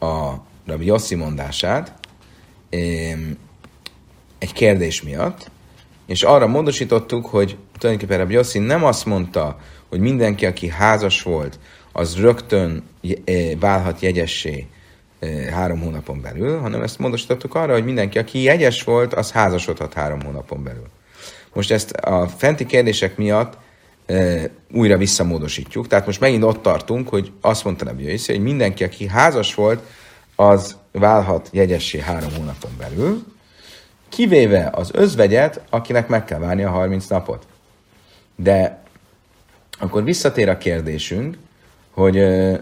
a 0.00 0.32
Rabbi 0.66 0.84
Yossi 0.84 1.14
mondását 1.14 1.92
egy 4.38 4.52
kérdés 4.52 5.02
miatt, 5.02 5.50
és 6.06 6.22
arra 6.22 6.46
módosítottuk, 6.46 7.26
hogy 7.26 7.56
tulajdonképpen 7.78 8.18
Rabbi 8.18 8.34
Yossi 8.34 8.58
nem 8.58 8.84
azt 8.84 9.04
mondta, 9.04 9.58
hogy 9.88 10.00
mindenki, 10.00 10.46
aki 10.46 10.68
házas 10.68 11.22
volt, 11.22 11.58
az 11.92 12.16
rögtön 12.16 12.82
válhat 13.58 14.00
jegyessé 14.00 14.66
három 15.50 15.80
hónapon 15.80 16.20
belül, 16.20 16.58
hanem 16.58 16.82
ezt 16.82 16.98
módosítottuk 16.98 17.54
arra, 17.54 17.72
hogy 17.72 17.84
mindenki, 17.84 18.18
aki 18.18 18.42
jegyes 18.42 18.82
volt, 18.82 19.14
az 19.14 19.32
házasodhat 19.32 19.92
három 19.92 20.22
hónapon 20.22 20.62
belül. 20.62 20.86
Most 21.52 21.70
ezt 21.70 21.90
a 21.90 22.28
fenti 22.28 22.66
kérdések 22.66 23.16
miatt 23.16 23.56
újra 24.72 24.96
visszamódosítjuk. 24.96 25.86
Tehát 25.86 26.06
most 26.06 26.20
megint 26.20 26.42
ott 26.42 26.62
tartunk, 26.62 27.08
hogy 27.08 27.32
azt 27.40 27.64
mondta 27.64 27.84
Rabbi 27.84 28.10
Yossi, 28.10 28.32
hogy 28.32 28.42
mindenki, 28.42 28.84
aki 28.84 29.06
házas 29.06 29.54
volt, 29.54 29.82
az 30.36 30.76
válhat 30.92 31.48
jegyessé 31.52 31.98
három 31.98 32.30
hónapon 32.36 32.70
belül, 32.78 33.24
kivéve 34.08 34.70
az 34.72 34.90
özvegyet, 34.92 35.60
akinek 35.70 36.08
meg 36.08 36.24
kell 36.24 36.38
várni 36.38 36.62
a 36.62 36.70
30 36.70 37.06
napot. 37.06 37.46
De 38.36 38.82
akkor 39.78 40.04
visszatér 40.04 40.48
a 40.48 40.58
kérdésünk, 40.58 41.38
hogy 41.90 42.16
ö, 42.16 42.54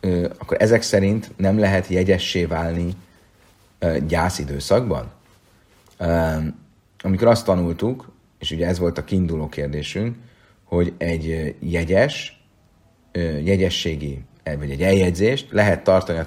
ö, 0.00 0.24
akkor 0.38 0.56
ezek 0.60 0.82
szerint 0.82 1.30
nem 1.36 1.58
lehet 1.58 1.86
jegyessé 1.86 2.44
válni 2.44 2.92
ö, 3.78 3.96
gyászidőszakban? 4.06 5.12
Ö, 5.98 6.36
amikor 7.02 7.28
azt 7.28 7.44
tanultuk, 7.44 8.12
és 8.38 8.50
ugye 8.50 8.66
ez 8.66 8.78
volt 8.78 8.98
a 8.98 9.04
kiinduló 9.04 9.48
kérdésünk, 9.48 10.16
hogy 10.64 10.92
egy 10.98 11.54
jegyes, 11.60 12.44
jegyességi, 13.44 14.24
vagy 14.58 14.70
egy 14.70 14.82
eljegyzést 14.82 15.46
lehet 15.50 15.84
tartani 15.84 16.18
a 16.18 16.24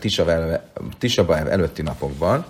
Tisaba 0.97 1.38
előtti 1.49 1.81
napokban, 1.81 2.45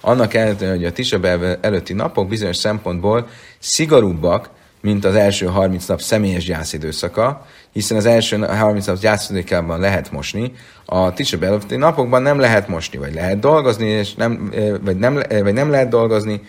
annak 0.00 0.34
ellenére, 0.34 0.70
hogy 0.70 0.84
a 0.84 0.92
Tisaba 0.92 1.28
előtti 1.60 1.92
napok 1.92 2.28
bizonyos 2.28 2.56
szempontból 2.56 3.28
szigorúbbak, 3.58 4.50
mint 4.80 5.04
az 5.04 5.14
első 5.14 5.46
30 5.46 5.86
nap 5.86 6.00
személyes 6.00 6.44
gyászidőszaka, 6.44 7.46
hiszen 7.72 7.96
az 7.96 8.06
első 8.06 8.38
30 8.38 8.86
nap 8.86 8.98
gyászidőkában 8.98 9.80
lehet 9.80 10.10
mosni, 10.10 10.52
a 10.84 11.12
Tisha 11.12 11.38
előtti 11.40 11.76
napokban 11.76 12.22
nem 12.22 12.38
lehet 12.38 12.68
mosni, 12.68 12.98
vagy 12.98 13.14
lehet 13.14 13.38
dolgozni, 13.38 13.86
és 13.86 14.14
nem, 14.14 14.52
vagy, 14.82 14.96
nem, 14.96 15.14
vagy 15.28 15.52
nem 15.52 15.70
lehet 15.70 15.88
dolgozni, 15.88 16.40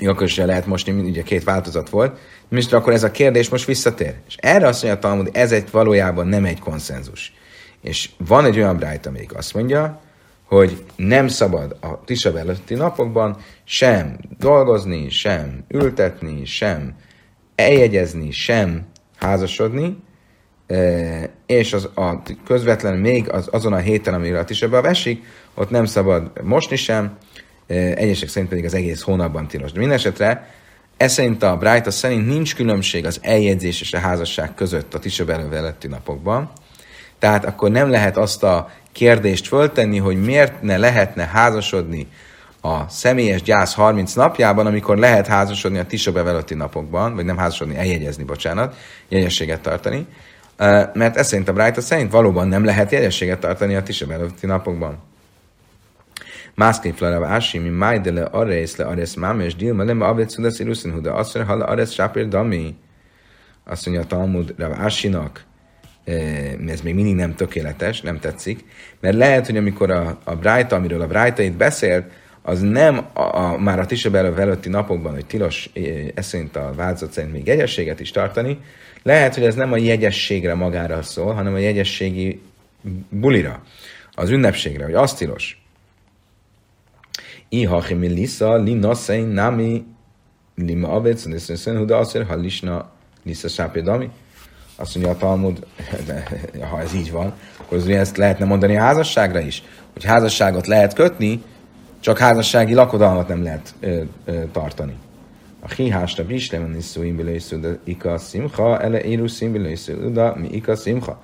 akkor 0.00 0.22
is 0.22 0.36
lehet 0.36 0.66
mosni, 0.66 0.92
ugye 0.92 1.22
két 1.22 1.44
változat 1.44 1.90
volt, 1.90 2.18
és 2.58 2.72
akkor 2.72 2.92
ez 2.92 3.02
a 3.02 3.10
kérdés 3.10 3.48
most 3.48 3.64
visszatér. 3.64 4.14
És 4.28 4.36
erre 4.40 4.66
azt 4.66 4.82
mondja 4.82 5.00
a 5.00 5.02
Talmud, 5.02 5.30
ez 5.32 5.52
egy 5.52 5.70
valójában 5.70 6.26
nem 6.26 6.44
egy 6.44 6.58
konszenzus. 6.58 7.32
És 7.82 8.10
van 8.26 8.44
egy 8.44 8.56
olyan 8.56 8.76
brájt, 8.76 9.06
amelyik 9.06 9.34
azt 9.34 9.54
mondja, 9.54 10.00
hogy 10.44 10.84
nem 10.96 11.28
szabad 11.28 11.76
a 11.80 12.04
Tisab 12.04 12.36
előtti 12.36 12.74
napokban 12.74 13.36
sem 13.64 14.18
dolgozni, 14.38 15.10
sem 15.10 15.64
ültetni, 15.68 16.44
sem 16.44 16.94
eljegyezni, 17.54 18.30
sem 18.30 18.86
házasodni, 19.16 19.96
e, 20.66 21.30
és 21.46 21.72
az, 21.72 21.88
a 21.94 22.22
közvetlen 22.44 22.98
még 22.98 23.30
az, 23.30 23.48
azon 23.50 23.72
a 23.72 23.76
héten, 23.76 24.14
amire 24.14 24.38
a 24.38 24.44
Tisabba 24.44 24.88
esik, 24.88 25.24
ott 25.54 25.70
nem 25.70 25.84
szabad 25.84 26.30
mosni 26.42 26.76
sem, 26.76 27.16
e, 27.66 27.74
egyesek 27.74 28.28
szerint 28.28 28.48
pedig 28.48 28.64
az 28.64 28.74
egész 28.74 29.00
hónapban 29.00 29.48
tilos. 29.48 29.72
De 29.72 29.78
minden 29.78 29.98
esetre 29.98 30.50
ez 31.02 31.12
szerint 31.12 31.42
a 31.42 31.56
Bright 31.56 31.90
szerint 31.90 32.26
nincs 32.26 32.54
különbség 32.54 33.06
az 33.06 33.18
eljegyzés 33.22 33.80
és 33.80 33.92
a 33.92 33.98
házasság 33.98 34.54
között 34.54 34.94
a 34.94 34.98
Tisab 34.98 35.30
előtti 35.30 35.88
napokban, 35.88 36.50
tehát 37.18 37.44
akkor 37.44 37.70
nem 37.70 37.90
lehet 37.90 38.16
azt 38.16 38.42
a 38.42 38.70
kérdést 38.92 39.46
föltenni, 39.46 39.98
hogy 39.98 40.22
miért 40.22 40.62
ne 40.62 40.76
lehetne 40.76 41.24
házasodni 41.26 42.06
a 42.60 42.88
személyes 42.88 43.42
gyász 43.42 43.74
30 43.74 44.12
napjában, 44.12 44.66
amikor 44.66 44.98
lehet 44.98 45.26
házasodni 45.26 45.78
a 45.78 45.86
Tisa 45.86 46.12
bevelőtti 46.12 46.54
napokban, 46.54 47.14
vagy 47.14 47.24
nem 47.24 47.36
házasodni, 47.36 47.76
eljegyezni, 47.76 48.24
bocsánat, 48.24 48.76
jegyességet 49.08 49.60
tartani, 49.60 50.06
mert 50.92 51.16
ez 51.16 51.26
szerint 51.26 51.48
a 51.48 51.52
Bright 51.52 51.80
szerint 51.80 52.10
valóban 52.10 52.48
nem 52.48 52.64
lehet 52.64 52.92
jegyességet 52.92 53.38
tartani 53.38 53.74
a 53.74 53.82
Tisa 53.82 54.06
bevelőtti 54.06 54.46
napokban. 54.46 54.98
Mászképp 56.54 56.98
le 56.98 57.26
ási, 57.26 57.58
mi 57.58 57.68
májdele 57.68 58.22
arész 58.22 58.76
le 58.76 58.84
arész 58.84 59.14
mámes 59.14 59.56
díl, 59.56 59.74
nem 59.74 60.00
avet 60.00 60.30
szudasz 60.30 60.58
iruszin 60.58 60.92
huda, 60.92 61.14
mondja, 61.14 61.44
halla 61.44 61.64
arész 61.64 61.90
sápér 61.90 62.28
dami. 62.28 62.74
Azt 63.64 63.86
mondja 63.86 64.04
a 64.04 64.06
Talmud 64.06 64.54
Rav 64.58 64.72
ez 66.68 66.80
még 66.80 66.94
mindig 66.94 67.14
nem 67.14 67.34
tökéletes, 67.34 68.00
nem 68.00 68.18
tetszik, 68.18 68.64
mert 69.00 69.16
lehet, 69.16 69.46
hogy 69.46 69.56
amikor 69.56 69.90
a, 69.90 70.18
a 70.24 70.36
Brájta, 70.36 70.76
amiről 70.76 71.00
a 71.00 71.06
Brájta 71.06 71.42
itt 71.42 71.56
beszélt, 71.56 72.04
az 72.42 72.60
nem 72.60 73.06
a, 73.12 73.20
a, 73.20 73.58
már 73.58 73.78
a 73.78 73.86
Tisabelöv 73.86 74.38
előtti 74.38 74.68
napokban, 74.68 75.12
hogy 75.12 75.26
tilos 75.26 75.70
ez 76.14 76.26
szerint 76.26 76.56
a 76.56 76.72
változat 76.76 77.12
szerint 77.12 77.32
még 77.32 77.46
jegyességet 77.46 78.00
is 78.00 78.10
tartani, 78.10 78.58
lehet, 79.02 79.34
hogy 79.34 79.44
ez 79.44 79.54
nem 79.54 79.72
a 79.72 79.76
jegyességre 79.76 80.54
magára 80.54 81.02
szól, 81.02 81.32
hanem 81.32 81.54
a 81.54 81.58
jegyességi 81.58 82.40
bulira, 83.08 83.62
az 84.12 84.30
ünnepségre, 84.30 84.84
hogy 84.84 84.94
az 84.94 85.14
tilos. 85.14 85.61
Iha 87.52 87.82
mi 87.94 88.08
lisa, 88.08 88.56
li 88.56 88.74
naszein 88.74 89.28
nami, 89.28 89.84
lima 90.56 90.88
avec, 90.88 91.24
niszen 91.24 91.76
huda 91.76 91.96
azért, 91.96 92.26
ha 92.26 92.36
lisna, 92.36 92.90
lisa 93.22 93.48
sápédami. 93.48 94.10
Azt 94.76 94.94
mondja 94.94 95.12
a 95.12 95.16
Talmud, 95.16 95.66
de, 96.06 96.28
ha 96.70 96.80
ez 96.80 96.94
így 96.94 97.12
van, 97.12 97.32
akkor 97.56 97.78
az 97.78 97.88
ezt 97.88 98.16
lehetne 98.16 98.44
mondani 98.44 98.76
a 98.76 98.80
házasságra 98.80 99.40
is, 99.40 99.62
hogy 99.92 100.04
házasságot 100.04 100.66
lehet 100.66 100.94
kötni, 100.94 101.42
csak 102.00 102.18
házassági 102.18 102.74
lakodalmat 102.74 103.28
nem 103.28 103.42
lehet 103.42 103.74
ö, 103.80 104.02
ö, 104.24 104.42
tartani. 104.52 104.94
A 105.60 105.72
hihásra 105.72 106.24
bislemen 106.24 106.76
is 106.76 106.84
szó 106.84 107.56
de 107.56 107.78
ika 107.84 108.18
szimcha, 108.18 108.80
ele 108.80 109.02
éru 109.02 109.26
de 110.12 110.32
mi 110.36 110.48
ika 110.48 110.76
szimcha. 110.76 111.22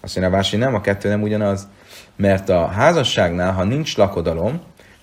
Azt 0.00 0.16
mondja, 0.16 0.36
Vási, 0.36 0.56
nem, 0.56 0.74
a 0.74 0.80
kettő 0.80 1.08
nem 1.08 1.22
ugyanaz. 1.22 1.68
Mert 2.16 2.48
a 2.48 2.66
házasságnál, 2.66 3.52
ha 3.52 3.64
nincs 3.64 3.96
lakodalom, 3.96 4.60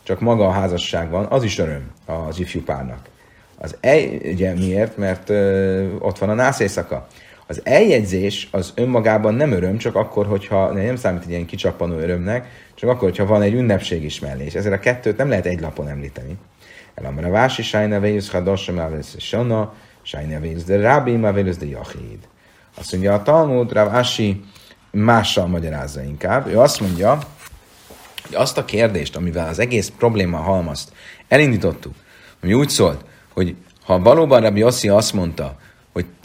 csak 0.09 0.19
maga 0.19 0.47
a 0.47 0.51
házasság 0.51 1.09
van, 1.09 1.25
az 1.25 1.43
is 1.43 1.59
öröm 1.59 1.91
az 2.05 2.39
ifjú 2.39 2.63
párnak. 2.63 2.99
Az 3.57 3.77
egy, 3.79 4.31
ugye 4.31 4.53
miért? 4.53 4.97
Mert 4.97 5.29
ö, 5.29 5.85
ott 5.99 6.17
van 6.17 6.29
a 6.29 6.33
nász 6.33 6.59
éjszaka. 6.59 7.07
Az 7.47 7.61
eljegyzés 7.63 8.47
az 8.51 8.71
önmagában 8.75 9.33
nem 9.33 9.51
öröm, 9.51 9.77
csak 9.77 9.95
akkor, 9.95 10.25
hogyha 10.25 10.73
nem 10.73 10.95
számít 10.95 11.23
egy 11.23 11.29
ilyen 11.29 11.45
kicsappanó 11.45 11.97
örömnek, 11.97 12.47
csak 12.75 12.89
akkor, 12.89 13.09
hogyha 13.09 13.25
van 13.25 13.41
egy 13.41 13.53
ünnepség 13.53 14.03
is 14.03 14.19
mellé, 14.19 14.45
és 14.45 14.53
ezért 14.53 14.73
a 14.73 14.79
kettőt 14.79 15.17
nem 15.17 15.29
lehet 15.29 15.45
egy 15.45 15.61
lapon 15.61 15.87
említeni. 15.87 16.37
Elamar 16.95 17.25
a 17.25 17.29
vási 17.29 17.61
sajna 17.61 17.99
véjusz 17.99 18.31
hadosa 18.31 18.71
mávész 18.71 19.15
sona, 19.19 19.73
sajna 20.01 20.39
véjusz 20.39 20.63
de 20.63 20.77
rábi 20.77 21.15
mávész 21.15 21.57
de 21.57 21.65
jachid. 21.65 22.19
Azt 22.77 22.91
mondja 22.91 23.13
a 23.13 23.23
Talmud, 23.23 23.71
Ravási 23.71 24.43
mással 24.91 25.47
magyarázza 25.47 26.01
inkább. 26.01 26.47
Ő 26.47 26.59
azt 26.59 26.79
mondja, 26.79 27.19
hogy 28.29 28.37
azt 28.37 28.57
a 28.57 28.65
kérdést, 28.65 29.15
amivel 29.15 29.47
az 29.47 29.59
egész 29.59 29.91
probléma 29.97 30.37
halmazt 30.37 30.91
elindítottuk, 31.27 31.93
ami 32.43 32.53
úgy 32.53 32.69
szólt, 32.69 33.05
hogy 33.33 33.55
ha 33.83 33.99
valóban 33.99 34.41
Rabbi 34.41 34.59
Yossi 34.59 34.89
azt 34.89 35.13
mondta, 35.13 35.57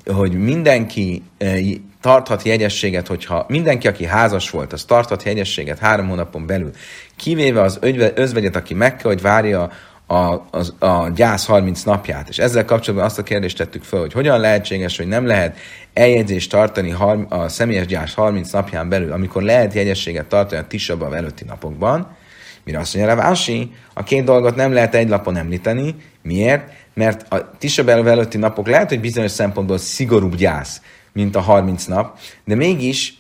hogy 0.07 0.33
mindenki 0.33 1.23
eh, 1.39 1.59
tarthat 2.01 2.43
jegyességet, 2.43 3.07
hogyha 3.07 3.45
mindenki, 3.49 3.89
aki 3.89 4.05
házas 4.05 4.51
volt, 4.51 4.73
az 4.73 4.85
tarthat 4.85 5.23
jegyességet 5.23 5.79
három 5.79 6.09
hónapon 6.09 6.47
belül, 6.47 6.71
kivéve 7.17 7.61
az 7.61 7.79
özvegyet, 8.15 8.57
aki 8.57 8.75
meg 8.75 8.97
kell, 8.97 9.11
hogy 9.11 9.23
várja 9.23 9.71
a, 10.15 10.47
a, 10.79 10.87
a 10.87 11.09
gyász 11.09 11.47
30 11.47 11.83
napját. 11.83 12.29
És 12.29 12.39
ezzel 12.39 12.65
kapcsolatban 12.65 13.09
azt 13.09 13.19
a 13.19 13.23
kérdést 13.23 13.57
tettük 13.57 13.83
fel, 13.83 14.01
hogy 14.01 14.13
hogyan 14.13 14.41
lehetséges, 14.41 14.97
hogy 14.97 15.07
nem 15.07 15.27
lehet 15.27 15.59
eljegyzést 15.93 16.51
tartani 16.51 16.95
a 17.29 17.49
személyes 17.49 17.87
gyász 17.87 18.15
30 18.15 18.51
napján 18.51 18.89
belül, 18.89 19.13
amikor 19.13 19.43
lehet 19.43 19.75
jegyességet 19.75 20.27
tartani 20.27 20.61
a 20.61 20.67
tisabba 20.67 21.17
előtti 21.17 21.45
napokban. 21.45 22.17
Mire 22.65 22.79
azt 22.79 22.95
mondja 22.95 23.15
Ravási, 23.15 23.71
a 23.95 24.03
két 24.03 24.25
dolgot 24.25 24.55
nem 24.55 24.73
lehet 24.73 24.95
egy 24.95 25.09
lapon 25.09 25.37
említeni. 25.37 25.95
Miért? 26.23 26.73
mert 26.95 27.33
a 27.33 27.51
Tisha 27.59 27.91
előtti 27.91 28.39
napok 28.39 28.67
lehet, 28.67 28.89
hogy 28.89 29.01
bizonyos 29.01 29.31
szempontból 29.31 29.79
szigorúbb 29.79 30.35
gyász, 30.35 30.81
mint 31.13 31.37
a 31.37 31.41
30 31.41 31.85
nap, 31.85 32.19
de 32.45 32.55
mégis 32.55 33.19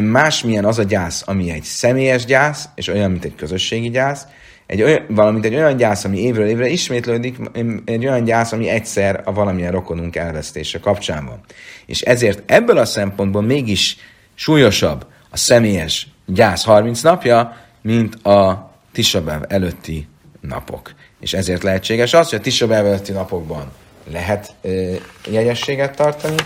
másmilyen 0.00 0.64
az 0.64 0.78
a 0.78 0.82
gyász, 0.82 1.22
ami 1.26 1.50
egy 1.50 1.62
személyes 1.62 2.24
gyász, 2.24 2.68
és 2.74 2.88
olyan, 2.88 3.10
mint 3.10 3.24
egy 3.24 3.34
közösségi 3.34 3.90
gyász, 3.90 4.26
egy 4.72 4.82
olyan, 4.82 5.04
valamint 5.08 5.44
egy 5.44 5.54
olyan 5.54 5.76
gyász, 5.76 6.04
ami 6.04 6.18
évről 6.18 6.46
évre 6.46 6.68
ismétlődik, 6.68 7.36
egy 7.84 8.06
olyan 8.06 8.24
gyász, 8.24 8.52
ami 8.52 8.68
egyszer 8.68 9.22
a 9.24 9.32
valamilyen 9.32 9.72
rokonunk 9.72 10.16
elvesztése 10.16 10.80
kapcsán 10.80 11.26
van. 11.26 11.40
És 11.86 12.00
ezért 12.00 12.50
ebből 12.50 12.78
a 12.78 12.84
szempontból 12.84 13.42
mégis 13.42 13.96
súlyosabb 14.34 15.06
a 15.30 15.36
személyes 15.36 16.08
gyász 16.26 16.64
30 16.64 17.00
napja, 17.00 17.56
mint 17.82 18.14
a 18.14 18.70
Tisabev 18.92 19.42
előtti 19.48 20.06
napok 20.40 20.92
és 21.22 21.32
ezért 21.32 21.62
lehetséges 21.62 22.14
az, 22.14 22.28
hogy 22.28 22.38
a 22.38 22.42
Tisha 22.42 22.74
előtti 22.74 23.12
napokban 23.12 23.72
lehet 24.10 24.54
ö, 24.60 24.94
jegyességet 25.30 25.96
tartani, 25.96 26.36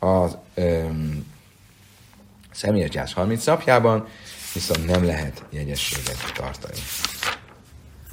a 0.00 0.26
személyes 2.52 2.90
gyász 2.90 3.12
30 3.12 3.44
napjában, 3.44 4.08
viszont 4.54 4.86
nem 4.86 5.04
lehet 5.04 5.44
jegyességet 5.50 6.32
tartani. 6.34 6.78